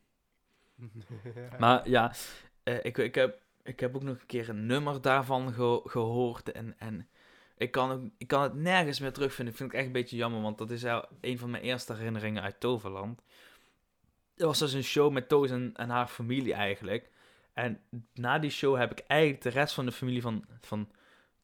Maar 1.58 1.88
ja, 1.88 2.12
eh, 2.62 2.84
ik, 2.84 2.98
ik, 2.98 3.14
heb, 3.14 3.42
ik 3.62 3.80
heb 3.80 3.96
ook 3.96 4.02
nog 4.02 4.20
een 4.20 4.26
keer 4.26 4.48
een 4.48 4.66
nummer 4.66 5.00
daarvan 5.00 5.52
ge- 5.52 5.80
gehoord 5.84 6.52
en, 6.52 6.74
en 6.78 7.08
ik, 7.56 7.70
kan 7.70 7.90
ook, 7.90 8.00
ik 8.18 8.26
kan 8.28 8.42
het 8.42 8.54
nergens 8.54 9.00
meer 9.00 9.12
terugvinden. 9.12 9.52
Ik 9.52 9.58
vind 9.58 9.70
het 9.70 9.78
echt 9.78 9.88
een 9.88 10.00
beetje 10.00 10.16
jammer, 10.16 10.42
want 10.42 10.58
dat 10.58 10.70
is 10.70 10.82
een 11.20 11.38
van 11.38 11.50
mijn 11.50 11.62
eerste 11.62 11.94
herinneringen 11.94 12.42
uit 12.42 12.60
Toverland. 12.60 13.22
Er 14.36 14.46
was 14.46 14.58
dus 14.58 14.72
een 14.72 14.84
show 14.84 15.12
met 15.12 15.28
Toos 15.28 15.50
en, 15.50 15.72
en 15.74 15.88
haar 15.88 16.06
familie 16.06 16.54
eigenlijk. 16.54 17.10
En 17.52 17.80
na 18.14 18.38
die 18.38 18.50
show 18.50 18.76
heb 18.76 18.90
ik 18.90 18.98
eigenlijk 19.06 19.42
de 19.42 19.48
rest 19.48 19.74
van 19.74 19.86
de 19.86 19.92
familie 19.92 20.22
van, 20.22 20.44
van 20.60 20.90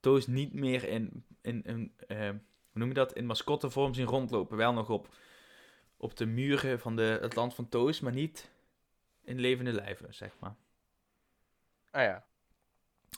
Toos 0.02 0.26
niet 0.26 0.52
meer 0.52 0.88
in, 0.88 1.24
in, 1.40 1.62
in 1.64 1.92
eh, 2.06 2.28
hoe 2.28 2.80
noem 2.80 2.88
je 2.88 2.94
dat, 2.94 3.12
in 3.12 3.26
mascottevorm 3.26 3.94
zien 3.94 4.06
rondlopen. 4.06 4.56
Wel 4.56 4.72
nog 4.72 4.90
op, 4.90 5.14
op 5.96 6.16
de 6.16 6.26
muren 6.26 6.80
van 6.80 6.96
de, 6.96 7.18
het 7.20 7.34
land 7.34 7.54
van 7.54 7.68
Toos, 7.68 8.00
maar 8.00 8.12
niet 8.12 8.50
in 9.24 9.38
levende 9.38 9.72
lijven, 9.72 10.14
zeg 10.14 10.32
maar. 10.40 10.54
Ah 11.90 12.02
ja. 12.02 12.24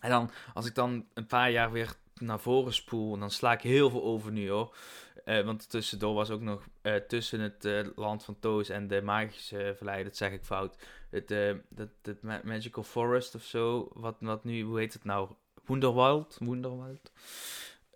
En 0.00 0.10
dan, 0.10 0.30
als 0.54 0.66
ik 0.66 0.74
dan 0.74 1.08
een 1.14 1.26
paar 1.26 1.50
jaar 1.50 1.72
weer 1.72 1.96
naar 2.14 2.40
voren 2.40 2.74
spoel, 2.74 3.18
dan 3.18 3.30
sla 3.30 3.52
ik 3.52 3.60
heel 3.60 3.90
veel 3.90 4.02
over 4.02 4.32
nu 4.32 4.50
hoor. 4.50 4.76
Eh, 5.24 5.44
want 5.44 5.70
tussendoor 5.70 6.14
was 6.14 6.30
ook 6.30 6.40
nog 6.40 6.68
eh, 6.82 6.94
tussen 6.94 7.40
het 7.40 7.92
land 7.96 8.24
van 8.24 8.38
Toos 8.38 8.68
en 8.68 8.86
de 8.86 9.02
magische 9.02 9.74
vallei, 9.78 10.04
dat 10.04 10.16
zeg 10.16 10.32
ik 10.32 10.44
fout. 10.44 10.76
Het, 11.10 11.28
dat, 11.68 12.22
Ma- 12.22 12.40
Magical 12.44 12.82
Forest 12.82 13.34
of 13.34 13.42
zo, 13.42 13.90
wat, 13.92 14.16
wat 14.20 14.44
nu, 14.44 14.62
hoe 14.62 14.78
heet 14.78 14.92
het 14.92 15.04
nou? 15.04 15.34
Wonderwild? 15.66 16.36
Wonderwild. 16.40 17.12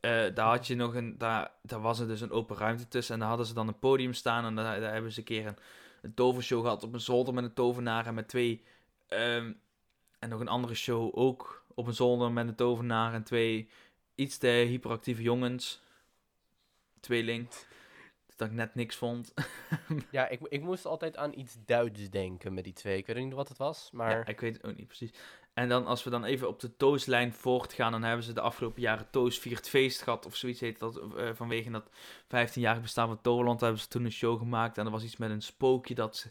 Eh, 0.01 0.35
daar 0.35 0.49
had 0.49 0.67
je 0.67 0.75
nog 0.75 0.95
een, 0.95 1.19
daar, 1.19 1.51
daar 1.63 1.81
was 1.81 1.99
er 1.99 2.07
dus 2.07 2.21
een 2.21 2.31
open 2.31 2.57
ruimte 2.57 2.89
tussen 2.89 3.15
en 3.15 3.21
daar 3.21 3.29
hadden 3.29 3.47
ze 3.47 3.55
dan 3.55 3.69
een 3.69 3.79
podium 3.79 4.13
staan 4.13 4.45
en 4.45 4.55
daar, 4.55 4.81
daar 4.81 4.93
hebben 4.93 5.13
ze 5.13 5.19
een 5.19 5.25
keer 5.25 5.47
een, 5.47 5.57
een 6.03 6.15
tovershow 6.15 6.63
gehad 6.63 6.83
op 6.83 6.93
een 6.93 7.01
zolder 7.01 7.35
met 7.35 7.45
een 7.45 7.55
tovenaar 7.55 8.07
en 8.07 8.15
met 8.15 8.29
twee, 8.29 8.65
ehm, 9.09 9.53
en 10.19 10.29
nog 10.29 10.41
een 10.41 10.49
andere 10.49 10.75
show 10.75 11.19
ook 11.19 11.65
op 11.75 11.87
een 11.87 11.95
zolder 11.95 12.33
met 12.33 12.49
een 12.49 12.55
tovenaar 12.55 13.15
en 13.15 13.25
twee 13.25 13.69
iets 14.15 14.39
te 14.39 14.47
hyperactieve 14.47 15.23
jongens. 15.23 15.81
Tweeling. 17.01 17.49
dat 18.37 18.49
ik 18.49 18.55
net 18.55 18.75
niks 18.75 18.97
vond. 18.97 19.35
Ja, 20.11 20.29
ik, 20.29 20.41
ik 20.49 20.63
moest 20.63 20.87
altijd 20.87 21.17
aan 21.17 21.39
iets 21.39 21.57
Duits 21.65 22.11
denken 22.11 22.55
met 22.55 22.65
die 22.65 22.73
twee. 22.73 22.97
Ik 22.97 23.07
weet 23.07 23.17
niet 23.17 23.33
wat 23.33 23.49
het 23.49 23.59
was, 23.59 23.91
maar... 23.93 24.11
Ja, 24.11 24.27
ik 24.27 24.41
weet 24.41 24.57
het 24.57 24.65
ook 24.65 24.77
niet 24.77 24.87
precies. 24.87 25.11
En 25.59 25.69
dan 25.69 25.87
als 25.87 26.05
we 26.05 26.11
dan 26.11 26.25
even 26.25 26.49
op 26.49 26.61
de 26.61 26.77
Tooslijn 26.77 27.33
voortgaan, 27.33 27.93
dan 27.93 28.03
hebben 28.03 28.25
ze 28.25 28.33
de 28.33 28.41
afgelopen 28.41 28.81
jaren 28.81 29.11
Toos 29.11 29.39
viert 29.39 29.69
feest 29.69 30.03
gehad, 30.03 30.27
of 30.27 30.37
zoiets 30.37 30.61
heet 30.61 30.79
dat, 30.79 30.97
eh, 30.97 31.31
vanwege 31.35 31.71
dat 31.71 31.91
15-jarig 32.27 32.83
bestaan 32.83 33.09
van 33.09 33.21
Toverland 33.21 33.61
hebben 33.61 33.81
ze 33.81 33.89
toen 33.89 34.05
een 34.05 34.13
show 34.13 34.39
gemaakt. 34.39 34.79
En 34.79 34.85
er 34.85 34.91
was 34.91 35.03
iets 35.03 35.17
met 35.17 35.31
een 35.31 35.43
spookje 35.43 35.95
dat 35.95 36.17
ze 36.17 36.31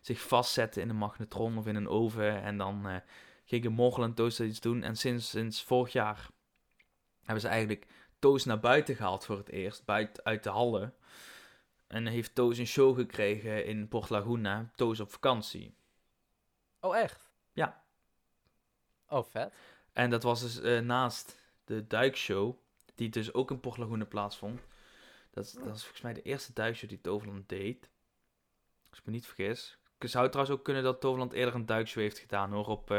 zich 0.00 0.20
vastzette 0.20 0.80
in 0.80 0.88
een 0.88 0.96
magnetron 0.96 1.58
of 1.58 1.66
in 1.66 1.74
een 1.74 1.88
oven. 1.88 2.42
En 2.42 2.58
dan 2.58 2.88
eh 2.88 2.96
gingen 3.44 3.72
Morgel 3.72 4.02
en 4.02 4.14
Toos 4.14 4.36
dat 4.36 4.46
iets 4.46 4.60
doen. 4.60 4.82
En 4.82 4.96
sinds, 4.96 5.30
sinds 5.30 5.62
vorig 5.62 5.92
jaar 5.92 6.28
hebben 7.22 7.40
ze 7.40 7.48
eigenlijk 7.48 7.86
Toos 8.18 8.44
naar 8.44 8.60
buiten 8.60 8.96
gehaald 8.96 9.24
voor 9.24 9.36
het 9.36 9.48
eerst, 9.48 9.84
buiten, 9.84 10.24
uit 10.24 10.42
de 10.42 10.50
hallen. 10.50 10.94
En 11.86 12.06
heeft 12.06 12.34
Toos 12.34 12.58
een 12.58 12.66
show 12.66 12.96
gekregen 12.96 13.66
in 13.66 13.88
Port 13.88 14.10
Laguna, 14.10 14.70
Toos 14.74 15.00
op 15.00 15.12
vakantie. 15.12 15.74
Oh, 16.80 16.96
echt? 16.96 17.30
Ja. 17.52 17.83
Oh, 19.14 19.24
vet. 19.30 19.54
En 19.92 20.10
dat 20.10 20.22
was 20.22 20.40
dus 20.40 20.60
eh, 20.60 20.80
naast 20.80 21.38
de 21.64 21.86
duikshow, 21.86 22.54
die 22.94 23.08
dus 23.08 23.34
ook 23.34 23.50
in 23.50 23.60
Port 23.60 24.08
plaatsvond. 24.08 24.60
Dat, 25.30 25.54
dat 25.64 25.76
is 25.76 25.82
volgens 25.82 26.00
mij 26.00 26.12
de 26.12 26.22
eerste 26.22 26.52
duikshow 26.52 26.88
die 26.88 27.00
Toverland 27.00 27.48
deed. 27.48 27.88
Als 28.90 28.98
ik 28.98 29.06
me 29.06 29.12
niet 29.12 29.26
vergis. 29.26 29.78
Het 29.98 30.10
zou 30.10 30.28
trouwens 30.28 30.56
ook 30.56 30.64
kunnen 30.64 30.82
dat 30.82 31.00
Toverland 31.00 31.32
eerder 31.32 31.54
een 31.54 31.66
duikshow 31.66 32.02
heeft 32.02 32.18
gedaan 32.18 32.52
hoor, 32.52 32.66
op, 32.66 32.90
eh, 32.90 32.98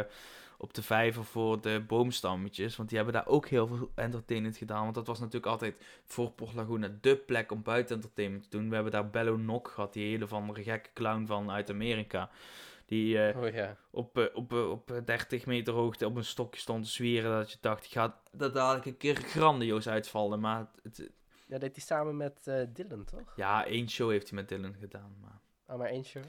op 0.57 0.73
de 0.73 0.81
vijver 0.81 1.25
voor 1.25 1.61
de 1.61 1.83
boomstammetjes. 1.87 2.75
Want 2.75 2.89
die 2.89 2.97
hebben 2.97 3.15
daar 3.15 3.27
ook 3.27 3.47
heel 3.47 3.67
veel 3.67 3.91
entertainment 3.95 4.57
gedaan. 4.57 4.83
Want 4.83 4.95
dat 4.95 5.07
was 5.07 5.19
natuurlijk 5.19 5.51
altijd 5.51 5.75
voor 6.05 6.31
Port 6.31 6.53
Laguna 6.53 6.97
de 7.01 7.15
plek 7.15 7.51
om 7.51 7.63
buiten 7.63 7.95
entertainment 7.95 8.43
te 8.43 8.57
doen. 8.57 8.69
We 8.69 8.75
hebben 8.75 8.91
daar 8.91 9.09
Bello 9.09 9.37
Nock 9.37 9.67
gehad, 9.67 9.93
die 9.93 10.09
hele 10.09 10.27
van 10.27 10.55
gekke 10.55 10.89
clown 10.93 11.25
van 11.25 11.51
uit 11.51 11.69
Amerika. 11.69 12.29
Die 12.85 13.19
eh, 13.27 13.41
Oh 13.43 13.53
ja. 13.53 13.77
op, 13.89 14.17
eh, 14.17 14.25
op, 14.33 14.53
eh, 14.53 14.69
op 14.69 14.91
eh, 14.91 14.97
30 15.05 15.45
meter 15.45 15.73
hoogte 15.73 16.05
op 16.05 16.15
een 16.15 16.23
stokje 16.25 16.59
stond 16.59 16.83
te 16.85 16.89
zwieren. 16.91 17.31
Dat 17.31 17.51
je 17.51 17.57
dacht, 17.61 17.81
die 17.81 17.91
gaat 17.91 18.15
dat 18.31 18.53
dadelijk 18.53 18.85
een 18.85 18.97
keer 18.97 19.15
grandioos 19.15 19.87
uitvallen. 19.87 20.39
Maar 20.39 20.67
het, 20.83 20.97
het- 20.97 21.11
Ja, 21.47 21.57
deed 21.57 21.75
hij 21.75 21.85
samen 21.85 22.17
met 22.17 22.43
Dylan, 22.73 23.03
toch? 23.05 23.33
ja, 23.35 23.65
één 23.65 23.89
show 23.89 24.09
heeft 24.09 24.29
hij 24.29 24.39
met 24.39 24.49
Dylan 24.49 24.75
gedaan. 24.79 25.15
Maar 25.21 25.39
Oh, 25.67 25.77
maar 25.77 25.87
één 25.89 26.05
show. 26.05 26.23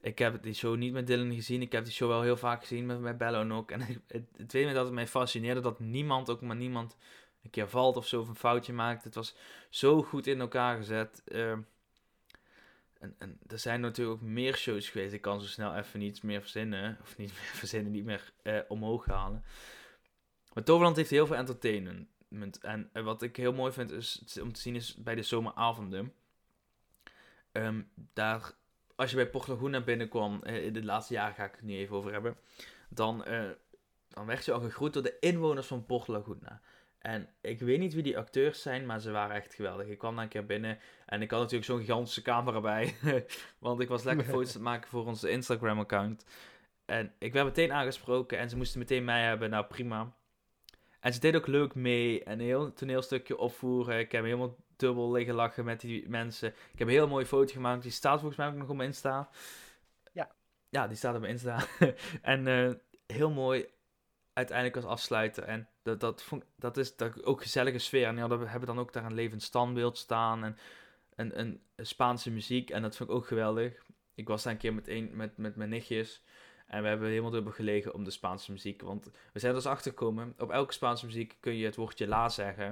ik 0.00 0.18
heb 0.18 0.42
die 0.42 0.54
show 0.54 0.76
niet 0.76 0.92
met 0.92 1.06
Dylan 1.06 1.34
gezien. 1.34 1.60
Ik 1.62 1.72
heb 1.72 1.84
die 1.84 1.92
show 1.92 2.08
wel 2.08 2.22
heel 2.22 2.36
vaak 2.36 2.60
gezien 2.60 2.86
met, 2.86 3.00
met 3.00 3.18
Bello 3.18 3.56
ook. 3.56 3.70
En 3.70 3.80
ik- 3.80 4.00
het, 4.08 4.24
het 4.36 4.48
tweede 4.48 4.72
dat 4.72 4.84
het 4.84 4.94
mij 4.94 5.06
fascineerde, 5.06 5.60
dat 5.60 5.80
niemand, 5.80 6.30
ook 6.30 6.40
maar 6.40 6.56
niemand, 6.56 6.96
een 7.42 7.50
keer 7.50 7.68
valt 7.68 7.96
of 7.96 8.06
zo 8.06 8.20
of 8.20 8.28
een 8.28 8.36
foutje 8.36 8.72
maakt. 8.72 9.04
Het 9.04 9.14
was 9.14 9.36
zo 9.70 10.02
goed 10.02 10.26
in 10.26 10.40
elkaar 10.40 10.76
gezet. 10.76 11.22
En, 12.98 13.14
en 13.18 13.38
er 13.46 13.58
zijn 13.58 13.80
natuurlijk 13.80 14.16
ook 14.16 14.28
meer 14.28 14.56
shows 14.56 14.88
geweest. 14.88 15.12
Ik 15.12 15.20
kan 15.20 15.40
zo 15.40 15.46
snel 15.46 15.76
even 15.76 15.98
niets 15.98 16.20
meer 16.20 16.40
verzinnen. 16.40 16.98
Of 17.02 17.16
niet 17.16 17.28
meer 17.28 17.50
verzinnen, 17.62 17.92
niet 17.92 18.04
meer 18.04 18.32
eh, 18.42 18.58
omhoog 18.68 19.04
halen. 19.04 19.44
Maar 20.52 20.64
Toverland 20.64 20.96
heeft 20.96 21.10
heel 21.10 21.26
veel 21.26 21.36
entertainment. 21.36 22.58
En 22.60 22.90
eh, 22.92 23.02
wat 23.02 23.22
ik 23.22 23.36
heel 23.36 23.52
mooi 23.52 23.72
vind 23.72 23.90
is, 23.90 24.38
om 24.42 24.52
te 24.52 24.60
zien 24.60 24.74
is 24.74 24.94
bij 24.94 25.14
de 25.14 25.22
zomeravonden. 25.22 26.12
Ehm, 27.52 27.82
daar, 27.94 28.52
als 28.94 29.10
je 29.10 29.16
bij 29.16 29.30
Port 29.30 29.46
Laguna 29.46 29.80
binnenkwam, 29.80 30.42
eh, 30.42 30.64
in 30.64 30.72
de 30.72 30.84
laatste 30.84 31.14
jaren 31.14 31.34
ga 31.34 31.44
ik 31.44 31.54
het 31.54 31.62
nu 31.62 31.76
even 31.76 31.96
over 31.96 32.12
hebben. 32.12 32.36
Dan, 32.88 33.24
dan 34.08 34.26
werd 34.26 34.44
je 34.44 34.52
al 34.52 34.60
gegroet 34.60 34.92
door 34.92 35.02
de 35.02 35.16
inwoners 35.20 35.66
van 35.66 35.86
Port 35.86 36.08
Laguna. 36.08 36.60
En 37.06 37.28
ik 37.40 37.60
weet 37.60 37.78
niet 37.78 37.94
wie 37.94 38.02
die 38.02 38.18
acteurs 38.18 38.62
zijn, 38.62 38.86
maar 38.86 39.00
ze 39.00 39.10
waren 39.10 39.36
echt 39.36 39.54
geweldig. 39.54 39.86
Ik 39.86 39.98
kwam 39.98 40.14
daar 40.14 40.24
een 40.24 40.30
keer 40.30 40.46
binnen 40.46 40.78
en 41.06 41.22
ik 41.22 41.30
had 41.30 41.40
natuurlijk 41.40 41.66
zo'n 41.66 41.78
gigantische 41.78 42.22
camera 42.22 42.60
bij. 42.60 42.94
want 43.58 43.80
ik 43.80 43.88
was 43.88 44.04
lekker 44.04 44.24
foto's 44.34 44.48
aan 44.48 44.52
het 44.52 44.62
maken 44.62 44.88
voor 44.88 45.06
onze 45.06 45.30
Instagram-account. 45.30 46.24
En 46.84 47.12
ik 47.18 47.32
werd 47.32 47.44
meteen 47.46 47.72
aangesproken 47.72 48.38
en 48.38 48.48
ze 48.50 48.56
moesten 48.56 48.78
meteen 48.78 49.04
mij 49.04 49.22
hebben. 49.22 49.50
Nou, 49.50 49.64
prima. 49.64 50.12
En 51.00 51.12
ze 51.12 51.20
deed 51.20 51.36
ook 51.36 51.46
leuk 51.46 51.74
mee 51.74 52.24
en 52.24 52.32
een 52.32 52.46
heel 52.46 52.72
toneelstukje 52.72 53.38
opvoeren. 53.38 53.98
Ik 53.98 54.12
heb 54.12 54.24
helemaal 54.24 54.56
dubbel 54.76 55.12
liggen 55.12 55.34
lachen 55.34 55.64
met 55.64 55.80
die 55.80 56.08
mensen. 56.08 56.48
Ik 56.48 56.78
heb 56.78 56.88
een 56.88 56.94
heel 56.94 57.08
mooie 57.08 57.26
foto 57.26 57.52
gemaakt. 57.52 57.82
Die 57.82 57.90
staat 57.90 58.18
volgens 58.18 58.36
mij 58.36 58.48
ook 58.48 58.54
nog 58.54 58.68
op 58.68 58.76
mijn 58.76 58.88
Insta. 58.88 59.28
Ja. 60.12 60.30
Ja, 60.68 60.86
die 60.86 60.96
staat 60.96 61.14
op 61.14 61.20
mijn 61.20 61.32
Insta. 61.32 61.64
en 62.22 62.46
eh, 62.46 62.70
heel 63.06 63.30
mooi 63.30 63.66
uiteindelijk 64.36 64.76
als 64.76 64.84
afsluiter. 64.84 65.42
En 65.42 65.68
dat, 65.82 66.00
dat, 66.00 66.22
vond, 66.22 66.44
dat 66.56 66.76
is 66.76 66.96
dat, 66.96 67.24
ook 67.24 67.42
gezellige 67.42 67.78
sfeer. 67.78 68.06
En 68.06 68.12
die 68.12 68.20
hadden, 68.20 68.48
hebben 68.48 68.68
dan 68.68 68.78
ook 68.78 68.92
daar 68.92 69.04
een 69.04 69.14
levend 69.14 69.42
standbeeld 69.42 69.98
staan. 69.98 70.44
En 70.44 70.56
een, 71.14 71.40
een, 71.40 71.60
Spaanse 71.76 72.30
muziek. 72.30 72.70
En 72.70 72.82
dat 72.82 72.96
vond 72.96 73.10
ik 73.10 73.16
ook 73.16 73.26
geweldig. 73.26 73.82
Ik 74.14 74.28
was 74.28 74.42
daar 74.42 74.52
een 74.52 74.58
keer 74.58 74.74
met, 74.74 74.88
een, 74.88 75.10
met, 75.14 75.36
met 75.36 75.56
mijn 75.56 75.70
nichtjes. 75.70 76.22
En 76.66 76.82
we 76.82 76.88
hebben 76.88 77.08
helemaal 77.08 77.30
dubbel 77.30 77.52
gelegen 77.52 77.94
om 77.94 78.04
de 78.04 78.10
Spaanse 78.10 78.52
muziek. 78.52 78.82
Want 78.82 79.10
we 79.32 79.38
zijn 79.38 79.52
er 79.52 79.58
dus 79.58 79.70
achtergekomen. 79.70 80.34
Op 80.38 80.50
elke 80.50 80.72
Spaanse 80.72 81.06
muziek 81.06 81.36
kun 81.40 81.56
je 81.56 81.64
het 81.64 81.76
woordje 81.76 82.06
la 82.06 82.28
zeggen. 82.28 82.66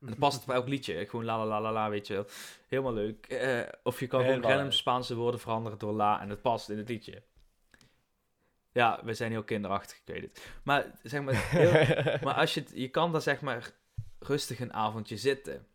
En 0.00 0.06
dat 0.06 0.18
past 0.18 0.42
op 0.42 0.50
elk 0.50 0.68
liedje. 0.68 1.06
Gewoon 1.06 1.24
la 1.24 1.38
la 1.38 1.46
la 1.46 1.60
la 1.60 1.72
la, 1.72 1.90
weet 1.90 2.06
je 2.06 2.14
wel. 2.14 2.26
Helemaal 2.68 2.92
leuk. 2.92 3.26
Eh, 3.26 3.60
of 3.82 4.00
je 4.00 4.06
kan 4.06 4.20
gewoon 4.20 4.34
Helemaal 4.34 4.56
random. 4.56 4.72
Spaanse 4.72 5.14
woorden 5.14 5.40
veranderen 5.40 5.78
door 5.78 5.92
la. 5.92 6.20
En 6.20 6.30
het 6.30 6.42
past 6.42 6.68
in 6.68 6.78
het 6.78 6.88
liedje. 6.88 7.22
Ja, 8.76 9.00
we 9.04 9.14
zijn 9.14 9.30
heel 9.30 9.44
kinderachtig, 9.44 9.96
ik 9.96 10.02
weet 10.04 10.22
het. 10.22 10.50
Maar 10.62 10.86
zeg 11.02 11.22
maar, 11.22 11.34
heel, 11.34 11.72
maar 12.24 12.34
als 12.34 12.54
je, 12.54 12.64
je 12.74 12.88
kan 12.88 13.12
daar 13.12 13.20
zeg 13.20 13.40
maar 13.40 13.70
rustig 14.18 14.60
een 14.60 14.72
avondje 14.72 15.16
zitten. 15.16 15.66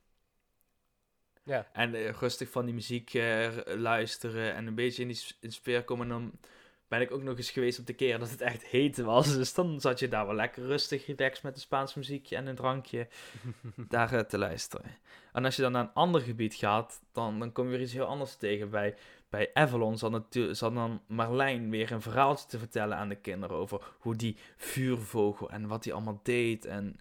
Ja. 1.44 1.70
En 1.74 1.96
eh, 1.96 2.10
rustig 2.10 2.50
van 2.50 2.66
die 2.66 2.74
muziek 2.74 3.14
eh, 3.14 3.50
luisteren 3.66 4.54
en 4.54 4.68
een 4.68 4.76
beetje 4.76 5.02
in 5.02 5.08
die 5.08 5.22
in 5.40 5.52
sfeer 5.52 5.84
komen. 5.84 6.06
En 6.06 6.12
dan 6.12 6.40
ben 6.88 7.02
ik 7.02 7.12
ook 7.12 7.24
nog 7.24 7.38
eens 7.38 7.52
geweest 7.52 7.80
op 7.80 7.86
de 7.86 7.94
keer 7.94 8.20
dat 8.20 8.30
het 8.30 8.42
echt 8.42 8.66
heet 8.66 8.98
was. 8.98 9.34
Dus 9.38 9.54
dan 9.54 9.82
zat 9.82 10.00
je 10.00 10.08
daar 10.08 10.26
wel 10.26 10.36
lekker 10.36 10.66
rustig, 10.66 11.06
relaxed 11.06 11.44
met 11.44 11.54
een 11.54 11.62
Spaans 11.62 11.94
muziekje 11.94 12.36
en 12.36 12.48
een 12.48 12.56
drankje 12.56 13.08
daar 13.76 14.14
eh, 14.14 14.20
te 14.20 14.38
luisteren. 14.38 14.98
En 15.34 15.46
als 15.46 15.56
je 15.56 15.62
dan 15.62 15.72
naar 15.72 15.84
een 15.84 15.94
ander 15.94 16.22
gebied 16.22 16.56
gaat, 16.56 17.02
dan, 17.12 17.40
dan 17.40 17.52
kom 17.52 17.66
je 17.66 17.72
weer 17.72 17.82
iets 17.82 17.94
heel 17.94 18.06
anders 18.06 18.36
tegen. 18.36 18.70
Bij, 18.70 18.96
bij 19.32 19.50
Avalon 19.54 19.98
zat, 19.98 20.34
dan 20.60 21.02
Marlijn 21.08 21.70
weer 21.70 21.92
een 21.92 22.02
verhaaltje 22.02 22.48
te 22.48 22.58
vertellen 22.58 22.98
aan 22.98 23.10
de 23.10 23.16
kinderen 23.16 23.58
over 23.58 23.82
hoe 24.00 24.16
die 24.16 24.38
vuurvogel 24.58 25.50
en 25.50 25.68
wat 25.68 25.84
hij 25.84 25.94
allemaal 25.94 26.20
deed. 26.24 26.66
En 26.66 26.96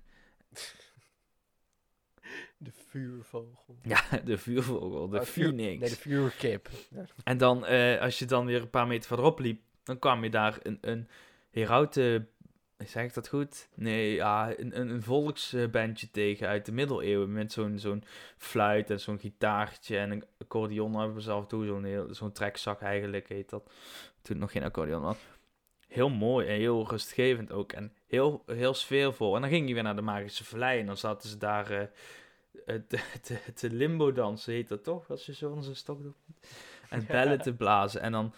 De 2.57 2.71
vuurvogel. 2.89 3.77
ja, 3.83 4.03
de 4.25 4.39
vuurvogel, 4.39 5.09
de 5.09 5.19
Oh, 5.21 5.25
phoenix. 5.25 5.81
Nee, 5.81 5.89
de 5.89 5.97
vuurkip. 5.97 6.69
En 7.25 7.39
dan, 7.39 7.67
eh, 7.67 8.01
als 8.01 8.19
je 8.19 8.25
dan 8.25 8.47
weer 8.47 8.61
een 8.61 8.71
paar 8.71 8.87
meter 8.87 9.07
verderop 9.07 9.39
liep, 9.39 9.63
dan 9.83 9.99
kwam 9.99 10.25
je 10.25 10.31
daar 10.31 10.59
een, 10.63 10.79
een 10.81 11.09
herauten, 11.51 12.29
zeg 12.87 13.05
ik 13.05 13.15
dat 13.15 13.29
goed? 13.29 13.69
Nee, 13.75 14.15
ja, 14.15 14.59
een, 14.59 14.81
een, 14.81 15.03
volksbandje 15.03 16.11
tegen 16.11 16.49
uit 16.49 16.67
de 16.67 16.73
middeleeuwen 16.73 17.33
met 17.33 17.53
zo'n 17.53 17.79
zo'n 17.79 18.05
fluit 18.37 18.91
en 18.91 19.01
zo'n 19.01 19.19
gitaartje 19.19 19.99
en 19.99 20.11
een 20.11 20.25
accordeon 20.39 20.95
hebben 20.95 21.23
ze 21.23 21.31
af 21.31 21.43
en 21.43 21.49
toe, 21.49 21.67
zo'n 21.67 21.85
heel- 21.85 22.15
zo'n 22.15 22.33
trekzak 22.33 22.81
eigenlijk 22.81 23.29
heet 23.29 23.51
dat, 23.51 23.73
toen 24.23 24.39
nog 24.39 24.53
geen 24.53 24.63
accordeon 24.63 25.03
was. 25.03 25.17
Heel 25.89 26.09
mooi 26.09 26.47
en 26.47 26.55
heel 26.55 26.89
rustgevend 26.89 27.53
ook 27.53 27.73
en 27.73 27.93
heel, 28.07 28.43
heel 28.47 28.75
sfeervol. 28.75 29.35
En 29.35 29.41
dan 29.41 29.51
ging 29.51 29.69
je 29.69 29.75
weer 29.75 29.83
naar 29.83 29.97
de 29.97 30.03
Magische 30.03 30.45
Vallei 30.45 30.81
en 30.81 30.87
dan 30.87 30.97
zaten 30.97 31.29
ze 31.29 31.39
daar 31.39 31.71
eh, 32.67 32.79
te, 32.89 32.99
te, 33.23 33.39
te 33.55 33.71
limbo 33.71 34.13
dansen, 34.13 34.53
heet 34.53 34.69
dat 34.69 34.85
toch? 34.85 35.11
Als 35.11 35.27
je 35.27 35.35
zo 35.35 35.51
onze 35.51 35.75
stok 35.75 36.03
doet. 36.03 36.17
En 36.91 37.07
bellen 37.07 37.41
te 37.41 37.55
blazen. 37.55 38.01
En 38.01 38.13
dan 38.13 38.35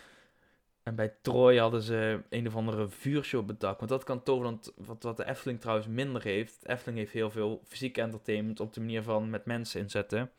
en 0.82 0.94
bij 0.94 1.14
Troy 1.22 1.56
hadden 1.58 1.82
ze 1.82 2.22
een 2.28 2.46
of 2.46 2.56
andere 2.56 2.88
vuurshow 2.88 3.40
op 3.40 3.48
het 3.48 3.60
dak. 3.60 3.78
Want 3.78 3.90
dat 3.90 4.04
kan 4.04 4.22
Toverland, 4.22 4.72
wat, 4.76 5.02
wat 5.02 5.16
de 5.16 5.24
Efteling 5.24 5.60
trouwens 5.60 5.88
minder 5.88 6.22
heeft. 6.22 6.62
De 6.62 6.68
Efteling 6.68 6.98
heeft 6.98 7.12
heel 7.12 7.30
veel 7.30 7.62
fysiek 7.66 7.98
entertainment 7.98 8.60
op 8.60 8.72
de 8.72 8.80
manier 8.80 9.02
van 9.02 9.30
met 9.30 9.44
mensen 9.44 9.80
inzetten. 9.80 10.30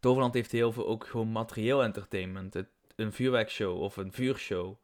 Toverland 0.00 0.34
heeft 0.34 0.52
heel 0.52 0.72
veel 0.72 0.86
ook 0.86 1.06
gewoon 1.06 1.32
materieel 1.32 1.82
entertainment. 1.82 2.54
Het, 2.54 2.68
een 2.96 3.12
vuurwerkshow 3.12 3.80
of 3.80 3.96
een 3.96 4.12
vuurshow. 4.12 4.74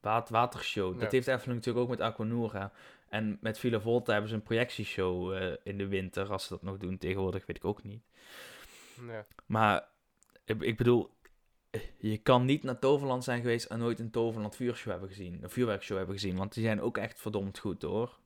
Waat, 0.00 0.28
watershow. 0.28 1.00
Dat 1.00 1.12
heeft 1.12 1.26
Efteling 1.26 1.56
natuurlijk 1.58 1.84
ook 1.84 1.90
met 1.90 2.00
Aquanura. 2.00 2.72
En 3.08 3.38
met 3.40 3.58
Villa 3.58 3.80
Volta 3.80 4.12
hebben 4.12 4.30
ze 4.30 4.36
een 4.36 4.42
projectieshow 4.42 5.34
eh, 5.34 5.56
in 5.62 5.78
de 5.78 5.86
winter. 5.86 6.32
Als 6.32 6.42
ze 6.42 6.48
dat 6.48 6.62
nog 6.62 6.76
doen 6.76 6.98
tegenwoordig, 6.98 7.46
weet 7.46 7.56
ik 7.56 7.64
ook 7.64 7.82
niet. 7.82 8.02
Ja. 9.06 9.26
Maar 9.46 9.88
ik, 10.44 10.62
ik 10.62 10.76
bedoel, 10.76 11.10
je 11.98 12.18
kan 12.18 12.44
niet 12.44 12.62
naar 12.62 12.78
Toverland 12.78 13.24
zijn 13.24 13.40
geweest 13.40 13.66
en 13.66 13.78
nooit 13.78 13.98
een 13.98 14.10
Toverland 14.10 14.56
vuurshow 14.56 14.90
hebben 14.90 15.08
gezien. 15.08 15.42
Een 15.42 15.50
vuurwerkshow 15.50 15.96
hebben 15.96 16.14
gezien, 16.14 16.36
want 16.36 16.54
die 16.54 16.64
zijn 16.64 16.80
ook 16.80 16.98
echt 16.98 17.20
verdomd 17.20 17.58
goed 17.58 17.82
hoor. 17.82 18.18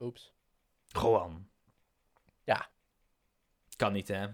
Oeps. 0.00 0.32
Gewoon. 0.88 1.48
Ja. 2.44 2.68
Kan 3.76 3.92
niet 3.92 4.08
hè. 4.08 4.26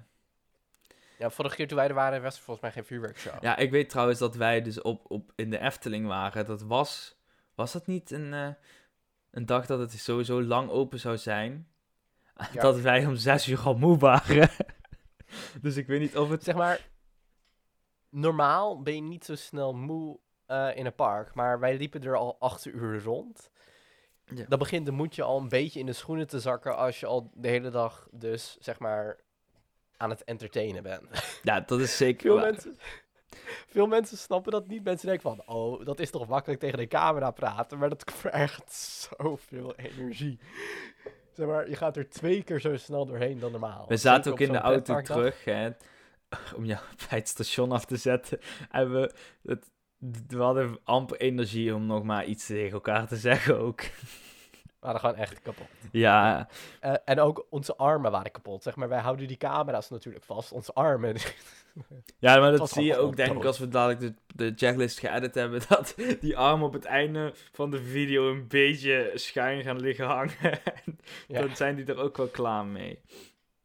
Ja, 1.19 1.31
vorige 1.31 1.57
keer 1.57 1.69
toen 1.69 1.77
wij 1.77 1.89
er 1.89 1.95
waren, 1.95 2.23
was 2.23 2.37
er 2.37 2.43
volgens 2.43 2.61
mij 2.61 2.75
geen 2.75 2.85
vuurwerkshow. 2.85 3.43
Ja, 3.43 3.57
ik 3.57 3.71
weet 3.71 3.91
trouwens 3.91 4.19
dat 4.19 4.35
wij 4.35 4.62
dus 4.62 4.83
op, 4.83 5.11
op 5.11 5.33
in 5.35 5.51
de 5.51 5.59
Efteling 5.59 6.07
waren. 6.07 6.47
Dat 6.47 6.62
was, 6.62 7.17
was 7.55 7.73
dat 7.73 7.87
niet 7.87 8.11
een, 8.11 8.35
eh, 8.35 8.49
een 9.31 9.47
dag 9.47 9.67
dat 9.67 9.79
het 9.79 9.93
sowieso 9.93 10.43
lang 10.43 10.71
open 10.71 11.01
zou 11.01 11.17
zijn? 11.17 11.69
Ja. 12.53 12.62
Dat 12.62 12.81
wij 12.81 13.07
om 13.07 13.17
zes 13.17 13.49
uur 13.49 13.61
al 13.61 13.77
moe 13.77 13.99
waren. 13.99 14.51
Dus 15.62 15.77
ik 15.77 15.87
weet 15.87 16.01
niet 16.01 16.17
of 16.17 16.31
het... 16.31 16.45
Zeg 16.45 16.55
maar, 16.55 16.81
normaal 18.17 18.83
ben 18.83 18.95
je 18.95 19.03
niet 19.03 19.25
zo 19.25 19.35
snel 19.35 19.75
moe 19.75 20.19
eh, 20.47 20.69
in 20.75 20.87
een 20.87 20.95
park, 20.95 21.35
maar 21.35 21.61
wij 21.61 21.77
liepen 21.77 22.03
er 22.03 22.17
al 22.17 22.37
acht 22.39 22.64
uur 22.64 23.03
rond. 23.03 23.51
Ja. 24.25 24.45
Dan 24.49 24.59
begint 24.59 24.87
de 24.87 24.93
moedje 24.93 25.23
al 25.23 25.39
een 25.41 25.49
beetje 25.49 25.81
in 25.81 25.87
de 25.87 25.93
schoenen 25.93 26.27
te 26.27 26.41
zakken 26.41 26.77
als 26.77 27.01
je 27.01 27.07
al 27.07 27.31
de 27.35 27.49
hele 27.49 27.71
dag 27.71 28.09
dus, 28.11 28.57
zeg 28.61 28.79
maar, 28.79 29.17
aan 29.97 30.11
het 30.11 30.25
entertainen 30.25 30.83
bent. 30.83 31.39
Ja, 31.43 31.61
dat 31.61 31.81
is 31.81 31.97
zeker 31.97 32.21
Veel 32.21 32.35
waar. 32.35 32.51
mensen, 32.51 32.79
veel 33.67 33.87
mensen 33.87 34.19
snappen 34.19 34.53
dat 34.53 34.67
niet. 34.67 34.85
Mensen 34.85 35.09
denken 35.09 35.37
van, 35.37 35.55
oh, 35.57 35.85
dat 35.85 36.01
is 36.01 36.11
toch 36.11 36.29
makkelijk 36.29 36.61
tegen 36.61 36.79
de 36.79 36.87
camera 36.87 37.31
praten, 37.31 37.79
maar 37.79 37.89
dat 37.89 38.12
vergt 38.14 38.73
zoveel 38.73 39.75
energie. 39.75 40.39
Zeg 41.33 41.47
maar, 41.47 41.69
je 41.69 41.77
gaat 41.77 41.97
er 41.97 42.09
twee 42.09 42.43
keer 42.43 42.61
zo 42.61 42.77
snel 42.77 43.07
doorheen 43.07 43.39
dan 43.39 43.51
normaal. 43.51 43.85
We 43.89 43.97
zaten 43.97 44.33
ook 44.33 44.41
in 44.41 44.53
de 44.53 44.59
auto 44.59 45.01
terug, 45.01 45.45
hè, 45.45 45.71
om 46.57 46.64
jou 46.64 46.81
bij 47.09 47.18
het 47.18 47.29
station 47.29 47.72
af 47.72 47.85
te 47.85 47.97
zetten. 47.97 48.39
En 48.70 48.93
we, 48.93 49.12
het, 49.43 49.70
we 50.29 50.37
hadden 50.37 50.79
amper 50.85 51.20
energie 51.20 51.74
om 51.74 51.87
nog 51.87 52.03
maar 52.03 52.24
iets 52.24 52.47
tegen 52.47 52.72
elkaar 52.72 53.07
te 53.07 53.16
zeggen 53.16 53.59
ook. 53.59 53.81
We 53.81 54.93
waren 54.93 55.01
gewoon 55.01 55.16
echt 55.16 55.43
kapot. 55.43 55.66
Ja, 55.93 56.49
Eh, 56.81 56.95
en 57.05 57.20
ook 57.20 57.47
onze 57.51 57.77
armen 57.77 58.11
waren 58.11 58.31
kapot. 58.31 58.62
Zeg 58.62 58.77
maar, 58.77 58.89
wij 58.89 59.01
houden 59.01 59.29
die 59.29 59.37
camera's 59.37 59.91
natuurlijk 59.91 60.24
vast. 60.24 60.53
Onze 60.53 60.72
armen. 60.72 61.16
ja 62.18 62.39
maar 62.39 62.57
dat 62.57 62.70
zie 62.70 62.85
je 62.85 62.97
ook 62.97 63.16
denk 63.16 63.37
ik 63.37 63.45
als 63.45 63.59
we 63.59 63.68
dadelijk 63.68 64.01
de, 64.01 64.14
de 64.35 64.53
checklist 64.57 64.99
geëdit 64.99 65.35
hebben, 65.35 65.62
dat 65.68 65.95
die 66.20 66.37
armen 66.37 66.66
op 66.66 66.72
het 66.72 66.85
einde 66.85 67.33
van 67.53 67.70
de 67.70 67.83
video 67.83 68.31
een 68.31 68.49
beetje 68.49 69.11
schuin 69.14 69.62
gaan 69.62 69.81
liggen 69.81 70.07
hangen. 70.07 70.64
En 70.64 70.99
Ja. 71.29 71.41
Dan 71.41 71.57
zijn 71.57 71.77
die 71.77 71.85
er 71.85 71.99
ook 71.99 72.16
wel 72.16 72.29
klaar 72.29 72.66
mee. 72.66 73.01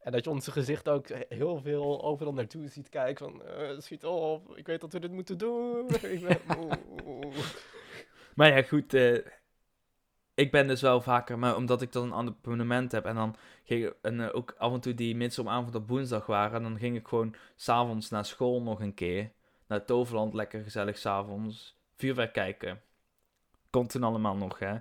En 0.02 0.12
dat 0.12 0.24
je 0.24 0.30
onze 0.30 0.50
gezicht 0.50 0.88
ook 0.88 1.08
heel 1.28 1.60
veel 1.60 2.02
overal 2.02 2.32
naartoe 2.32 2.68
ziet 2.68 2.88
kijken. 2.88 3.30
Van, 3.30 3.42
eh, 3.42 3.78
schiet 3.78 4.04
op, 4.04 4.56
ik 4.56 4.66
weet 4.66 4.80
dat 4.80 4.92
we 4.92 5.00
dit 5.00 5.12
moeten 5.12 5.38
doen. 5.38 5.88
ik 6.02 6.20
ben 6.26 6.40
moe. 6.56 7.32
Maar 8.34 8.56
ja, 8.56 8.62
goed. 8.62 8.94
eh, 8.94 9.18
ik 10.34 10.50
ben 10.50 10.66
dus 10.66 10.80
wel 10.80 11.00
vaker, 11.00 11.38
maar 11.38 11.56
omdat 11.56 11.82
ik 11.82 11.92
dan 11.92 12.04
een 12.04 12.12
ander 12.12 12.34
abonnement 12.38 12.92
heb. 12.92 13.04
En 13.04 13.14
dan 13.14 13.36
ging 13.64 13.86
ik, 13.86 13.94
en 14.02 14.20
eh, 14.20 14.34
ook 14.34 14.54
af 14.58 14.72
en 14.72 14.80
toe 14.80 14.94
die 14.94 15.16
midsomavond 15.16 15.74
op 15.74 15.88
woensdag 15.88 16.26
waren. 16.26 16.62
Dan 16.62 16.78
ging 16.78 16.96
ik 16.96 17.08
gewoon 17.08 17.34
s'avonds 17.56 18.10
naar 18.10 18.24
school 18.24 18.62
nog 18.62 18.80
een 18.80 18.94
keer. 18.94 19.30
Naar 19.66 19.84
Toverland, 19.84 20.34
lekker 20.34 20.62
gezellig 20.62 20.98
s'avonds. 20.98 21.76
Vuurwerk 21.96 22.32
kijken. 22.32 22.80
Komt 23.70 23.90
toen 23.90 24.02
allemaal 24.02 24.36
nog, 24.36 24.58
hè. 24.58 24.76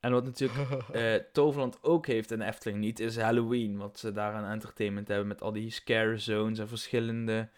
En 0.00 0.12
wat 0.12 0.24
natuurlijk 0.24 0.72
eh, 0.92 1.14
Toverland 1.32 1.82
ook 1.82 2.06
heeft 2.06 2.30
en 2.30 2.42
Efteling 2.42 2.78
niet, 2.78 3.00
is 3.00 3.16
Halloween. 3.16 3.76
Wat 3.76 3.98
ze 3.98 4.12
daar 4.12 4.34
aan 4.34 4.52
entertainment 4.52 5.08
hebben 5.08 5.26
met 5.26 5.42
al 5.42 5.52
die 5.52 5.70
scare 5.70 6.18
zones 6.18 6.58
en 6.58 6.68
verschillende 6.68 7.48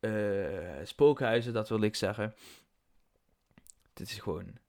eh, 0.00 0.10
spookhuizen, 0.84 1.52
dat 1.52 1.68
wil 1.68 1.82
ik 1.82 1.94
zeggen. 1.94 2.34
Dit 3.92 4.10
is 4.10 4.18
gewoon... 4.18 4.62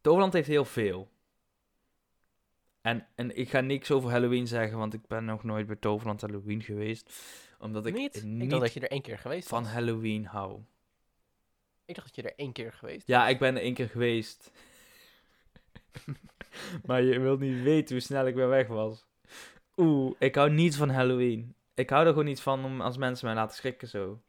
Toverland 0.00 0.32
heeft 0.32 0.48
heel 0.48 0.64
veel. 0.64 1.10
En, 2.80 3.06
en 3.14 3.36
ik 3.36 3.48
ga 3.48 3.60
niks 3.60 3.90
over 3.90 4.10
Halloween 4.10 4.46
zeggen, 4.46 4.78
want 4.78 4.94
ik 4.94 5.06
ben 5.06 5.24
nog 5.24 5.44
nooit 5.44 5.66
bij 5.66 5.76
Toverland 5.76 6.20
Halloween 6.20 6.62
geweest. 6.62 7.12
Omdat 7.58 7.86
ik 7.86 7.94
niet? 7.94 8.22
niet, 8.24 8.42
Ik 8.42 8.50
dacht 8.50 8.62
dat 8.62 8.72
je 8.72 8.80
er 8.80 8.90
één 8.90 9.02
keer 9.02 9.18
geweest 9.18 9.48
van 9.48 9.62
was. 9.62 9.72
Halloween 9.72 10.26
hou. 10.26 10.60
Ik 11.84 11.94
dacht 11.94 12.06
dat 12.06 12.16
je 12.16 12.30
er 12.30 12.38
één 12.38 12.52
keer 12.52 12.72
geweest 12.72 13.06
Ja, 13.06 13.28
ik 13.28 13.38
ben 13.38 13.56
er 13.56 13.62
één 13.62 13.74
keer 13.74 13.88
geweest. 13.88 14.50
maar 16.86 17.02
je 17.02 17.20
wilt 17.20 17.40
niet 17.40 17.62
weten 17.62 17.94
hoe 17.94 18.04
snel 18.04 18.26
ik 18.26 18.34
weer 18.34 18.48
weg 18.48 18.66
was. 18.66 19.04
Oeh, 19.76 20.14
ik 20.18 20.34
hou 20.34 20.50
niet 20.50 20.76
van 20.76 20.88
Halloween. 20.90 21.54
Ik 21.74 21.90
hou 21.90 22.02
er 22.02 22.10
gewoon 22.10 22.24
niet 22.24 22.40
van 22.40 22.64
om 22.64 22.80
als 22.80 22.96
mensen 22.96 23.26
mij 23.26 23.34
laten 23.34 23.56
schrikken 23.56 23.88
zo. 23.88 24.20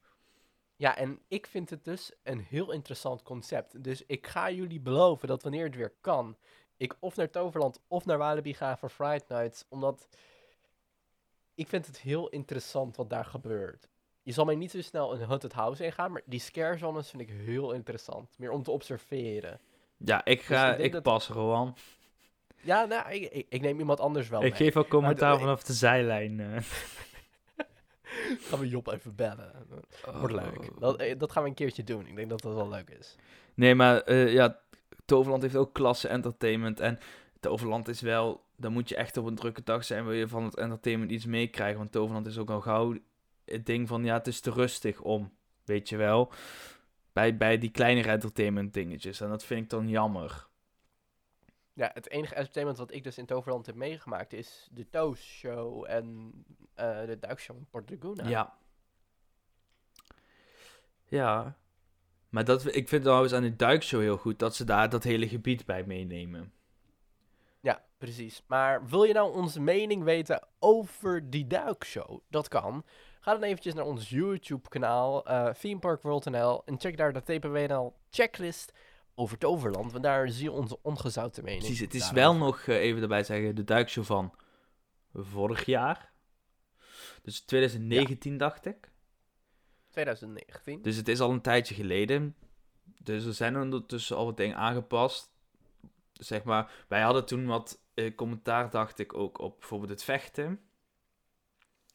Ja, 0.76 0.98
en 0.98 1.20
ik 1.28 1.48
vind 1.48 1.70
het 1.70 1.84
dus 1.84 2.12
een 2.24 2.40
heel 2.40 2.72
interessant 2.72 3.24
concept. 3.24 3.84
Dus 3.84 4.04
ik 4.06 4.28
ga 4.28 4.52
jullie 4.52 4.80
beloven 4.80 5.28
dat 5.28 5.44
wanneer 5.44 5.64
het 5.66 5.76
weer 5.76 5.94
kan, 6.02 6.38
ik 6.78 6.96
of 7.00 7.16
naar 7.16 7.30
Toverland 7.30 7.80
of 7.88 8.06
naar 8.06 8.18
Walibi 8.18 8.54
ga 8.54 8.78
voor 8.78 8.90
Friday 8.90 9.22
Nights. 9.28 9.66
Omdat 9.70 10.08
ik 11.56 11.68
vind 11.68 11.86
het 11.88 12.00
heel 12.00 12.30
interessant 12.30 12.96
wat 12.96 13.10
daar 13.10 13.26
gebeurt. 13.26 13.90
Je 14.24 14.32
zal 14.32 14.46
mij 14.46 14.56
niet 14.56 14.72
zo 14.72 14.82
snel 14.82 15.14
een 15.14 15.22
haunted 15.28 15.54
house 15.54 15.86
ingaan, 15.86 16.12
maar 16.12 16.22
die 16.26 16.40
scare 16.40 16.78
zones 16.78 17.10
vind 17.10 17.22
ik 17.22 17.30
heel 17.30 17.72
interessant. 17.72 18.38
Meer 18.38 18.52
om 18.52 18.64
te 18.64 18.72
observeren. 18.72 19.60
Ja, 19.98 20.26
ik 20.26 20.42
ga, 20.42 20.70
ik 20.72 20.76
denk 20.76 20.86
ik 20.88 20.92
dat- 20.92 21.04
pas 21.04 21.28
Rowan. 21.28 21.76
Ja, 22.64 22.86
nou, 22.86 23.12
ik, 23.12 23.32
ik, 23.32 23.46
ik 23.50 23.62
neem 23.62 23.80
iemand 23.80 24.00
anders 24.00 24.30
wel 24.30 24.44
Ik 24.44 24.50
mee. 24.52 24.62
geef 24.62 24.78
ook 24.78 24.88
commentaar 24.88 25.40
vanaf 25.40 25.64
de 25.64 25.74
zijlijn. 25.74 26.40
eh. 26.40 26.58
Gaan 28.50 28.60
we 28.60 28.68
Job 28.68 28.88
even 28.88 29.16
bellen. 29.16 29.52
Wordt 30.20 30.34
Oh. 30.36 30.42
leuk. 30.44 30.80
Dat, 30.80 30.98
eh, 30.98 31.18
dat 31.20 31.32
gaan 31.32 31.44
we 31.44 31.50
een 31.50 31.56
keertje 31.56 31.84
doen. 31.84 32.08
Ik 32.08 32.16
denk 32.16 32.30
dat 32.30 32.42
dat 32.42 32.54
wel 32.56 32.70
leuk 32.70 32.90
is. 32.90 33.16
Nee, 33.54 33.76
maar 33.76 34.02
eh, 34.02 34.34
ja, 34.34 34.60
Toverland 35.06 35.42
heeft 35.42 35.56
ook 35.56 35.74
klasse 35.74 36.08
entertainment. 36.08 36.80
En 36.80 37.00
Toverland 37.40 37.88
is 37.88 38.02
wel, 38.02 38.44
dan 38.56 38.72
moet 38.74 38.90
je 38.90 38.96
echt 38.96 39.18
op 39.18 39.26
een 39.26 39.36
drukke 39.36 39.64
dag 39.64 39.84
zijn, 39.84 40.04
wil 40.06 40.14
je 40.14 40.28
van 40.28 40.44
het 40.44 40.56
entertainment 40.58 41.12
iets 41.12 41.26
meekrijgen. 41.26 41.78
Want 41.78 41.92
Toverland 41.92 42.26
is 42.26 42.38
ook 42.38 42.50
al 42.50 42.62
gauw 42.62 42.96
het 43.46 43.66
ding 43.66 43.88
van, 43.88 44.04
ja, 44.04 44.14
het 44.14 44.28
is 44.28 44.40
te 44.40 44.52
rustig 44.52 45.02
om, 45.02 45.32
weet 45.66 45.90
je 45.90 45.98
wel. 45.98 46.32
Bij, 47.14 47.38
bij 47.38 47.58
die 47.58 47.72
kleinere 47.72 48.10
entertainment 48.10 48.74
dingetjes. 48.74 49.22
En 49.22 49.30
dat 49.30 49.44
vind 49.44 49.64
ik 49.64 49.70
dan 49.70 49.90
jammer. 49.90 50.48
Ja, 51.82 51.92
het 51.94 52.10
enige 52.10 52.36
entertainment 52.36 52.78
wat 52.78 52.94
ik 52.94 53.04
dus 53.04 53.18
in 53.18 53.26
Toverland 53.26 53.66
heb 53.66 53.76
meegemaakt 53.76 54.34
is 54.34 54.68
de 54.72 54.90
Toast 54.90 55.24
Show 55.24 55.86
en 55.88 56.34
eh, 56.74 57.06
de 57.06 57.20
duikshow 57.20 57.58
in 57.58 57.68
Port 57.70 57.90
Laguna. 57.90 58.28
Ja. 58.28 58.58
Ja. 61.06 61.58
Maar 62.30 62.46
dat, 62.46 62.76
ik 62.76 62.90
vind 62.90 63.04
trouwens 63.04 63.34
aan 63.34 63.42
de 63.42 63.56
duikshow 63.56 64.02
heel 64.02 64.18
goed 64.18 64.40
dat 64.40 64.56
ze 64.56 64.64
daar 64.64 64.90
dat 64.90 65.04
hele 65.04 65.28
gebied 65.28 65.66
bij 65.66 65.84
meenemen. 65.84 66.54
Ja, 67.62 67.84
precies. 67.98 68.44
Maar 68.48 68.88
wil 68.88 69.04
je 69.04 69.14
nou 69.14 69.34
onze 69.34 69.62
mening 69.62 70.04
weten 70.04 70.48
over 70.60 71.30
die 71.30 71.48
duikshow? 71.48 72.20
Dat 72.30 72.48
kan. 72.48 72.86
Ga 73.20 73.32
dan 73.32 73.44
eventjes 73.44 73.74
naar 73.74 73.86
ons 73.86 74.10
YouTube-kanaal, 74.10 75.26
eh 75.26 75.50
themeparkworld.nl 75.50 76.66
en 76.66 76.80
check 76.80 76.98
daar 76.98 77.14
de 77.14 77.24
TPWNL 77.24 77.96
checklist 78.10 78.74
over 79.16 79.38
Toverland. 79.38 79.92
Want 79.92 80.04
daar 80.04 80.30
zie 80.30 80.44
je 80.44 80.52
onze 80.52 80.80
ongezouten 80.82 81.44
mening. 81.44 81.62
Precies, 81.62 81.80
het 81.80 81.94
is 81.94 82.00
daarover. 82.00 82.40
wel 82.40 82.48
nog, 82.48 82.60
eh, 82.60 82.76
even 82.76 83.02
erbij 83.02 83.24
zeggen, 83.24 83.56
de 83.56 83.64
duikshow 83.64 84.04
van 84.04 84.36
vorig 85.14 85.66
jaar. 85.66 86.12
Dus 87.22 87.40
2019 87.40 88.38
dacht 88.38 88.66
ik. 88.66 88.92
2019. 89.90 90.82
Dus 90.82 90.96
het 90.96 91.08
is 91.08 91.20
al 91.20 91.32
een 91.32 91.42
tijdje 91.42 91.76
geleden. 91.76 92.36
Dus 92.84 93.26
er 93.26 93.34
zijn 93.34 93.58
ondertussen 93.58 94.16
al 94.16 94.26
wat 94.26 94.38
dingen 94.38 94.56
aangepast. 94.58 95.32
Zeg 96.14 96.44
maar, 96.44 96.86
wij 96.88 97.02
hadden 97.02 97.26
toen 97.26 97.46
wat 97.46 97.82
eh, 97.94 98.16
commentaar, 98.16 98.70
dacht 98.70 99.00
ik, 99.00 99.14
ook 99.14 99.40
op 99.40 99.60
bijvoorbeeld 99.60 99.90
het 99.90 100.04
vechten. 100.04 100.60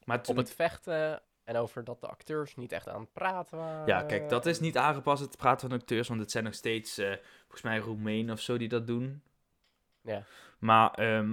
Maar 0.05 0.23
toen 0.23 0.39
Op 0.39 0.45
het 0.45 0.55
vechten 0.55 1.23
en 1.47 1.57
over 1.57 1.85
dat 1.85 2.01
de 2.01 2.07
acteurs 2.07 2.57
niet 2.57 2.73
echt 2.73 2.89
aan 2.89 3.01
het 3.01 3.13
praten 3.13 3.59
waren. 3.59 3.87
Ja, 3.87 4.03
kijk, 4.03 4.29
dat 4.29 4.47
is 4.47 4.61
niet 4.61 4.77
aangepast, 4.77 5.23
het 5.23 5.37
praten 5.37 5.69
van 5.69 5.79
acteurs, 5.79 6.09
want 6.09 6.21
het 6.21 6.31
zijn 6.31 6.45
nog 6.45 6.55
steeds, 6.55 6.99
eh, 6.99 7.15
volgens 7.41 7.63
mij, 7.63 7.79
Roemenen 7.79 8.35
of 8.35 8.41
zo 8.41 8.57
die 8.57 8.69
dat 8.69 8.87
doen. 8.87 9.23
Ja. 10.01 10.25
Maar, 10.59 10.91
ehm 10.91 11.33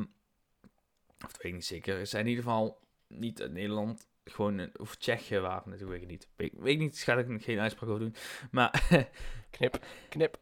of 1.23 1.31
dat 1.31 1.37
weet 1.37 1.45
ik 1.45 1.53
niet 1.53 1.65
zeker, 1.65 1.97
het 1.97 2.09
zijn 2.09 2.23
in 2.23 2.29
ieder 2.29 2.43
geval 2.43 2.79
niet 3.07 3.41
uit 3.41 3.51
Nederland, 3.51 4.07
gewoon, 4.25 4.59
eh, 4.59 4.67
of 4.79 4.95
Tsjechië 4.95 5.39
waren 5.39 5.71
het, 5.71 5.81
weet 5.81 6.01
ik 6.01 6.07
niet. 6.07 6.27
Weet, 6.35 6.53
weet 6.57 6.73
ik 6.73 6.79
niet, 6.79 6.99
ga 6.99 7.17
ik 7.17 7.43
geen 7.43 7.59
uitspraak 7.59 7.89
over 7.89 8.01
doen. 8.01 8.15
Maar, 8.51 8.87
Knip, 9.49 9.85
knip. 10.09 10.37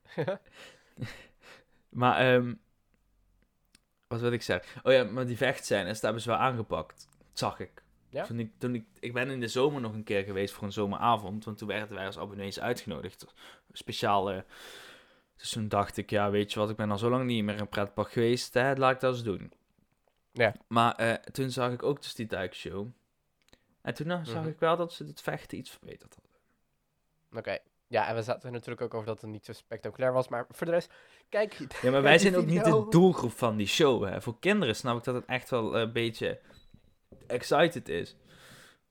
maar, 1.89 2.17
ehm 2.17 2.53
wat 4.07 4.22
wil 4.22 4.32
ik 4.32 4.41
zeggen? 4.41 4.82
Oh 4.84 4.93
ja, 4.93 5.03
maar 5.03 5.26
die 5.26 5.38
vechtscènes, 5.38 5.93
dat 5.93 6.01
hebben 6.01 6.22
ze 6.22 6.30
wel 6.30 6.38
aangepakt, 6.38 7.07
dat 7.17 7.39
zag 7.39 7.59
ik. 7.59 7.84
Ja? 8.12 8.24
Toen 8.26 8.39
ik, 8.39 8.51
toen 8.57 8.76
ik, 8.76 8.86
ik 8.99 9.14
ben 9.14 9.30
in 9.30 9.39
de 9.39 9.47
zomer 9.47 9.82
nog 9.82 9.93
een 9.93 10.03
keer 10.03 10.24
geweest 10.24 10.53
voor 10.53 10.64
een 10.64 10.72
zomeravond, 10.72 11.45
want 11.45 11.57
toen 11.57 11.68
werden 11.68 11.95
wij 11.95 12.05
als 12.05 12.18
abonnees 12.18 12.59
uitgenodigd. 12.59 13.26
Speciaal, 13.72 14.32
eh, 14.32 14.41
dus 15.38 15.49
toen 15.49 15.68
dacht 15.68 15.97
ik, 15.97 16.09
ja, 16.09 16.30
weet 16.30 16.53
je 16.53 16.59
wat, 16.59 16.70
ik 16.70 16.76
ben 16.76 16.91
al 16.91 16.97
zo 16.97 17.09
lang 17.09 17.26
niet 17.26 17.43
meer 17.43 17.53
in 17.53 17.59
een 17.59 17.70
pretpark 17.70 18.12
geweest, 18.12 18.53
hè, 18.53 18.76
laat 18.76 18.93
ik 18.93 18.99
dat 18.99 19.14
eens 19.14 19.24
doen. 19.24 19.51
Ja. 20.32 20.53
Maar 20.68 20.95
eh, 20.95 21.14
toen 21.14 21.49
zag 21.49 21.72
ik 21.72 21.84
ook 21.84 22.01
dus 22.01 22.16
die 22.16 22.28
duikshow. 22.28 22.88
En 23.82 23.93
toen 23.93 24.07
nou, 24.07 24.26
zag 24.26 24.41
Mhm. 24.41 24.47
ik 24.49 24.59
wel 24.59 24.76
dat 24.78 24.93
ze 24.93 25.03
het 25.05 25.22
vechten 25.22 25.57
iets 25.57 25.70
verbeterd 25.70 26.16
hadden. 26.16 26.32
Oké. 27.39 27.57
Ja, 27.88 28.07
en 28.07 28.16
we 28.16 28.22
zaten 28.22 28.43
er 28.45 28.51
natuurlijk 28.51 28.82
ook 28.82 28.93
over 28.93 29.07
dat 29.07 29.22
het 29.22 29.30
niet 29.30 29.45
zo 29.45 29.53
spectaculair 29.53 30.14
was. 30.14 30.28
Maar 30.28 30.45
voor 30.49 30.66
de 30.66 30.72
rest, 30.74 30.93
kijk. 31.30 31.68
Ja, 31.82 31.91
maar 31.91 32.01
wij 32.12 32.18
zijn 32.18 32.36
ook 32.36 32.45
niet 32.45 32.64
de 32.64 32.86
doelgroep 32.89 33.32
van 33.32 33.57
die 33.57 33.68
show. 33.68 34.03
Hè. 34.05 34.22
Voor 34.22 34.39
kinderen 34.39 34.76
snap 34.76 34.97
ik 34.97 35.03
dat 35.03 35.16
het 35.16 35.26
echt 35.26 35.49
wel 35.49 35.78
een 35.78 35.91
beetje 35.91 36.39
excited 37.32 37.89
is. 37.89 38.15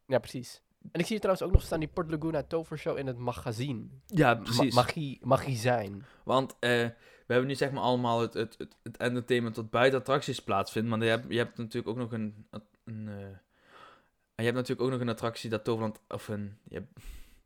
Ja, 0.07 0.19
precies. 0.19 0.63
En 0.93 1.01
ik 1.01 1.07
zie 1.07 1.19
trouwens 1.19 1.47
ook 1.47 1.53
nog 1.53 1.63
staan 1.63 1.79
die 1.81 1.89
Port 1.89 2.11
Laguna 2.11 2.43
Tovershow 2.43 2.99
in 2.99 3.07
het 3.07 3.19
magazine. 3.19 3.85
Ja, 4.07 4.35
Ma- 4.35 4.41
precies. 4.41 4.75
magie, 4.75 5.19
magie 5.23 5.57
zijn. 5.57 6.05
Want 6.25 6.57
eh, 6.59 6.71
we 7.27 7.37
hebben 7.37 7.47
nu 7.47 7.55
zeg 7.55 7.71
maar 7.71 7.83
allemaal 7.83 8.21
het, 8.21 8.35
het, 8.35 8.55
het, 8.59 8.77
het 8.83 8.97
entertainment 8.97 9.55
dat 9.55 9.71
buiten 9.71 9.99
attracties 9.99 10.41
plaatsvindt. 10.43 10.89
Maar 10.89 10.99
je 10.99 11.09
hebt, 11.09 11.25
je 11.29 11.39
hebt 11.39 11.59
natuurlijk 11.59 11.89
ook 11.89 11.97
nog 11.97 12.13
een, 12.13 12.47
een, 12.85 13.09
eh, 13.09 13.15
En 14.35 14.47
je 14.47 14.53
hebt 14.53 14.55
natuurlijk 14.55 14.81
ook 14.81 14.91
nog 14.91 15.01
een 15.01 15.09
attractie 15.09 15.51
dat 15.51 15.65
Toverland, 15.65 16.01
of 16.09 16.29
een, 16.29 16.59
je 16.69 16.75
hebt, 16.75 17.01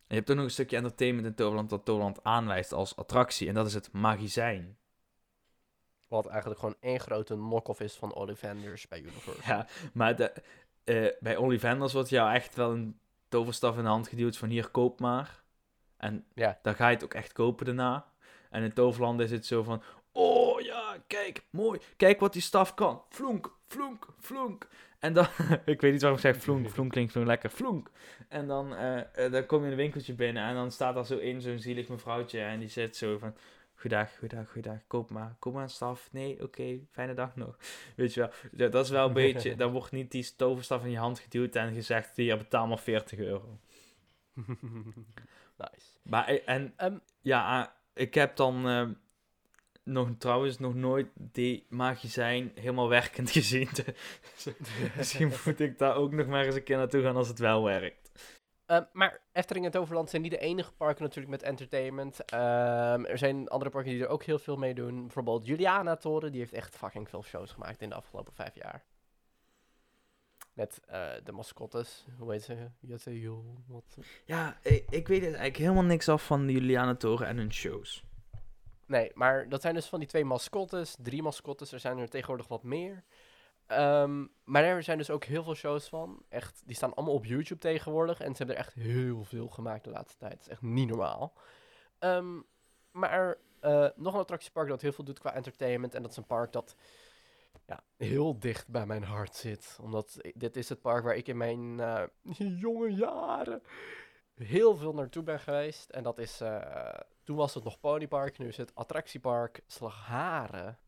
je 0.08 0.14
hebt 0.14 0.30
ook 0.30 0.36
nog 0.36 0.44
een 0.44 0.50
stukje 0.50 0.76
entertainment 0.76 1.26
in 1.26 1.34
Toverland 1.34 1.70
dat 1.70 1.84
Toverland 1.84 2.24
aanwijst 2.24 2.72
als 2.72 2.96
attractie. 2.96 3.48
En 3.48 3.54
dat 3.54 3.66
is 3.66 3.74
het 3.74 3.92
magazijn. 3.92 4.76
Wat 6.08 6.26
eigenlijk 6.26 6.60
gewoon 6.60 6.76
één 6.80 7.00
grote 7.00 7.34
knock-off 7.34 7.80
is 7.80 7.94
van 7.94 8.14
Ollivanders 8.14 8.88
bij 8.88 8.98
Universal. 9.00 9.34
Ja, 9.44 9.66
maar 9.92 10.16
de, 10.16 10.32
eh, 10.84 11.06
bij 11.20 11.36
Ollivanders 11.36 11.92
wordt 11.92 12.08
jou 12.08 12.32
echt 12.32 12.54
wel 12.54 12.72
een 12.72 12.98
toverstaf 13.28 13.76
in 13.76 13.82
de 13.82 13.88
hand 13.88 14.08
geduwd 14.08 14.36
van 14.36 14.48
hier, 14.48 14.68
koop 14.68 15.00
maar. 15.00 15.42
En 15.96 16.24
Ja. 16.34 16.58
dan 16.62 16.74
ga 16.74 16.88
je 16.88 16.94
het 16.94 17.04
ook 17.04 17.14
echt 17.14 17.32
kopen 17.32 17.66
daarna. 17.66 18.06
En 18.50 18.62
in 18.62 18.72
Toverland 18.72 19.20
is 19.20 19.30
het 19.30 19.46
zo 19.46 19.62
van, 19.62 19.82
oh 20.12 20.60
ja, 20.60 20.96
kijk, 21.06 21.44
mooi. 21.50 21.80
Kijk 21.96 22.20
wat 22.20 22.32
die 22.32 22.42
staf 22.42 22.74
kan. 22.74 23.02
Floenk, 23.08 23.56
floenk, 23.66 24.06
floenk. 24.20 24.68
En 24.98 25.12
dan, 25.12 25.26
ik 25.64 25.80
weet 25.80 25.92
niet 25.92 26.00
waarom 26.00 26.18
ik 26.18 26.24
zeg 26.24 26.36
floenk, 26.36 26.70
floenk 26.70 26.90
klinkt 26.92 27.12
zo 27.12 27.24
lekker, 27.24 27.50
floenk. 27.50 27.90
En 28.28 28.46
dan, 28.46 28.74
eh, 28.74 29.24
eh, 29.24 29.32
dan 29.32 29.46
kom 29.46 29.58
je 29.60 29.64
in 29.64 29.70
een 29.70 29.76
winkeltje 29.76 30.14
binnen 30.14 30.42
en 30.44 30.54
dan 30.54 30.70
staat 30.70 30.96
er 30.96 31.06
zo 31.06 31.16
in 31.16 31.40
zo'n 31.40 31.58
zielig 31.58 31.88
mevrouwtje 31.88 32.40
en 32.40 32.58
die 32.58 32.68
zit 32.68 32.96
zo 32.96 33.18
van... 33.18 33.34
Goedendag, 33.74 34.18
goedendag, 34.18 34.50
goedendag, 34.52 34.86
koop 34.86 35.10
maar, 35.10 35.36
koop 35.38 35.52
maar 35.52 35.62
een 35.62 35.68
staf. 35.68 36.08
Nee, 36.12 36.42
oké, 36.42 36.78
fijne 36.90 37.14
dag 37.14 37.36
nog. 37.36 37.56
Weet 37.96 38.14
je 38.14 38.20
wel, 38.20 38.30
ja, 38.56 38.68
dat 38.68 38.84
is 38.84 38.90
wel 38.90 39.06
een 39.06 39.12
beetje, 39.32 39.56
dan 39.56 39.72
wordt 39.72 39.92
niet 39.92 40.10
die 40.10 40.36
toverstaf 40.36 40.84
in 40.84 40.90
je 40.90 40.98
hand 40.98 41.18
geduwd 41.18 41.56
en 41.56 41.74
gezegd, 41.74 42.16
hier 42.16 42.38
betaal 42.38 42.66
maar 42.66 42.78
40 42.78 43.18
euro. 43.18 43.58
nice. 45.56 45.98
Maar, 46.02 46.26
eh, 46.26 46.40
en 46.44 46.72
Ehm, 46.76 46.96
ja, 47.20 47.64
eh, 47.64 48.02
ik 48.02 48.14
heb 48.14 48.36
dan 48.36 48.68
eh, 48.68 48.88
nog, 49.84 50.08
trouwens 50.18 50.58
nog 50.58 50.74
nooit 50.74 51.08
die 51.14 51.66
magazijn 51.68 52.52
helemaal 52.54 52.88
werkend 52.88 53.30
gezien. 53.30 53.68
Dus 53.72 54.54
Misschien 54.96 55.32
moet 55.44 55.60
ik 55.60 55.78
daar 55.78 55.96
ook 55.96 56.12
nog 56.12 56.26
maar 56.26 56.44
eens 56.44 56.54
een 56.54 56.62
keer 56.62 56.76
naartoe 56.76 57.02
gaan 57.02 57.16
als 57.16 57.28
het 57.28 57.38
wel 57.38 57.64
werkt. 57.64 58.03
Ehm, 58.66 58.84
maar 58.92 59.20
Efteling 59.32 59.64
en 59.64 59.70
Toverland 59.70 60.10
zijn 60.10 60.22
niet 60.22 60.30
de 60.30 60.38
enige 60.38 60.72
parken 60.72 61.02
natuurlijk 61.02 61.30
met 61.30 61.42
entertainment. 61.42 62.24
Ehm, 62.24 63.04
er 63.04 63.18
zijn 63.18 63.48
andere 63.48 63.70
parken 63.70 63.92
die 63.92 64.02
er 64.02 64.08
ook 64.08 64.24
heel 64.24 64.38
veel 64.38 64.56
mee 64.56 64.74
doen. 64.74 65.00
Bijvoorbeeld 65.00 65.46
Juliana 65.46 65.96
Toren, 65.96 66.30
die 66.30 66.40
heeft 66.40 66.52
echt 66.52 66.76
fucking 66.76 67.08
veel 67.08 67.22
shows 67.22 67.52
gemaakt 67.52 67.82
in 67.82 67.88
de 67.88 67.94
afgelopen 67.94 68.32
vijf 68.32 68.54
jaar. 68.54 68.84
Met 70.52 70.80
eh, 70.86 71.10
de 71.24 71.32
mascottes, 71.32 72.06
hoe 72.18 72.32
heet 72.32 72.42
ze? 72.42 72.70
Jette, 72.80 73.20
joh, 73.20 73.44
wat... 73.66 73.96
Ja, 74.24 74.58
ik, 74.62 74.84
ik 74.90 75.08
weet 75.08 75.22
eigenlijk 75.22 75.56
helemaal 75.56 75.82
niks 75.82 76.08
af 76.08 76.26
van 76.26 76.46
de 76.46 76.52
Juliana 76.52 76.94
Toren 76.94 77.26
en 77.26 77.36
hun 77.36 77.52
shows. 77.52 78.04
Nee, 78.86 79.10
maar 79.14 79.48
dat 79.48 79.60
zijn 79.60 79.74
dus 79.74 79.86
van 79.86 79.98
die 79.98 80.08
twee 80.08 80.24
mascottes, 80.24 80.96
drie 81.02 81.22
mascottes. 81.22 81.72
Er 81.72 81.80
zijn 81.80 81.98
er 81.98 82.08
tegenwoordig 82.08 82.48
wat 82.48 82.62
meer. 82.62 83.04
Ehm, 83.66 84.26
maar 84.44 84.64
er 84.64 84.82
zijn 84.82 84.98
dus 84.98 85.10
ook 85.10 85.24
heel 85.24 85.42
veel 85.42 85.54
shows 85.54 85.88
van. 85.88 86.22
Echt, 86.28 86.62
die 86.64 86.76
staan 86.76 86.94
allemaal 86.94 87.14
op 87.14 87.24
YouTube 87.24 87.60
tegenwoordig. 87.60 88.20
En 88.20 88.30
ze 88.30 88.36
hebben 88.36 88.56
er 88.56 88.62
echt 88.62 88.74
heel 88.74 89.24
veel 89.24 89.48
gemaakt 89.48 89.84
de 89.84 89.90
laatste 89.90 90.18
tijd. 90.18 90.32
Het 90.32 90.40
is 90.40 90.48
echt 90.48 90.62
niet 90.62 90.88
normaal. 90.88 91.32
Ehm, 91.98 92.40
maar 92.90 93.36
eh, 93.60 93.86
nog 93.96 94.14
een 94.14 94.20
attractiepark 94.20 94.68
dat 94.68 94.80
heel 94.80 94.92
veel 94.92 95.04
doet 95.04 95.18
qua 95.18 95.34
entertainment. 95.34 95.94
En 95.94 96.02
dat 96.02 96.10
is 96.10 96.16
een 96.16 96.26
park 96.26 96.52
dat 96.52 96.76
ja, 97.66 97.82
heel 97.96 98.38
dicht 98.38 98.68
bij 98.68 98.86
mijn 98.86 99.04
hart 99.04 99.34
zit. 99.34 99.78
Omdat 99.80 100.20
dit 100.34 100.56
is 100.56 100.68
het 100.68 100.80
park 100.80 101.04
waar 101.04 101.16
ik 101.16 101.28
in 101.28 101.36
mijn 101.36 101.80
eh, 101.80 102.02
jonge 102.64 102.94
jaren 102.94 103.62
heel 104.34 104.76
veel 104.76 104.94
naartoe 104.94 105.22
ben 105.22 105.40
geweest. 105.40 105.90
En 105.90 106.02
dat 106.02 106.18
is, 106.18 106.40
eh, 106.40 107.00
toen 107.22 107.36
was 107.36 107.54
het 107.54 107.64
nog 107.64 107.80
Ponypark, 107.80 108.38
nu 108.38 108.48
is 108.48 108.56
het 108.56 108.74
attractiepark 108.74 109.62
Slagharen. 109.66 110.78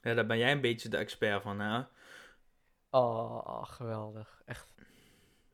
Ja, 0.00 0.14
daar 0.14 0.26
ben 0.26 0.38
jij 0.38 0.52
een 0.52 0.60
beetje 0.60 0.88
de 0.88 0.96
expert 0.96 1.42
van, 1.42 1.60
hè? 1.60 1.82
Oh, 2.90 3.64
geweldig. 3.64 4.42
Echt. 4.44 4.74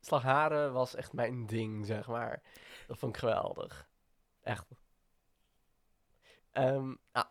Slagharen 0.01 0.72
was 0.72 0.95
echt 0.95 1.12
mijn 1.12 1.47
ding, 1.47 1.86
zeg 1.86 2.07
maar. 2.07 2.42
Dat 2.86 2.99
vond 2.99 3.14
ik 3.14 3.20
geweldig. 3.20 3.88
Echt. 4.42 4.66
Ehm, 6.51 6.95
nou, 7.12 7.26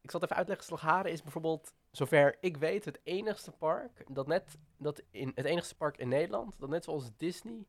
ik 0.00 0.10
zal 0.10 0.20
het 0.20 0.22
even 0.22 0.36
uitleggen. 0.36 0.66
Slagharen 0.66 1.12
is 1.12 1.22
bijvoorbeeld, 1.22 1.74
zover 1.90 2.36
ik 2.40 2.56
weet, 2.56 2.84
het 2.84 3.00
enigste 3.02 3.52
park 3.52 4.04
dat 4.08 4.26
net, 4.26 4.58
dat 4.76 5.02
in, 5.10 5.32
het 5.34 5.44
enigste 5.44 5.76
park 5.76 5.96
in 5.96 6.08
Nederland, 6.08 6.58
dat 6.58 6.68
net 6.68 6.84
zoals 6.84 7.16
Disney, 7.16 7.66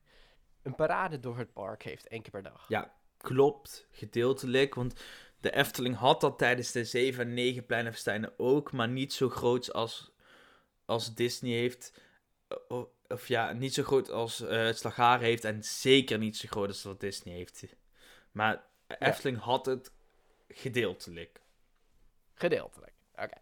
een 0.62 0.76
parade 0.76 1.20
door 1.20 1.38
het 1.38 1.54
park 1.54 1.84
heeft, 1.84 2.08
één 2.08 2.22
keer 2.22 2.32
per 2.32 2.44
dag. 2.44 2.68
Ja, 2.68 2.94
klopt. 3.18 3.88
Gedeeltelijk, 3.92 4.76
want 4.76 5.04
de 5.46 5.56
Efteling 5.56 5.96
had 5.96 6.22
dat 6.22 6.38
tijdens 6.38 6.72
de 6.72 6.84
7 6.86 7.24
en 7.28 7.34
9 7.34 7.66
Pleinenfestijnen 7.66 8.34
ook, 8.38 8.72
maar 8.72 8.88
niet 8.88 9.14
zo 9.14 9.30
groot 9.30 9.74
als, 9.74 10.12
als 10.86 11.16
Disney 11.16 11.52
heeft. 11.52 11.94
O- 12.68 12.94
Of 13.08 13.28
ja, 13.28 13.52
niet 13.54 13.74
zo 13.74 13.84
groot 13.84 14.10
als 14.10 14.42
eh 14.42 14.64
het 14.64 14.78
Slagharen 14.78 15.26
heeft 15.26 15.44
en 15.44 15.64
zeker 15.64 16.18
niet 16.18 16.38
zo 16.38 16.48
groot 16.48 16.68
als 16.68 16.84
wat 16.84 17.00
Disney 17.00 17.36
heeft. 17.36 17.64
Maar 18.32 18.64
Efteling 19.00 19.38
had 19.40 19.66
het 19.66 19.92
gedeeltelijk. 20.48 21.42
Gedeeltelijk. 22.34 22.94
Oké. 23.16 23.38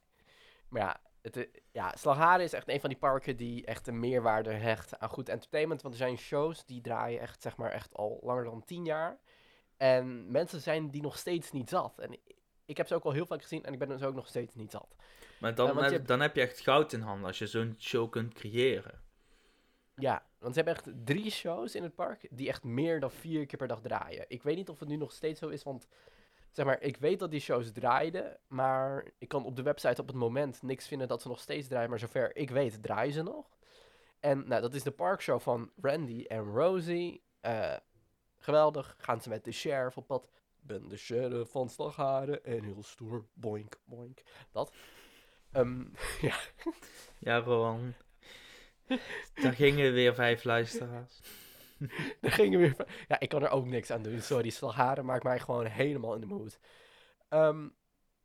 Maar 0.67 0.81
ja, 0.81 1.01
het, 1.21 1.35
i- 1.35 1.49
ja, 1.71 1.93
Slagharen 1.97 2.43
is 2.45 2.53
echt 2.53 2.69
een 2.69 2.79
van 2.79 2.89
die 2.89 2.99
parken 2.99 3.37
die 3.37 3.65
echt 3.65 3.87
een 3.87 3.99
meerwaarde 3.99 4.51
hecht 4.53 4.99
aan 4.99 5.09
goed 5.09 5.29
entertainment. 5.29 5.81
Want 5.81 5.93
er 5.93 5.99
zijn 5.99 6.17
shows 6.17 6.65
die 6.65 6.81
draaien 6.81 7.19
echt, 7.19 7.41
zeg 7.41 7.57
maar, 7.57 7.71
echt 7.71 7.93
al 7.93 8.19
langer 8.23 8.43
dan 8.43 8.63
tien 8.65 8.85
jaar. 8.85 9.19
En 9.77 10.31
mensen 10.31 10.61
zijn 10.61 10.89
die 10.89 11.01
nog 11.01 11.17
steeds 11.17 11.51
niet 11.51 11.69
zat. 11.69 11.99
En 11.99 12.17
ik, 12.65 12.77
heb 12.77 12.87
ze 12.87 12.95
ook 12.95 13.03
al 13.03 13.11
heel 13.11 13.25
vaak 13.25 13.41
gezien 13.41 13.63
en 13.63 13.73
ik 13.73 13.79
ben 13.79 13.87
dus 13.87 14.03
ook 14.03 14.15
nog 14.15 14.27
steeds 14.27 14.55
niet 14.55 14.71
zat. 14.71 14.95
Maar 15.39 15.55
dan, 15.55 15.75
je 15.75 15.81
heb, 15.81 15.91
hebt- 15.91 16.07
dan 16.07 16.19
heb 16.19 16.35
je 16.35 16.41
echt 16.41 16.59
goud 16.59 16.93
in 16.93 17.01
handen 17.01 17.25
als 17.27 17.39
je 17.39 17.47
zo'n 17.47 17.75
show 17.79 18.09
kunt 18.09 18.33
creëren. 18.33 19.01
Ja, 19.95 20.25
want 20.39 20.55
ze 20.55 20.61
hebben 20.61 20.75
echt 20.83 21.05
drie 21.05 21.31
shows 21.31 21.75
in 21.75 21.83
het 21.83 21.95
park 21.95 22.27
die 22.29 22.47
echt 22.47 22.63
meer 22.63 22.99
dan 22.99 23.11
vier 23.11 23.45
keer 23.45 23.57
per 23.57 23.67
dag 23.67 23.81
draaien. 23.81 24.25
Ik 24.27 24.43
weet 24.43 24.55
niet 24.55 24.69
of 24.69 24.79
het 24.79 24.89
nu 24.89 24.95
nog 24.95 25.11
steeds 25.11 25.39
zo 25.39 25.47
is, 25.49 25.63
want 25.63 25.87
zeg 26.51 26.65
maar, 26.65 26.81
ik 26.81 26.97
weet 26.97 27.19
dat 27.19 27.31
die 27.31 27.39
shows 27.39 27.71
draaiden, 27.71 28.37
maar 28.47 29.11
ik 29.17 29.27
kan 29.27 29.45
op 29.45 29.55
de 29.55 29.61
website 29.61 30.01
op 30.01 30.07
het 30.07 30.15
moment 30.15 30.61
niks 30.61 30.87
vinden 30.87 31.07
dat 31.07 31.21
ze 31.21 31.27
nog 31.27 31.39
steeds 31.39 31.67
draaien, 31.67 31.89
maar 31.89 31.99
zover 31.99 32.35
ik 32.35 32.49
weet 32.49 32.83
draaien 32.83 33.13
ze 33.13 33.23
nog. 33.23 33.45
En 34.19 34.47
nou, 34.47 34.61
dat 34.61 34.73
is 34.73 34.83
de 34.83 34.91
parkshow 34.91 35.39
van 35.39 35.71
Randy 35.81 36.25
en 36.27 36.43
Rosie. 36.43 37.23
Eh, 37.41 37.75
geweldig, 38.43 38.95
gaan 38.97 39.21
ze 39.21 39.29
met 39.29 39.43
de 39.43 39.51
sheriff 39.51 39.97
op 39.97 40.07
pad. 40.07 40.29
Ben 40.59 40.87
de 40.87 40.97
sheriff 40.97 41.51
van 41.51 41.69
Slagharen 41.69 42.45
en 42.45 42.63
heel 42.63 42.83
stoer, 42.83 43.25
boink, 43.33 43.79
boink. 43.85 44.21
Dat. 44.51 44.73
Ehm, 45.51 45.83
ja, 46.21 46.35
Ja, 47.19 47.37
Rowan. 47.37 47.93
Daar 49.33 49.53
gingen 49.53 49.93
weer 49.93 50.13
vijf 50.15 50.43
luisteraars. 50.43 51.19
Daar 52.21 52.31
gingen 52.31 52.59
we 52.59 52.65
weer. 52.65 52.75
van- 52.75 52.85
Ja, 53.07 53.19
ik 53.19 53.29
kan 53.29 53.43
er 53.43 53.49
ook 53.49 53.65
niks 53.65 53.91
aan 53.91 54.03
doen. 54.03 54.21
Sorry, 54.21 54.49
Slagharen 54.49 55.05
maakt 55.05 55.23
mij 55.23 55.39
gewoon 55.39 55.65
helemaal 55.65 56.13
in 56.13 56.19
de 56.21 56.25
mood. 56.27 56.59
Ehm, 57.29 57.67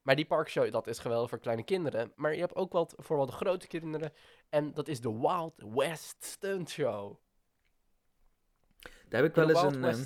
maar 0.03 0.17
die 0.17 0.27
parkshow, 0.27 0.71
dat 0.71 0.87
is 0.87 0.99
geweldig 0.99 1.29
voor 1.31 1.39
kleine 1.39 1.63
kinderen. 1.65 2.13
Maar 2.17 2.35
je 2.35 2.41
hebt 2.41 2.55
ook 2.55 2.73
wat 2.73 2.95
voor 2.97 3.17
wat 3.17 3.31
grote 3.31 3.67
kinderen. 3.67 4.13
En 4.49 4.75
dat 4.75 4.89
is 4.89 5.01
de 5.01 5.19
Wild 5.19 5.63
West 5.75 6.25
Stunt 6.25 6.71
Show. 6.71 7.17
Daar 9.09 9.23
heb 9.23 9.31
ik 9.31 9.37
In 9.37 9.47
wel 9.47 9.65
eens 9.65 9.75
een, 9.75 9.85
ehm, 9.85 10.05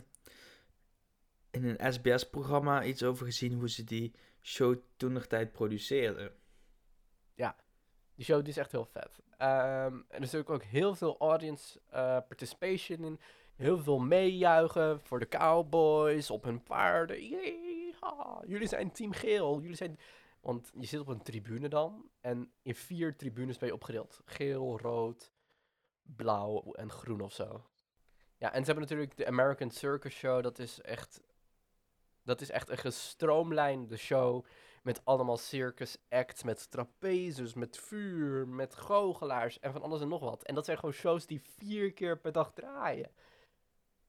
in 1.50 1.64
een 1.64 1.92
SBS-programma 1.92 2.84
iets 2.84 3.02
over 3.02 3.26
gezien 3.26 3.52
hoe 3.52 3.70
ze 3.70 3.84
die 3.84 4.14
show 4.40 4.76
toen 4.96 5.12
nog 5.12 5.26
tijd 5.26 5.52
produceerden. 5.52 6.32
Die 8.14 8.24
show 8.24 8.40
die 8.40 8.48
is 8.48 8.56
echt 8.56 8.72
heel 8.72 8.84
vet. 8.84 9.18
Ehm, 9.38 9.94
en 10.08 10.16
er 10.16 10.22
is 10.22 10.34
ook 10.34 10.62
heel 10.62 10.94
veel 10.94 11.16
audience 11.18 11.80
eh, 11.90 12.02
participation 12.02 13.04
in. 13.04 13.20
Heel 13.54 13.78
veel 13.78 13.98
meejuichen 13.98 15.00
voor 15.00 15.18
de 15.18 15.28
cowboys 15.28 16.30
op 16.30 16.44
hun 16.44 16.62
paarden. 16.62 17.28
Yeehaw, 17.28 18.44
jullie 18.46 18.68
zijn 18.68 18.92
team 18.92 19.12
geel. 19.12 19.60
Jullie 19.60 19.76
zijn... 19.76 19.98
Want 20.40 20.70
je 20.74 20.86
zit 20.86 21.00
op 21.00 21.08
een 21.08 21.22
tribune 21.22 21.68
dan. 21.68 22.10
En 22.20 22.52
in 22.62 22.74
vier 22.74 23.16
tribunes 23.16 23.58
ben 23.58 23.68
je 23.68 23.74
opgedeeld. 23.74 24.20
Geel, 24.24 24.78
rood, 24.78 25.32
blauw 26.02 26.72
en 26.72 26.90
groen 26.90 27.20
of 27.20 27.32
zo. 27.32 27.66
Ja, 28.42 28.52
en 28.52 28.64
ze 28.64 28.70
hebben 28.70 28.80
natuurlijk 28.88 29.16
de 29.16 29.26
American 29.26 29.70
Circus 29.70 30.14
Show. 30.14 30.42
Dat 30.42 30.58
is 30.58 30.80
echt... 30.80 31.20
Dat 32.24 32.40
is 32.40 32.50
echt 32.50 32.68
een 32.70 32.78
gestroomlijnde 32.78 33.96
show. 33.96 34.44
Met 34.82 35.00
allemaal 35.04 35.36
circus 35.36 35.96
acts, 36.08 36.42
met 36.42 36.70
trapezes, 36.70 37.54
met 37.54 37.78
vuur, 37.78 38.48
met 38.48 38.74
goochelaars 38.74 39.60
en 39.60 39.72
van 39.72 39.82
alles 39.82 40.00
en 40.00 40.08
nog 40.08 40.20
wat. 40.20 40.42
En 40.42 40.54
dat 40.54 40.64
zijn 40.64 40.78
gewoon 40.78 40.94
shows 40.94 41.26
die 41.26 41.42
vier 41.58 41.92
keer 41.92 42.18
per 42.18 42.32
dag 42.32 42.52
draaien. 42.52 43.10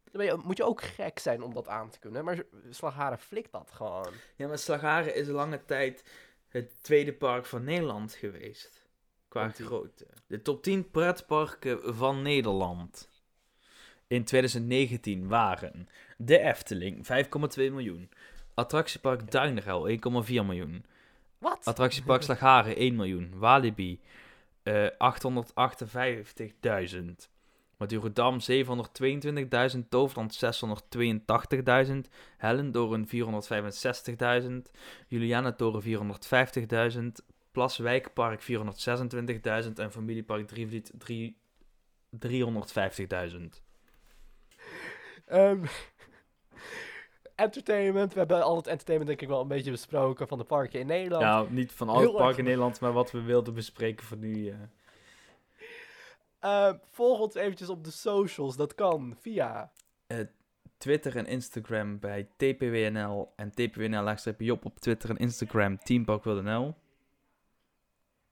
Dan 0.04 0.12
ben 0.12 0.26
je, 0.26 0.42
moet 0.44 0.58
je 0.58 0.66
ook 0.66 0.82
gek 0.82 1.20
zijn 1.20 1.42
om 1.42 1.54
dat 1.54 1.68
aan 1.68 1.90
te 1.90 2.00
kunnen. 2.00 2.26
Maar 2.26 2.44
Slagharen 2.70 3.20
flikt 3.20 3.52
dat 3.52 3.72
gewoon. 3.72 4.14
Ja, 4.36 4.48
maar 4.48 4.58
Slagharen 4.58 5.16
is 5.16 5.28
lange 5.28 5.66
tijd 5.66 6.04
het 6.48 6.84
tweede 6.84 7.14
park 7.14 7.46
van 7.46 7.64
Nederland 7.64 8.14
geweest. 8.14 8.88
Qua 9.28 9.46
Top 9.46 9.56
10. 9.56 9.66
grootte. 9.66 10.08
De 10.28 10.42
top 10.42 10.64
10 10.64 10.92
pretparken 10.92 11.96
van 11.96 12.22
Nederland. 12.22 13.12
In 14.08 14.24
2019 14.24 15.28
waren 15.28 15.88
de 16.18 16.40
Efteling 16.40 16.98
5,2 16.98 17.04
miljoen. 17.56 18.10
Attractiepark 18.54 19.32
Duinerel 19.32 19.90
1,4 19.90 19.98
miljoen. 20.28 20.86
Wat? 21.38 21.66
Attractiepark 21.66 22.24
Slagharen 22.24 22.76
1 22.76 22.96
miljoen. 22.96 23.40
Walibi 23.40 24.00
eh 24.64 24.90
858.000. 24.98 27.30
Madurodam 27.78 28.40
722.000, 28.40 29.88
Toverland 29.90 30.32
682.000, 30.32 32.10
Hellendoorn 32.38 33.08
465.000, 33.08 34.72
Julianatoren 35.08 35.82
450.000, 35.82 37.26
Plaswijkpark 37.52 38.42
426.000 38.42 38.48
en 39.76 39.92
Familiepark 39.92 40.48
Drievliet 40.48 40.92
drie- 40.98 41.36
350.000. 42.20 43.63
Ehm, 45.26 45.66
entertainment. 47.36 48.14
We 48.14 48.20
hebben 48.20 48.44
al 48.44 48.56
het 48.56 48.68
entertainment 48.68 49.10
denk 49.10 49.22
ik 49.22 49.28
wel 49.28 49.42
een 49.42 49.48
beetje 49.48 49.72
besproken 49.72 50.28
van 50.28 50.38
de 50.38 50.44
parken 50.44 50.80
in 50.80 50.88
Nederland. 50.88 51.24
Ja, 51.24 51.46
niet 51.54 51.72
van 51.72 51.90
alle 51.90 52.00
Heel 52.00 52.12
parken 52.12 52.28
erg- 52.28 52.38
in 52.38 52.44
Nederland, 52.44 52.80
maar 52.80 52.92
wat 52.94 53.12
we 53.12 53.22
wilden 53.22 53.54
bespreken 53.54 54.06
voor 54.06 54.18
nu. 54.18 54.50
eh. 54.50 54.56
Eh, 56.40 56.74
volg 56.92 57.20
ons 57.20 57.36
eventjes 57.36 57.70
op 57.70 57.84
de 57.84 57.92
socials. 57.92 58.56
Dat 58.56 58.76
kan 58.76 59.16
via... 59.22 59.72
Twitter 60.78 61.16
en 61.18 61.26
Instagram 61.26 62.00
bij 62.00 62.30
TPWNL 62.38 63.34
en 63.36 63.52
TPWNL-Job 63.52 64.66
op 64.66 64.80
Twitter 64.80 65.10
en 65.10 65.18
Instagram 65.18 65.78
TeamParkwildenl. 65.78 66.76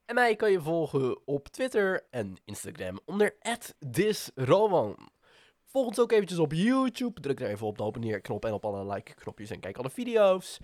En 0.05 0.15
mij 0.15 0.35
kan 0.35 0.51
je 0.51 0.61
volgen 0.61 1.27
op 1.27 1.47
Twitter 1.47 2.07
en 2.09 2.35
Instagram 2.45 2.99
onder 3.05 3.35
@disroman. 3.79 5.09
Volg 5.71 5.87
ons 5.87 5.99
ook 5.99 6.11
eventjes 6.11 6.39
op 6.39 6.53
YouTube. 6.53 7.21
Druk 7.21 7.39
daar 7.39 7.49
even 7.49 7.67
op 7.67 7.77
de 7.77 7.83
open 7.83 8.01
neer 8.01 8.21
knop 8.21 8.45
en 8.45 8.53
op 8.53 8.65
alle 8.65 8.93
like 8.93 9.13
knopjes 9.13 9.49
en 9.49 9.59
kijk 9.59 9.77
alle 9.77 9.89
video's. 9.89 10.59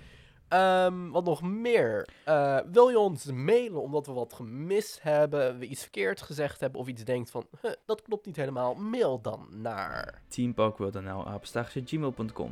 Ehm, 0.47 1.09
wat 1.09 1.25
nog 1.25 1.41
meer? 1.41 2.07
Eh, 2.25 2.59
wil 2.71 2.89
je 2.89 2.99
ons 2.99 3.25
mailen 3.25 3.81
omdat 3.81 4.05
we 4.05 4.11
wat 4.11 4.33
gemist 4.33 5.01
hebben, 5.01 5.57
we 5.59 5.65
iets 5.65 5.81
verkeerd 5.81 6.21
gezegd 6.21 6.59
hebben 6.59 6.79
of 6.79 6.87
iets 6.87 7.03
denkt 7.03 7.31
van 7.31 7.47
"Huh, 7.61 7.71
dat 7.85 8.01
klopt 8.01 8.25
niet 8.25 8.35
helemaal? 8.35 8.75
Mail 8.75 9.21
dan 9.21 9.47
naar. 9.51 10.21
TeamParkwildenl, 10.27 11.27
apenstaartje 11.27 11.81
gmail.com. 11.85 12.51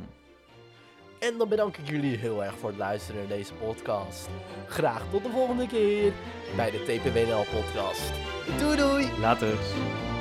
En 1.18 1.38
dan 1.38 1.48
bedank 1.48 1.76
ik 1.76 1.88
jullie 1.88 2.16
heel 2.16 2.44
erg 2.44 2.58
voor 2.58 2.68
het 2.68 2.78
luisteren 2.78 3.20
naar 3.20 3.36
deze 3.36 3.54
podcast. 3.54 4.28
Graag 4.66 5.10
tot 5.10 5.22
de 5.22 5.30
volgende 5.30 5.66
keer 5.66 6.12
bij 6.56 6.70
de 6.70 6.78
TPWNL 6.78 7.44
podcast. 7.60 8.12
Doei 8.58 8.76
doei! 8.76 9.20
Later. 9.20 10.15